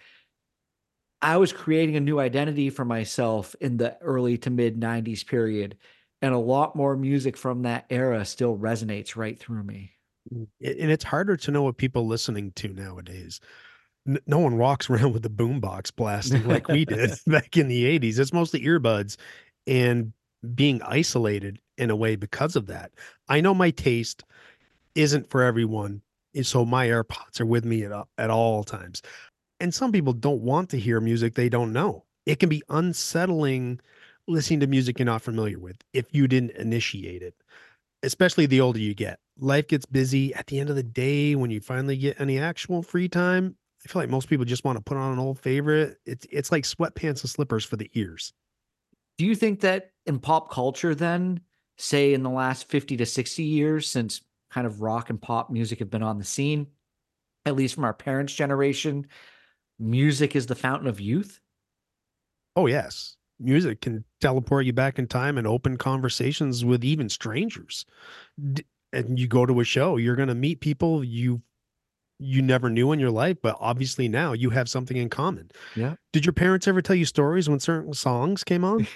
I 1.24 1.38
was 1.38 1.52
creating 1.52 1.96
a 1.96 2.02
new 2.02 2.20
identity 2.20 2.70
for 2.70 2.86
myself 2.86 3.56
in 3.60 3.78
the 3.78 3.98
early 4.00 4.38
to 4.38 4.52
mid 4.52 4.80
90s 4.80 5.26
period 5.26 5.76
and 6.22 6.36
a 6.36 6.38
lot 6.38 6.76
more 6.76 6.96
music 6.96 7.36
from 7.36 7.64
that 7.64 7.88
era 7.90 8.26
still 8.26 8.56
resonates 8.56 9.16
right 9.16 9.40
through 9.40 9.64
me. 9.64 9.94
Mm, 10.32 10.46
and 10.62 10.92
it's 10.92 11.04
harder 11.04 11.36
to 11.36 11.50
know 11.50 11.64
what 11.64 11.78
people 11.78 12.06
listening 12.06 12.52
to 12.58 12.68
nowadays. 12.68 13.42
No 14.06 14.40
one 14.40 14.58
walks 14.58 14.90
around 14.90 15.14
with 15.14 15.26
a 15.26 15.30
boombox 15.30 15.96
blasting 15.96 16.48
like 16.48 16.68
we 16.68 16.86
did 16.86 17.12
back 17.28 17.58
in 17.58 17.68
the 17.68 18.00
80s. 18.00 18.20
It's 18.20 18.34
mostly 18.34 18.62
earbuds 18.62 19.18
and 19.68 20.14
being 20.56 20.82
isolated 20.82 21.60
in 21.78 21.90
a 21.90 21.96
way 21.96 22.16
because 22.16 22.56
of 22.56 22.68
that. 22.68 22.92
I 23.30 23.42
know 23.42 23.54
my 23.54 23.72
taste 23.72 24.24
isn't 24.96 25.30
for 25.30 25.44
everyone, 25.44 26.02
and 26.34 26.46
so 26.46 26.66
my 26.66 26.88
AirPods 26.88 27.40
are 27.40 27.46
with 27.46 27.66
me 27.66 27.84
at, 27.84 27.92
at 28.18 28.30
all 28.30 28.64
times. 28.64 29.02
And 29.60 29.74
some 29.74 29.92
people 29.92 30.14
don't 30.14 30.42
want 30.42 30.70
to 30.72 30.80
hear 30.80 31.00
music 31.00 31.36
they 31.36 31.50
don't 31.50 31.72
know. 31.72 32.06
It 32.26 32.40
can 32.40 32.50
be 32.50 32.64
unsettling 32.70 33.80
listening 34.28 34.60
to 34.62 34.68
music 34.68 34.98
you're 34.98 35.06
not 35.06 35.22
familiar 35.22 35.60
with 35.60 35.78
if 35.94 36.06
you 36.12 36.28
didn't 36.28 36.52
initiate 36.52 37.22
it 37.22 37.36
especially 38.04 38.46
the 38.46 38.62
older 38.62 38.80
you 38.80 38.94
get. 38.94 39.20
Life 39.40 39.68
gets 39.68 39.86
busy. 39.86 40.34
At 40.34 40.48
the 40.48 40.60
end 40.60 40.70
of 40.70 40.76
the 40.76 40.84
day, 40.84 41.36
when 41.36 41.52
you 41.52 41.60
finally 41.60 41.98
get 41.98 42.20
any 42.20 42.40
actual 42.40 42.84
free 42.84 43.08
time, 43.08 43.56
I 43.86 43.90
feel 43.90 44.02
like 44.02 44.10
most 44.10 44.30
people 44.30 44.46
just 44.46 44.64
want 44.64 44.78
to 44.78 44.84
put 44.84 44.98
on 44.98 45.14
an 45.14 45.20
old 45.20 45.40
favorite. 45.40 46.00
It's 46.06 46.26
it's 46.30 46.52
like 46.52 46.64
sweatpants 46.64 47.22
and 47.22 47.30
slippers 47.30 47.66
for 47.66 47.78
the 47.78 47.90
ears. 47.94 48.34
Do 49.18 49.26
you 49.26 49.36
think 49.36 49.62
that 49.62 49.92
in 50.06 50.20
pop 50.20 50.52
culture, 50.52 50.96
then, 50.96 51.42
say 51.78 52.14
in 52.14 52.24
the 52.24 52.30
last 52.30 52.66
50 52.70 52.98
to 52.98 53.06
60 53.06 53.44
years, 53.44 53.88
since 53.90 54.22
kind 54.50 54.68
of 54.68 54.82
rock 54.82 55.10
and 55.10 55.22
pop 55.22 55.50
music 55.50 55.80
have 55.80 55.90
been 55.90 56.04
on 56.04 56.18
the 56.18 56.24
scene, 56.24 56.68
at 57.46 57.56
least 57.56 57.76
from 57.76 57.86
our 57.86 57.94
parents' 57.94 58.34
generation, 58.36 59.08
music 59.80 60.36
is 60.36 60.48
the 60.48 60.56
fountain 60.56 60.88
of 60.90 61.02
youth? 61.02 61.42
Oh 62.56 62.68
yes, 62.68 63.18
music 63.40 63.82
can 63.82 64.04
teleport 64.20 64.66
you 64.66 64.74
back 64.74 65.00
in 65.00 65.08
time 65.08 65.38
and 65.38 65.48
open 65.48 65.78
conversations 65.78 66.66
with 66.66 66.84
even 66.84 67.10
strangers. 67.10 67.86
D- 68.54 68.66
And 68.94 69.20
you 69.20 69.28
go 69.28 69.46
to 69.46 69.60
a 69.62 69.64
show, 69.66 69.98
you're 69.98 70.16
going 70.16 70.30
to 70.30 70.36
meet 70.36 70.62
people 70.62 71.04
you 71.04 71.44
you 72.22 72.42
never 72.42 72.70
knew 72.70 72.92
in 72.92 73.00
your 73.00 73.12
life, 73.12 73.38
but 73.42 73.58
obviously 73.60 74.08
now 74.08 74.34
you 74.34 74.52
have 74.52 74.70
something 74.70 74.98
in 74.98 75.10
common. 75.10 75.52
Yeah. 75.76 75.96
Did 76.14 76.26
your 76.26 76.34
parents 76.34 76.68
ever 76.68 76.82
tell 76.82 76.96
you 76.96 77.06
stories 77.06 77.50
when 77.50 77.60
certain 77.60 77.94
songs 77.94 78.44
came 78.44 78.64
on? 78.64 78.88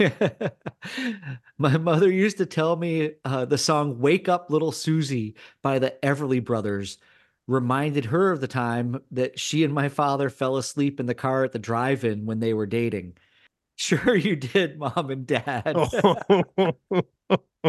My 1.57 1.77
mother 1.77 2.11
used 2.11 2.37
to 2.37 2.45
tell 2.45 2.75
me 2.75 3.11
uh, 3.25 3.45
the 3.45 3.57
song 3.57 3.99
Wake 3.99 4.29
Up 4.29 4.49
Little 4.49 4.71
Susie 4.71 5.35
by 5.61 5.79
the 5.79 5.95
Everly 6.03 6.43
Brothers 6.43 6.97
reminded 7.47 8.05
her 8.05 8.31
of 8.31 8.41
the 8.41 8.47
time 8.47 9.01
that 9.11 9.39
she 9.39 9.63
and 9.63 9.73
my 9.73 9.87
father 9.89 10.29
fell 10.29 10.57
asleep 10.57 10.99
in 10.99 11.05
the 11.05 11.13
car 11.13 11.43
at 11.43 11.51
the 11.51 11.59
drive-in 11.59 12.25
when 12.25 12.39
they 12.39 12.53
were 12.53 12.65
dating. 12.65 13.13
Sure, 13.77 14.15
you 14.15 14.37
did, 14.37 14.79
mom 14.79 15.09
and 15.09 15.27
dad. 15.27 15.75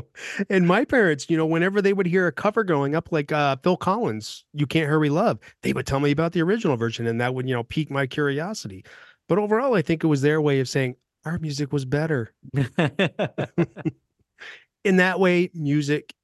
and 0.51 0.67
my 0.67 0.85
parents, 0.85 1.27
you 1.29 1.37
know, 1.37 1.47
whenever 1.47 1.81
they 1.83 1.93
would 1.93 2.07
hear 2.07 2.27
a 2.27 2.33
cover 2.33 2.65
going 2.65 2.95
up 2.95 3.13
like 3.13 3.33
uh, 3.33 3.57
Phil 3.63 3.77
Collins, 3.77 4.45
You 4.53 4.67
Can't 4.67 4.89
Hurry 4.89 5.11
Love, 5.11 5.39
they 5.63 5.73
would 5.73 5.87
tell 5.87 6.01
me 6.01 6.11
about 6.11 6.33
the 6.33 6.43
original 6.43 6.77
version 6.77 7.07
and 7.07 7.21
that 7.21 7.35
would, 7.35 7.49
you 7.49 7.55
know, 7.55 7.65
pique 7.65 7.91
my 7.91 8.07
curiosity. 8.07 8.85
But 9.29 9.39
overall, 9.39 9.75
I 9.75 9.83
think 9.83 10.05
it 10.05 10.09
was 10.09 10.23
their 10.23 10.41
way 10.41 10.61
of 10.61 10.69
saying 10.69 10.97
our 11.25 11.39
music 11.39 11.73
was 11.73 11.85
better. 11.85 12.33
In 14.85 14.97
that 14.99 15.19
way, 15.19 15.51
music 15.53 16.15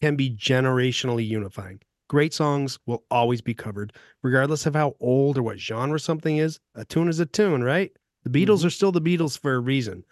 can 0.00 0.16
be 0.16 0.30
generationally 0.30 1.26
unifying. 1.26 1.80
Great 2.08 2.34
songs 2.34 2.78
will 2.86 3.04
always 3.10 3.40
be 3.40 3.54
covered, 3.54 3.92
regardless 4.22 4.66
of 4.66 4.74
how 4.74 4.96
old 4.98 5.38
or 5.38 5.42
what 5.42 5.60
genre 5.60 6.00
something 6.00 6.38
is. 6.38 6.58
A 6.74 6.84
tune 6.84 7.08
is 7.08 7.20
a 7.20 7.26
tune, 7.26 7.62
right? 7.62 7.92
The 8.24 8.30
Beatles 8.30 8.58
mm-hmm. 8.58 8.66
are 8.68 8.70
still 8.70 8.92
the 8.92 9.00
Beatles 9.00 9.38
for 9.38 9.54
a 9.54 9.60
reason. 9.60 10.04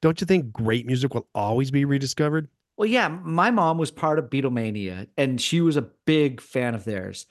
Don't 0.00 0.20
you 0.20 0.26
think 0.26 0.52
great 0.52 0.86
music 0.86 1.14
will 1.14 1.28
always 1.34 1.70
be 1.70 1.84
rediscovered? 1.84 2.48
Well, 2.76 2.88
yeah, 2.88 3.08
my 3.08 3.50
mom 3.50 3.78
was 3.78 3.90
part 3.90 4.18
of 4.18 4.30
Beatlemania 4.30 5.06
and 5.16 5.40
she 5.40 5.60
was 5.60 5.76
a 5.76 5.90
big 6.06 6.40
fan 6.40 6.74
of 6.74 6.84
theirs. 6.84 7.26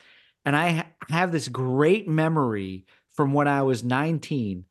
And 0.46 0.56
I 0.56 0.70
ha- 0.72 0.88
have 1.10 1.32
this 1.32 1.48
great 1.48 2.08
memory 2.08 2.86
from 3.16 3.34
when 3.34 3.48
I 3.48 3.64
was 3.64 3.84
19. 3.84 4.66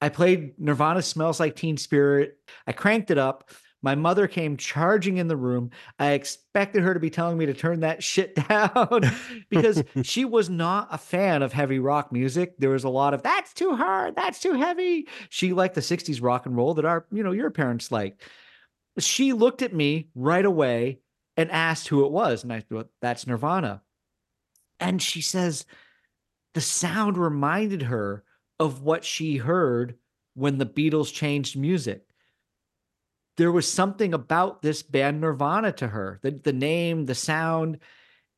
I 0.00 0.08
played 0.08 0.58
Nirvana 0.58 1.02
Smells 1.02 1.40
Like 1.40 1.56
Teen 1.56 1.76
Spirit. 1.76 2.38
I 2.66 2.72
cranked 2.72 3.10
it 3.10 3.18
up. 3.18 3.50
My 3.82 3.94
mother 3.94 4.28
came 4.28 4.56
charging 4.56 5.16
in 5.16 5.28
the 5.28 5.36
room. 5.36 5.70
I 5.98 6.12
expected 6.12 6.82
her 6.82 6.92
to 6.92 7.00
be 7.00 7.10
telling 7.10 7.38
me 7.38 7.46
to 7.46 7.54
turn 7.54 7.80
that 7.80 8.02
shit 8.10 8.34
down 8.34 9.10
because 9.48 9.82
she 10.02 10.24
was 10.24 10.50
not 10.50 10.88
a 10.90 10.98
fan 10.98 11.42
of 11.42 11.52
heavy 11.52 11.78
rock 11.78 12.12
music. 12.12 12.54
There 12.58 12.70
was 12.70 12.84
a 12.84 12.88
lot 12.88 13.14
of 13.14 13.22
that's 13.22 13.54
too 13.54 13.74
hard, 13.74 14.16
that's 14.16 14.40
too 14.40 14.54
heavy. 14.54 15.08
She 15.28 15.52
liked 15.52 15.74
the 15.74 15.80
60s 15.80 16.22
rock 16.22 16.46
and 16.46 16.56
roll 16.56 16.74
that 16.74 16.84
our, 16.84 17.06
you 17.10 17.22
know, 17.22 17.32
your 17.32 17.50
parents 17.50 17.90
liked. 17.90 18.22
She 18.98 19.32
looked 19.32 19.62
at 19.62 19.74
me 19.74 20.08
right 20.14 20.44
away 20.44 21.00
and 21.36 21.50
asked 21.50 21.88
who 21.88 22.04
it 22.04 22.12
was. 22.12 22.42
And 22.42 22.52
I 22.52 22.60
thought, 22.60 22.90
that's 23.00 23.26
Nirvana. 23.26 23.82
And 24.78 25.00
she 25.00 25.20
says 25.20 25.64
the 26.54 26.60
sound 26.60 27.16
reminded 27.16 27.82
her 27.82 28.24
of 28.58 28.82
what 28.82 29.04
she 29.04 29.36
heard 29.36 29.96
when 30.34 30.58
the 30.58 30.66
Beatles 30.66 31.12
changed 31.12 31.56
music 31.56 32.09
there 33.36 33.52
was 33.52 33.70
something 33.70 34.14
about 34.14 34.62
this 34.62 34.82
band 34.82 35.20
Nirvana 35.20 35.72
to 35.72 35.88
her. 35.88 36.18
The 36.22 36.32
the 36.32 36.52
name, 36.52 37.06
the 37.06 37.14
sound. 37.14 37.78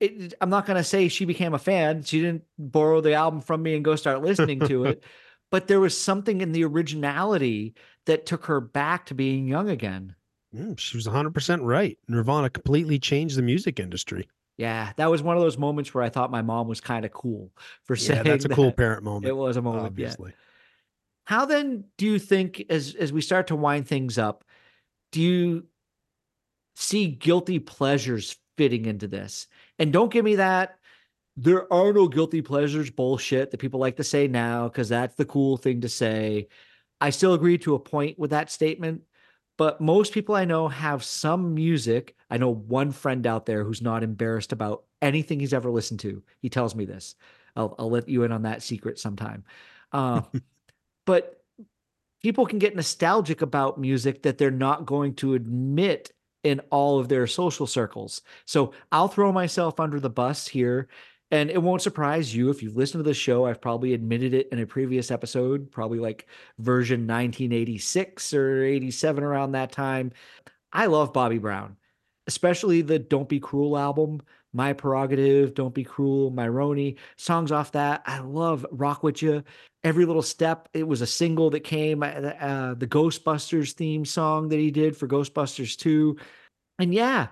It, 0.01 0.35
I'm 0.41 0.51
not 0.51 0.67
going 0.67 0.79
to 0.79 0.85
say 0.85 1.07
she 1.07 1.25
became 1.25 1.55
a 1.55 1.61
fan. 1.61 2.03
She 2.03 2.21
didn't 2.21 2.43
borrow 2.59 3.01
the 3.01 3.15
album 3.15 3.41
from 3.41 3.63
me 3.63 3.77
and 3.77 3.85
go 3.85 3.95
start 3.95 4.21
listening 4.21 4.61
to 4.61 4.85
it. 4.85 5.05
But 5.53 5.69
there 5.69 5.81
was 5.81 6.01
something 6.01 6.41
in 6.41 6.53
the 6.53 6.65
originality 6.65 7.75
that 8.07 8.25
took 8.25 8.47
her 8.47 8.59
back 8.59 9.05
to 9.07 9.15
being 9.15 9.47
young 9.47 9.69
again. 9.69 10.17
Mm, 10.57 10.79
she 10.79 10.97
was 10.97 11.07
100% 11.07 11.59
right. 11.63 11.99
Nirvana 12.09 12.49
completely 12.49 12.99
changed 12.99 13.37
the 13.37 13.43
music 13.43 13.79
industry. 13.79 14.29
Yeah, 14.57 14.93
that 14.97 15.11
was 15.11 15.23
one 15.23 15.37
of 15.37 15.43
those 15.43 15.59
moments 15.59 15.93
where 15.95 16.05
I 16.05 16.09
thought 16.09 16.31
my 16.31 16.43
mom 16.43 16.69
was 16.69 16.81
kind 16.81 17.05
of 17.05 17.13
cool 17.13 17.51
for 17.85 17.97
saying 17.97 18.25
yeah, 18.25 18.33
that's 18.33 18.45
a 18.45 18.49
that. 18.49 18.55
cool 18.55 18.73
parent 18.73 19.03
moment. 19.05 19.27
It 19.27 19.37
was 19.37 19.57
a 19.57 19.63
moment, 19.63 19.87
obviously. 19.87 20.31
Yeah. 20.31 20.37
How 21.25 21.47
then 21.47 21.85
do 21.97 22.07
you 22.07 22.19
think, 22.19 22.65
as 22.69 22.95
as 22.95 23.13
we 23.13 23.21
start 23.21 23.47
to 23.49 23.57
wind 23.57 23.87
things 23.87 24.19
up, 24.19 24.45
do 25.13 25.21
you 25.21 25.67
see 26.75 27.07
guilty 27.07 27.59
pleasures 27.59 28.37
fitting 28.57 28.87
into 28.87 29.07
this? 29.07 29.47
And 29.79 29.93
don't 29.93 30.13
give 30.13 30.25
me 30.25 30.37
that 30.37 30.79
there 31.37 31.73
are 31.73 31.93
no 31.93 32.09
guilty 32.09 32.43
pleasures 32.43 32.91
bullshit 32.91 33.51
that 33.51 33.59
people 33.59 33.81
like 33.81 33.97
to 33.97 34.05
say 34.05 34.29
now 34.29 34.69
because 34.69 34.89
that's 34.89 35.15
the 35.15 35.25
cool 35.25 35.57
thing 35.57 35.81
to 35.81 35.89
say. 35.89 36.49
I 37.01 37.11
still 37.11 37.35
agree 37.35 37.59
to 37.59 37.75
a 37.75 37.81
point 37.81 38.19
with 38.19 38.31
that 38.31 38.51
statement, 38.51 39.03
but 39.57 39.81
most 39.81 40.13
people 40.13 40.35
I 40.35 40.45
know 40.45 40.69
have 40.69 41.03
some 41.03 41.55
music. 41.55 42.15
I 42.31 42.37
know 42.37 42.51
one 42.51 42.93
friend 42.93 43.27
out 43.27 43.47
there 43.47 43.65
who's 43.65 43.83
not 43.83 44.03
embarrassed 44.03 44.53
about 44.53 44.85
anything 45.01 45.41
he's 45.41 45.55
ever 45.55 45.71
listened 45.71 46.01
to. 46.01 46.23
He 46.41 46.49
tells 46.49 46.75
me 46.75 46.85
this. 46.85 47.15
I'll, 47.57 47.75
I'll 47.79 47.91
let 47.91 48.09
you 48.09 48.25
in 48.25 48.33
on 48.33 48.43
that 48.43 48.63
secret 48.63 48.99
sometime. 48.99 49.45
Uh, 49.91 50.23
but 51.07 51.42
people 52.23 52.47
can 52.47 52.59
get 52.59 52.77
nostalgic 52.77 53.43
about 53.43 53.79
music 53.79 54.23
that 54.23 54.39
they're 54.39 54.51
not 54.51 54.87
going 54.87 55.15
to 55.17 55.35
admit 55.35 56.13
in 56.45 56.61
all 56.71 56.99
of 56.99 57.09
their 57.09 57.27
social 57.27 57.67
circles. 57.67 58.23
So 58.47 58.73
I'll 58.91 59.09
throw 59.09 59.33
myself 59.33 59.79
under 59.81 60.01
the 60.01 60.11
bus 60.11 60.47
here. 60.47 60.89
And 61.31 61.51
it 61.51 61.63
won't 61.63 61.81
surprise 61.81 62.35
you 62.35 62.51
if 62.51 62.63
you've 62.63 62.77
listened 62.77 63.03
to 63.03 63.09
the 63.09 63.15
show. 63.15 63.47
I've 63.47 63.61
probably 63.61 63.95
admitted 63.95 64.35
it 64.35 64.51
in 64.53 64.59
a 64.59 64.67
previous 64.67 65.11
episode, 65.11 65.71
probably 65.71 65.99
like 65.99 66.27
version 66.59 67.07
1986 67.07 68.35
or 68.35 68.63
87 68.63 69.25
around 69.25 69.53
that 69.53 69.73
time. 69.73 70.13
I 70.75 70.87
love 70.87 71.15
Bobby 71.15 71.39
Brown, 71.39 71.79
especially 72.27 72.83
the 72.83 72.99
Don't 72.99 73.31
Be 73.31 73.41
Cruel 73.41 73.79
album. 73.79 74.21
My 74.53 74.75
Prerogative, 74.75 75.55
Don't 75.55 75.75
Be 75.75 75.85
Cruel, 75.85 76.31
Myrony, 76.31 76.99
songs 77.17 77.51
off 77.51 77.73
that. 77.73 78.03
I 78.05 78.19
love 78.19 78.67
Rock 78.71 79.03
With 79.03 79.23
You. 79.23 79.43
Every 79.85 80.05
Little 80.05 80.23
Step, 80.23 80.69
it 80.75 80.87
was 80.87 81.01
a 81.01 81.07
single 81.07 81.51
that 81.51 81.61
came, 81.61 82.03
uh, 82.03 82.07
uh 82.07 82.75
the 82.75 82.87
Ghostbusters 82.87 83.73
theme 83.73 84.05
song 84.05 84.49
that 84.49 84.59
he 84.59 84.71
did 84.71 84.97
for 84.97 85.09
Ghostbusters 85.09 85.77
2. 85.77 86.17
And 86.79 86.95
yeah, 86.95 87.29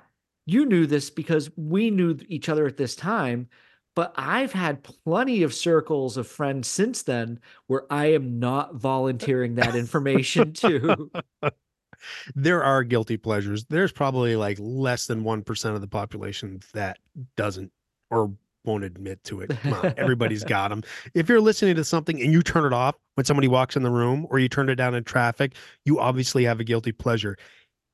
you 0.47 0.67
knew 0.67 0.87
this 0.87 1.11
because 1.11 1.51
we 1.57 1.91
knew 1.91 2.19
each 2.29 2.49
other 2.49 2.67
at 2.67 2.77
this 2.77 2.97
time. 2.97 3.49
But 3.97 4.15
I've 4.17 4.53
had 4.53 4.83
plenty 4.83 5.43
of 5.43 5.53
circles 5.53 6.17
of 6.17 6.27
friends 6.27 6.69
since 6.69 7.03
then 7.03 7.41
where 7.67 7.85
I 7.91 8.07
am 8.07 8.39
not 8.39 8.77
volunteering 8.77 9.57
that 9.57 9.75
information 9.75 10.53
to. 10.55 11.11
there 12.35 12.63
are 12.63 12.85
guilty 12.85 13.17
pleasures. 13.17 13.65
There's 13.65 13.93
probably 13.93 14.37
like 14.37 14.59
less 14.61 15.07
than 15.07 15.25
1% 15.25 15.75
of 15.75 15.81
the 15.81 15.89
population 15.89 16.61
that 16.73 16.99
doesn't 17.37 17.73
or 18.11 18.33
won't 18.65 18.85
admit 18.85 19.23
to 19.25 19.41
it. 19.41 19.53
On, 19.67 19.95
everybody's 19.97 20.45
got 20.45 20.69
them. 20.69 20.83
If 21.15 21.29
you're 21.29 21.41
listening 21.41 21.77
to 21.77 21.85
something 21.85 22.21
and 22.21 22.33
you 22.33 22.43
turn 22.43 22.65
it 22.65 22.73
off 22.73 22.95
when 23.15 23.25
somebody 23.25 23.49
walks 23.49 23.77
in 23.77 23.83
the 23.83 23.91
room 23.91 24.27
or 24.31 24.39
you 24.39 24.49
turn 24.49 24.69
it 24.69 24.77
down 24.77 24.95
in 24.95 25.05
traffic, 25.05 25.55
you 25.85 25.99
obviously 25.99 26.45
have 26.45 26.61
a 26.61 26.65
guilty 26.65 26.93
pleasure. 26.93 27.37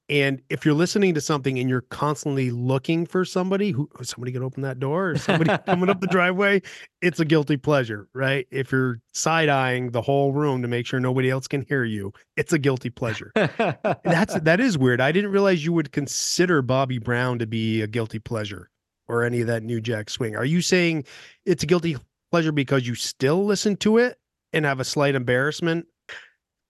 And 0.09 0.41
if 0.51 0.65
you're 0.65 0.75
listening 0.75 1.15
to 1.15 1.21
something 1.21 1.59
and 1.59 1.69
you're 1.69 1.81
constantly 1.81 2.53
looking 2.53 3.07
for 3.07 3.25
somebody 3.25 3.73
who 3.73 3.89
oh, 3.99 4.05
somebody 4.05 4.31
can 4.31 4.45
open 4.45 4.63
that 4.63 4.79
door 4.79 5.11
or 5.11 5.19
somebody 5.19 5.51
coming 5.67 5.89
up 5.89 6.01
the 6.01 6.07
driveway, 6.07 6.63
it's 7.03 7.19
a 7.19 7.25
guilty 7.25 7.57
pleasure, 7.57 8.09
right? 8.15 8.47
If 8.53 8.71
you're 8.71 9.01
side 9.15 9.49
eyeing 9.49 9.91
the 9.91 10.03
whole 10.03 10.33
room 10.33 10.63
to 10.63 10.69
make 10.69 10.87
sure 10.87 11.01
nobody 11.01 11.29
else 11.29 11.49
can 11.49 11.63
hear 11.63 11.83
you, 11.83 12.13
it's 12.37 12.53
a 12.53 12.59
guilty 12.59 12.89
pleasure. 12.89 13.33
That's 13.35 14.35
that 14.43 14.61
is 14.61 14.79
weird. 14.79 15.01
I 15.01 15.11
didn't 15.11 15.33
realize 15.33 15.65
you 15.65 15.73
would 15.73 15.91
consider 15.91 16.63
Bobby 16.63 16.99
Brown 16.99 17.41
to 17.41 17.47
be 17.47 17.83
a 17.83 17.89
guilty 17.89 18.21
pleasure 18.21 18.71
or 19.09 19.23
any 19.25 19.41
of 19.41 19.47
that 19.47 19.63
New 19.63 19.81
Jack 19.81 20.11
Swing. 20.11 20.37
Are 20.37 20.45
you 20.45 20.61
saying 20.61 21.05
it's 21.45 21.63
a 21.63 21.67
guilty 21.67 21.97
pleasure 22.31 22.53
because 22.53 22.87
you 22.87 22.95
still 22.95 23.45
listen 23.45 23.77
to 23.77 23.99
it 23.99 24.19
and 24.53 24.65
have 24.65 24.81
a 24.81 24.85
slight 24.85 25.15
embarrassment 25.15 25.87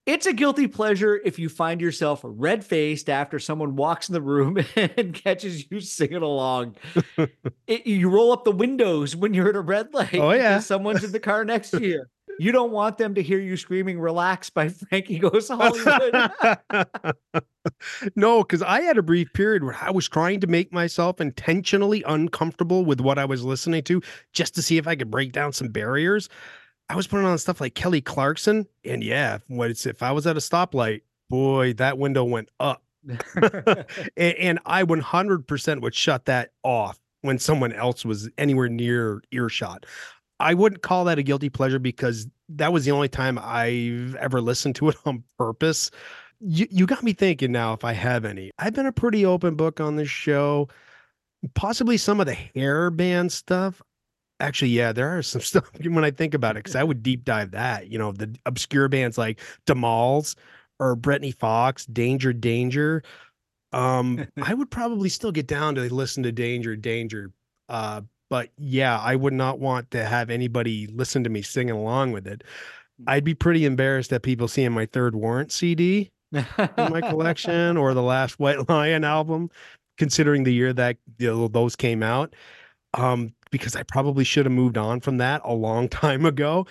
it's 0.07 0.25
a 0.25 0.31
guilty 0.31 0.67
pleasure 0.67 1.19
if 1.25 1.37
you 1.37 1.49
find 1.49 1.81
yourself 1.81 2.21
red 2.23 2.63
faced 2.63 3.09
after 3.09 3.39
someone 3.39 3.75
walks 3.75 4.07
in 4.07 4.13
the 4.13 4.21
room 4.21 4.57
and 4.75 5.13
catches 5.13 5.69
you 5.69 5.81
singing 5.81 6.23
along. 6.23 6.75
it, 7.67 7.85
you 7.85 8.09
roll 8.09 8.31
up 8.31 8.45
the 8.45 8.51
windows 8.51 9.17
when 9.17 9.33
you're 9.33 9.49
at 9.49 9.57
a 9.57 9.61
red 9.61 9.93
light. 9.93 10.15
Oh, 10.15 10.31
yeah. 10.31 10.59
Someone's 10.59 11.03
in 11.03 11.11
the 11.11 11.19
car 11.19 11.43
next 11.43 11.71
to 11.71 11.85
you. 11.85 12.05
You 12.39 12.51
don't 12.51 12.71
want 12.71 12.97
them 12.97 13.15
to 13.15 13.21
hear 13.21 13.39
you 13.39 13.57
screaming 13.57 13.99
"Relax" 13.99 14.49
by 14.49 14.69
Frankie 14.89 15.19
Goes 15.19 15.47
Hollywood. 15.49 16.31
no, 18.15 18.43
because 18.43 18.61
I 18.61 18.81
had 18.81 18.97
a 18.97 19.03
brief 19.03 19.33
period 19.33 19.63
where 19.63 19.77
I 19.79 19.91
was 19.91 20.07
trying 20.07 20.39
to 20.41 20.47
make 20.47 20.71
myself 20.71 21.19
intentionally 21.19 22.03
uncomfortable 22.07 22.85
with 22.85 23.01
what 23.01 23.17
I 23.17 23.25
was 23.25 23.43
listening 23.43 23.83
to, 23.83 24.01
just 24.33 24.55
to 24.55 24.61
see 24.61 24.77
if 24.77 24.87
I 24.87 24.95
could 24.95 25.11
break 25.11 25.31
down 25.31 25.53
some 25.53 25.69
barriers. 25.69 26.29
I 26.89 26.95
was 26.95 27.07
putting 27.07 27.25
on 27.25 27.37
stuff 27.37 27.59
like 27.59 27.75
Kelly 27.75 28.01
Clarkson, 28.01 28.65
and 28.85 29.03
yeah, 29.03 29.39
what 29.47 29.69
it's 29.69 29.85
if 29.85 30.01
I 30.01 30.11
was 30.11 30.25
at 30.25 30.37
a 30.37 30.39
stoplight, 30.39 31.01
boy, 31.29 31.73
that 31.73 31.97
window 31.97 32.23
went 32.23 32.49
up, 32.59 32.83
and, 33.35 33.85
and 34.17 34.59
I 34.65 34.83
100% 34.83 35.81
would 35.81 35.95
shut 35.95 36.25
that 36.25 36.51
off 36.63 36.99
when 37.21 37.39
someone 37.39 37.73
else 37.73 38.05
was 38.05 38.29
anywhere 38.37 38.69
near 38.69 39.21
earshot. 39.31 39.85
I 40.39 40.53
wouldn't 40.53 40.83
call 40.83 41.05
that 41.05 41.19
a 41.19 41.23
guilty 41.23 41.49
pleasure 41.49 41.79
because 41.79 42.27
that 42.49 42.71
was 42.71 42.85
the 42.85 42.91
only 42.91 43.09
time 43.09 43.39
I've 43.41 44.15
ever 44.15 44.41
listened 44.41 44.75
to 44.77 44.89
it 44.89 44.97
on 45.05 45.23
purpose. 45.37 45.91
You 46.39 46.67
you 46.69 46.85
got 46.85 47.03
me 47.03 47.13
thinking 47.13 47.51
now 47.51 47.73
if 47.73 47.83
I 47.83 47.93
have 47.93 48.23
any. 48.23 48.51
I've 48.59 48.73
been 48.73 48.85
a 48.85 48.91
pretty 48.91 49.25
open 49.25 49.55
book 49.55 49.79
on 49.79 49.95
this 49.95 50.09
show. 50.09 50.69
Possibly 51.55 51.97
some 51.97 52.19
of 52.19 52.25
the 52.25 52.33
hair 52.33 52.89
band 52.89 53.31
stuff 53.31 53.81
Actually, 54.39 54.69
yeah, 54.69 54.91
there 54.91 55.17
are 55.17 55.23
some 55.23 55.41
stuff 55.41 55.69
when 55.81 56.03
I 56.03 56.11
think 56.11 56.33
about 56.33 56.55
it, 56.55 56.63
because 56.63 56.75
I 56.75 56.83
would 56.83 57.03
deep 57.03 57.25
dive 57.25 57.51
that. 57.51 57.89
You 57.89 57.97
know, 57.97 58.11
the 58.11 58.35
obscure 58.45 58.87
bands 58.87 59.17
like 59.17 59.39
Demals 59.65 60.35
or 60.79 60.95
Britny 60.95 61.31
Fox, 61.31 61.85
Danger, 61.85 62.33
Danger. 62.33 63.03
Um, 63.73 64.27
I 64.41 64.53
would 64.53 64.69
probably 64.69 65.09
still 65.09 65.31
get 65.31 65.47
down 65.47 65.75
to 65.75 65.93
listen 65.93 66.23
to 66.23 66.31
Danger, 66.31 66.75
Danger. 66.75 67.31
Uh, 67.67 68.01
but 68.29 68.49
yeah, 68.57 68.99
I 68.99 69.15
would 69.15 69.33
not 69.33 69.59
want 69.59 69.91
to 69.91 70.05
have 70.05 70.29
anybody 70.29 70.87
listen 70.87 71.23
to 71.23 71.29
me 71.29 71.41
singing 71.41 71.75
along 71.75 72.11
with 72.11 72.27
it. 72.27 72.43
I'd 73.05 73.23
be 73.23 73.35
pretty 73.35 73.65
embarrassed 73.65 74.09
that 74.09 74.23
people 74.23 74.47
seeing 74.47 74.71
my 74.71 74.85
third 74.85 75.15
warrant 75.15 75.51
CD 75.51 76.11
in 76.33 76.45
my 76.77 77.01
collection 77.01 77.77
or 77.77 77.93
the 77.93 78.01
last 78.03 78.39
White 78.39 78.67
Lion 78.69 79.03
album, 79.03 79.49
considering 79.97 80.43
the 80.43 80.53
year 80.53 80.73
that 80.73 80.97
you 81.19 81.27
know, 81.27 81.47
those 81.47 81.75
came 81.75 82.01
out. 82.01 82.35
Um, 82.93 83.33
because 83.51 83.75
I 83.75 83.83
probably 83.83 84.23
should 84.23 84.45
have 84.45 84.53
moved 84.53 84.77
on 84.77 84.99
from 84.99 85.17
that 85.17 85.41
a 85.43 85.53
long 85.53 85.87
time 85.89 86.25
ago. 86.25 86.65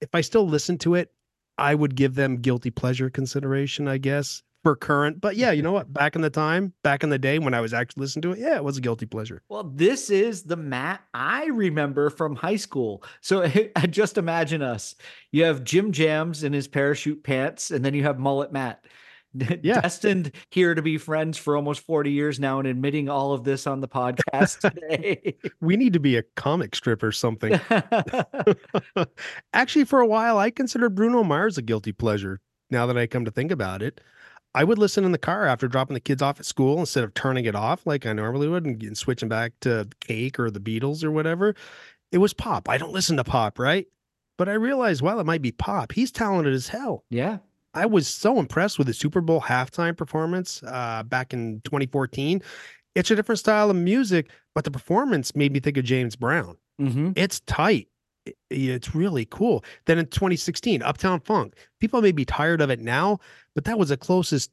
If 0.00 0.08
I 0.14 0.20
still 0.20 0.46
listen 0.46 0.78
to 0.78 0.94
it, 0.94 1.12
I 1.56 1.74
would 1.74 1.96
give 1.96 2.14
them 2.14 2.36
guilty 2.36 2.70
pleasure 2.70 3.10
consideration, 3.10 3.88
I 3.88 3.98
guess, 3.98 4.42
for 4.68 4.76
current. 4.76 5.18
But 5.18 5.36
yeah, 5.36 5.50
you 5.50 5.62
know 5.68 5.72
what? 5.72 5.90
Back 5.90 6.14
in 6.14 6.20
the 6.20 6.28
time, 6.28 6.74
back 6.82 7.02
in 7.02 7.08
the 7.08 7.18
day 7.18 7.38
when 7.38 7.54
I 7.54 7.60
was 7.62 7.72
actually 7.72 8.02
listening 8.02 8.22
to 8.22 8.32
it, 8.32 8.38
yeah, 8.38 8.56
it 8.56 8.64
was 8.64 8.76
a 8.76 8.82
guilty 8.82 9.06
pleasure. 9.06 9.42
Well, 9.48 9.64
this 9.64 10.10
is 10.10 10.42
the 10.42 10.56
Matt 10.56 11.00
I 11.14 11.46
remember 11.46 12.10
from 12.10 12.36
high 12.36 12.56
school. 12.56 13.02
So 13.22 13.50
just 13.90 14.18
imagine 14.18 14.60
us. 14.60 14.94
You 15.32 15.44
have 15.44 15.64
Jim 15.64 15.90
Jams 15.92 16.44
in 16.44 16.52
his 16.52 16.68
parachute 16.68 17.24
pants, 17.24 17.70
and 17.70 17.82
then 17.82 17.94
you 17.94 18.02
have 18.02 18.18
Mullet 18.18 18.52
Matt. 18.52 18.84
Yeah. 19.62 19.82
destined 19.82 20.32
here 20.50 20.74
to 20.74 20.80
be 20.80 20.96
friends 20.96 21.36
for 21.36 21.54
almost 21.54 21.82
40 21.82 22.10
years 22.10 22.40
now 22.40 22.58
and 22.58 22.66
admitting 22.66 23.10
all 23.10 23.32
of 23.34 23.44
this 23.44 23.66
on 23.66 23.80
the 23.80 23.86
podcast 23.86 24.60
today. 24.60 25.36
We 25.60 25.76
need 25.76 25.92
to 25.92 26.00
be 26.00 26.16
a 26.16 26.22
comic 26.34 26.74
strip 26.74 27.02
or 27.02 27.12
something. 27.12 27.60
Actually, 29.52 29.84
for 29.84 30.00
a 30.00 30.06
while, 30.06 30.38
I 30.38 30.50
considered 30.50 30.94
Bruno 30.94 31.22
Mars 31.22 31.58
a 31.58 31.62
guilty 31.62 31.92
pleasure. 31.92 32.40
Now 32.70 32.86
that 32.86 32.96
I 32.96 33.06
come 33.06 33.26
to 33.26 33.30
think 33.30 33.52
about 33.52 33.82
it, 33.82 34.00
I 34.54 34.64
would 34.64 34.78
listen 34.78 35.04
in 35.04 35.12
the 35.12 35.18
car 35.18 35.46
after 35.46 35.68
dropping 35.68 35.94
the 35.94 36.00
kids 36.00 36.22
off 36.22 36.40
at 36.40 36.46
school 36.46 36.80
instead 36.80 37.04
of 37.04 37.14
turning 37.14 37.44
it 37.44 37.54
off 37.54 37.86
like 37.86 38.06
I 38.06 38.12
normally 38.12 38.48
would 38.48 38.64
and, 38.64 38.82
and 38.82 38.96
switching 38.96 39.28
back 39.28 39.52
to 39.60 39.88
Cake 40.00 40.38
or 40.38 40.50
the 40.50 40.60
Beatles 40.60 41.04
or 41.04 41.10
whatever. 41.10 41.54
It 42.10 42.18
was 42.18 42.32
pop. 42.32 42.68
I 42.68 42.78
don't 42.78 42.92
listen 42.92 43.16
to 43.18 43.24
pop, 43.24 43.58
right? 43.58 43.86
But 44.38 44.48
I 44.48 44.54
realized 44.54 45.02
while 45.02 45.20
it 45.20 45.26
might 45.26 45.42
be 45.42 45.52
pop, 45.52 45.92
he's 45.92 46.10
talented 46.10 46.54
as 46.54 46.68
hell. 46.68 47.04
yeah. 47.10 47.38
I 47.74 47.84
was 47.84 48.08
so 48.08 48.40
impressed 48.40 48.78
with 48.78 48.86
the 48.86 48.94
Super 48.94 49.20
Bowl 49.20 49.42
halftime 49.42 49.96
performance 49.96 50.62
uh, 50.66 51.02
back 51.04 51.34
in 51.34 51.60
2014. 51.64 52.42
It's 52.94 53.10
a 53.10 53.14
different 53.14 53.38
style 53.38 53.70
of 53.70 53.76
music, 53.76 54.30
but 54.54 54.64
the 54.64 54.70
performance 54.70 55.36
made 55.36 55.52
me 55.52 55.60
think 55.60 55.76
of 55.76 55.84
James 55.84 56.16
Brown. 56.16 56.56
Mm-hmm. 56.80 57.12
It's 57.14 57.40
tight. 57.40 57.88
It's 58.50 58.94
really 58.94 59.24
cool. 59.26 59.64
Then 59.86 59.98
in 59.98 60.06
2016, 60.06 60.82
Uptown 60.82 61.20
Funk. 61.20 61.54
People 61.80 62.02
may 62.02 62.12
be 62.12 62.24
tired 62.24 62.60
of 62.60 62.70
it 62.70 62.80
now, 62.80 63.18
but 63.54 63.64
that 63.64 63.78
was 63.78 63.88
the 63.90 63.96
closest 63.96 64.50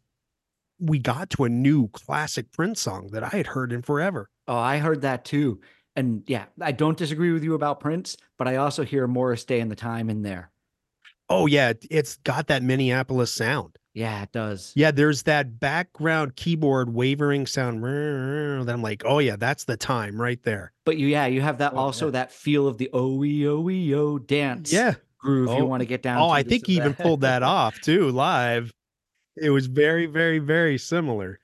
we 0.79 0.99
got 0.99 1.29
to 1.31 1.45
a 1.45 1.49
new 1.49 1.87
classic 1.89 2.51
Prince 2.51 2.81
song 2.81 3.07
that 3.11 3.23
I 3.23 3.29
had 3.29 3.47
heard 3.47 3.71
in 3.71 3.81
forever. 3.81 4.29
Oh, 4.47 4.57
I 4.57 4.77
heard 4.77 5.01
that 5.01 5.23
too. 5.25 5.61
And 5.95 6.23
yeah, 6.27 6.45
I 6.61 6.73
don't 6.73 6.97
disagree 6.97 7.31
with 7.31 7.43
you 7.43 7.53
about 7.53 7.79
Prince, 7.79 8.17
but 8.37 8.47
I 8.47 8.57
also 8.57 8.83
hear 8.83 9.07
Morris 9.07 9.45
Day 9.45 9.61
and 9.61 9.71
the 9.71 9.75
Time 9.75 10.09
in 10.09 10.23
there. 10.23 10.51
Oh 11.29 11.45
yeah, 11.45 11.73
it's 11.89 12.17
got 12.17 12.47
that 12.47 12.61
Minneapolis 12.61 13.31
sound. 13.31 13.77
Yeah, 13.95 14.23
it 14.23 14.33
does. 14.33 14.73
Yeah, 14.75 14.91
there's 14.91 15.23
that 15.23 15.57
background 15.57 16.35
keyboard 16.35 16.93
wavering 16.93 17.47
sound. 17.47 17.81
That 17.81 18.73
I'm 18.73 18.81
like, 18.81 19.03
oh 19.05 19.19
yeah, 19.19 19.37
that's 19.37 19.63
the 19.63 19.77
time 19.77 20.21
right 20.21 20.41
there. 20.43 20.73
But 20.83 20.97
you, 20.97 21.07
yeah, 21.07 21.27
you 21.27 21.39
have 21.39 21.59
that 21.59 21.71
Oh, 21.73 21.77
also 21.77 22.07
yeah. 22.07 22.11
that 22.11 22.31
feel 22.33 22.67
of 22.67 22.77
the 22.77 22.89
oh 22.91 23.23
oh 23.23 23.69
oh 23.95 24.19
dance 24.19 24.73
Yeah. 24.73 24.95
groove 25.17 25.47
you 25.47 25.63
Oh, 25.63 25.65
want 25.65 25.79
to 25.79 25.85
get 25.85 26.03
down. 26.03 26.21
Oh, 26.21 26.27
to 26.27 26.33
I 26.33 26.43
think 26.43 26.67
he 26.67 26.73
even 26.73 26.87
event. 26.91 26.97
pulled 27.03 27.21
that 27.21 27.41
off 27.41 27.79
too 27.79 28.09
live. 28.11 28.73
It 29.37 29.49
was 29.49 29.67
very, 29.67 30.07
very, 30.07 30.39
very 30.39 30.77
similar. 30.77 31.39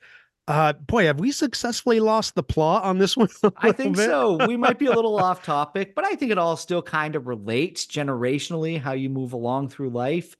Uh, 0.47 0.73
boy, 0.73 1.05
have 1.05 1.19
we 1.21 1.31
successfully 1.31 2.01
lost 2.01 2.35
the 2.35 2.43
plot 2.43 2.83
on 2.83 2.97
this 2.97 3.15
one? 3.17 3.29
I 3.57 3.71
think 3.71 3.95
bit? 3.95 4.07
so. 4.07 4.45
We 4.45 4.57
might 4.57 4.77
be 4.77 4.87
a 4.87 4.93
little 4.93 5.15
off 5.23 5.41
topic, 5.43 5.95
but 5.95 6.05
I 6.05 6.15
think 6.15 6.33
it 6.33 6.37
all 6.37 6.57
still 6.57 6.81
kind 6.81 7.15
of 7.15 7.27
relates 7.27 7.85
generationally 7.85 8.77
how 8.81 8.91
you 8.91 9.09
move 9.09 9.31
along 9.31 9.69
through 9.69 9.91
life. 9.91 10.35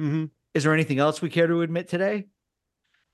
Mhm. 0.00 0.30
Is 0.54 0.64
there 0.64 0.74
anything 0.74 0.98
else 0.98 1.22
we 1.22 1.30
care 1.30 1.46
to 1.46 1.62
admit 1.62 1.88
today? 1.88 2.26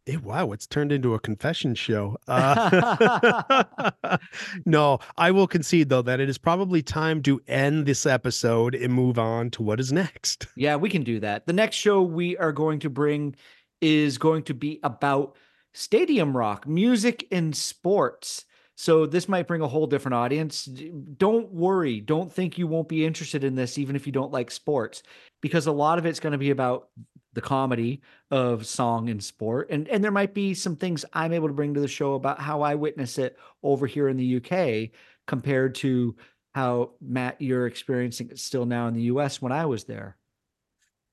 Eh, 0.06 0.16
wow, 0.22 0.52
it's 0.52 0.66
turned 0.66 0.92
into 0.92 1.14
a 1.14 1.20
confession 1.20 1.74
show. 1.74 2.16
Uh, 2.26 4.18
no, 4.66 4.98
I 5.16 5.30
will 5.30 5.46
concede 5.46 5.88
though 5.88 6.02
that 6.02 6.20
it 6.20 6.28
is 6.28 6.38
probably 6.38 6.82
time 6.82 7.22
to 7.22 7.40
end 7.46 7.86
this 7.86 8.06
episode 8.06 8.74
and 8.74 8.92
move 8.92 9.18
on 9.18 9.50
to 9.50 9.62
what 9.62 9.80
is 9.80 9.92
next. 9.92 10.46
Yeah, 10.56 10.76
we 10.76 10.88
can 10.88 11.02
do 11.02 11.20
that. 11.20 11.46
The 11.46 11.52
next 11.52 11.76
show 11.76 12.02
we 12.02 12.36
are 12.36 12.52
going 12.52 12.80
to 12.80 12.90
bring 12.90 13.36
is 13.80 14.18
going 14.18 14.44
to 14.44 14.54
be 14.54 14.80
about 14.82 15.36
stadium 15.72 16.36
rock, 16.36 16.66
music 16.66 17.26
and 17.30 17.54
sports. 17.54 18.44
So 18.76 19.06
this 19.06 19.28
might 19.28 19.46
bring 19.46 19.60
a 19.60 19.68
whole 19.68 19.86
different 19.86 20.14
audience. 20.14 20.64
Don't 20.64 21.52
worry. 21.52 22.00
Don't 22.00 22.32
think 22.32 22.58
you 22.58 22.66
won't 22.66 22.88
be 22.88 23.04
interested 23.04 23.44
in 23.44 23.54
this, 23.54 23.78
even 23.78 23.94
if 23.94 24.06
you 24.06 24.12
don't 24.12 24.32
like 24.32 24.50
sports, 24.50 25.02
because 25.40 25.66
a 25.66 25.72
lot 25.72 25.98
of 25.98 26.06
it's 26.06 26.20
going 26.20 26.32
to 26.32 26.38
be 26.38 26.50
about 26.50 26.88
the 27.34 27.40
comedy 27.40 28.00
of 28.30 28.66
song 28.66 29.10
and 29.10 29.22
sport. 29.22 29.68
And, 29.70 29.88
and 29.88 30.02
there 30.02 30.10
might 30.10 30.34
be 30.34 30.54
some 30.54 30.76
things 30.76 31.04
I'm 31.12 31.32
able 31.32 31.48
to 31.48 31.54
bring 31.54 31.74
to 31.74 31.80
the 31.80 31.88
show 31.88 32.14
about 32.14 32.40
how 32.40 32.62
I 32.62 32.74
witness 32.74 33.18
it 33.18 33.36
over 33.62 33.86
here 33.86 34.08
in 34.08 34.16
the 34.16 34.36
UK 34.36 34.90
compared 35.26 35.74
to 35.76 36.16
how 36.54 36.92
Matt, 37.00 37.40
you're 37.40 37.66
experiencing 37.66 38.30
it 38.30 38.38
still 38.38 38.64
now 38.64 38.86
in 38.86 38.94
the 38.94 39.02
US 39.02 39.42
when 39.42 39.52
I 39.52 39.66
was 39.66 39.84
there. 39.84 40.16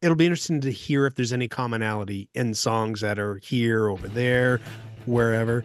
It'll 0.01 0.15
be 0.15 0.25
interesting 0.25 0.61
to 0.61 0.71
hear 0.71 1.05
if 1.05 1.15
there's 1.15 1.33
any 1.33 1.47
commonality 1.47 2.29
in 2.33 2.53
songs 2.53 3.01
that 3.01 3.19
are 3.19 3.37
here, 3.37 3.89
over 3.89 4.07
there, 4.07 4.59
wherever. 5.05 5.63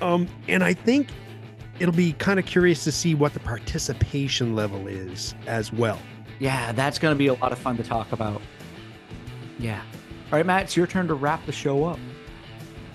Um, 0.00 0.28
and 0.46 0.62
I 0.62 0.72
think 0.72 1.08
it'll 1.78 1.94
be 1.94 2.12
kind 2.14 2.38
of 2.38 2.46
curious 2.46 2.84
to 2.84 2.92
see 2.92 3.14
what 3.14 3.34
the 3.34 3.40
participation 3.40 4.54
level 4.54 4.86
is 4.86 5.34
as 5.46 5.72
well. 5.72 5.98
Yeah, 6.38 6.72
that's 6.72 6.98
going 6.98 7.14
to 7.14 7.18
be 7.18 7.26
a 7.26 7.34
lot 7.34 7.52
of 7.52 7.58
fun 7.58 7.76
to 7.76 7.82
talk 7.82 8.12
about. 8.12 8.40
Yeah. 9.58 9.82
All 10.30 10.38
right, 10.38 10.46
Matt, 10.46 10.64
it's 10.64 10.76
your 10.76 10.86
turn 10.86 11.08
to 11.08 11.14
wrap 11.14 11.44
the 11.46 11.52
show 11.52 11.84
up. 11.84 11.98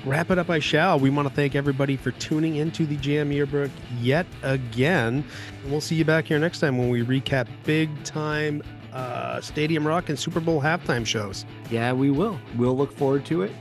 Wrap 0.05 0.31
it 0.31 0.37
up, 0.37 0.49
I 0.49 0.59
shall. 0.59 0.99
We 0.99 1.09
want 1.09 1.29
to 1.29 1.33
thank 1.33 1.55
everybody 1.55 1.95
for 1.95 2.11
tuning 2.11 2.57
into 2.57 2.85
the 2.85 2.97
Jam 2.97 3.31
Yearbook 3.31 3.71
yet 3.99 4.25
again. 4.41 5.23
And 5.63 5.71
we'll 5.71 5.81
see 5.81 5.95
you 5.95 6.03
back 6.03 6.25
here 6.25 6.39
next 6.39 6.59
time 6.59 6.77
when 6.77 6.89
we 6.89 7.03
recap 7.03 7.47
big 7.63 8.03
time 8.03 8.61
uh, 8.91 9.39
Stadium 9.41 9.87
Rock 9.87 10.09
and 10.09 10.19
Super 10.19 10.39
Bowl 10.39 10.61
halftime 10.61 11.05
shows. 11.05 11.45
Yeah, 11.71 11.93
we 11.93 12.11
will. 12.11 12.39
We'll 12.57 12.77
look 12.77 12.91
forward 12.91 13.25
to 13.27 13.43
it. 13.43 13.51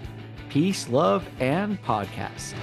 Peace, 0.49 0.89
love, 0.89 1.25
and 1.39 1.83
podcasts. 1.83 2.55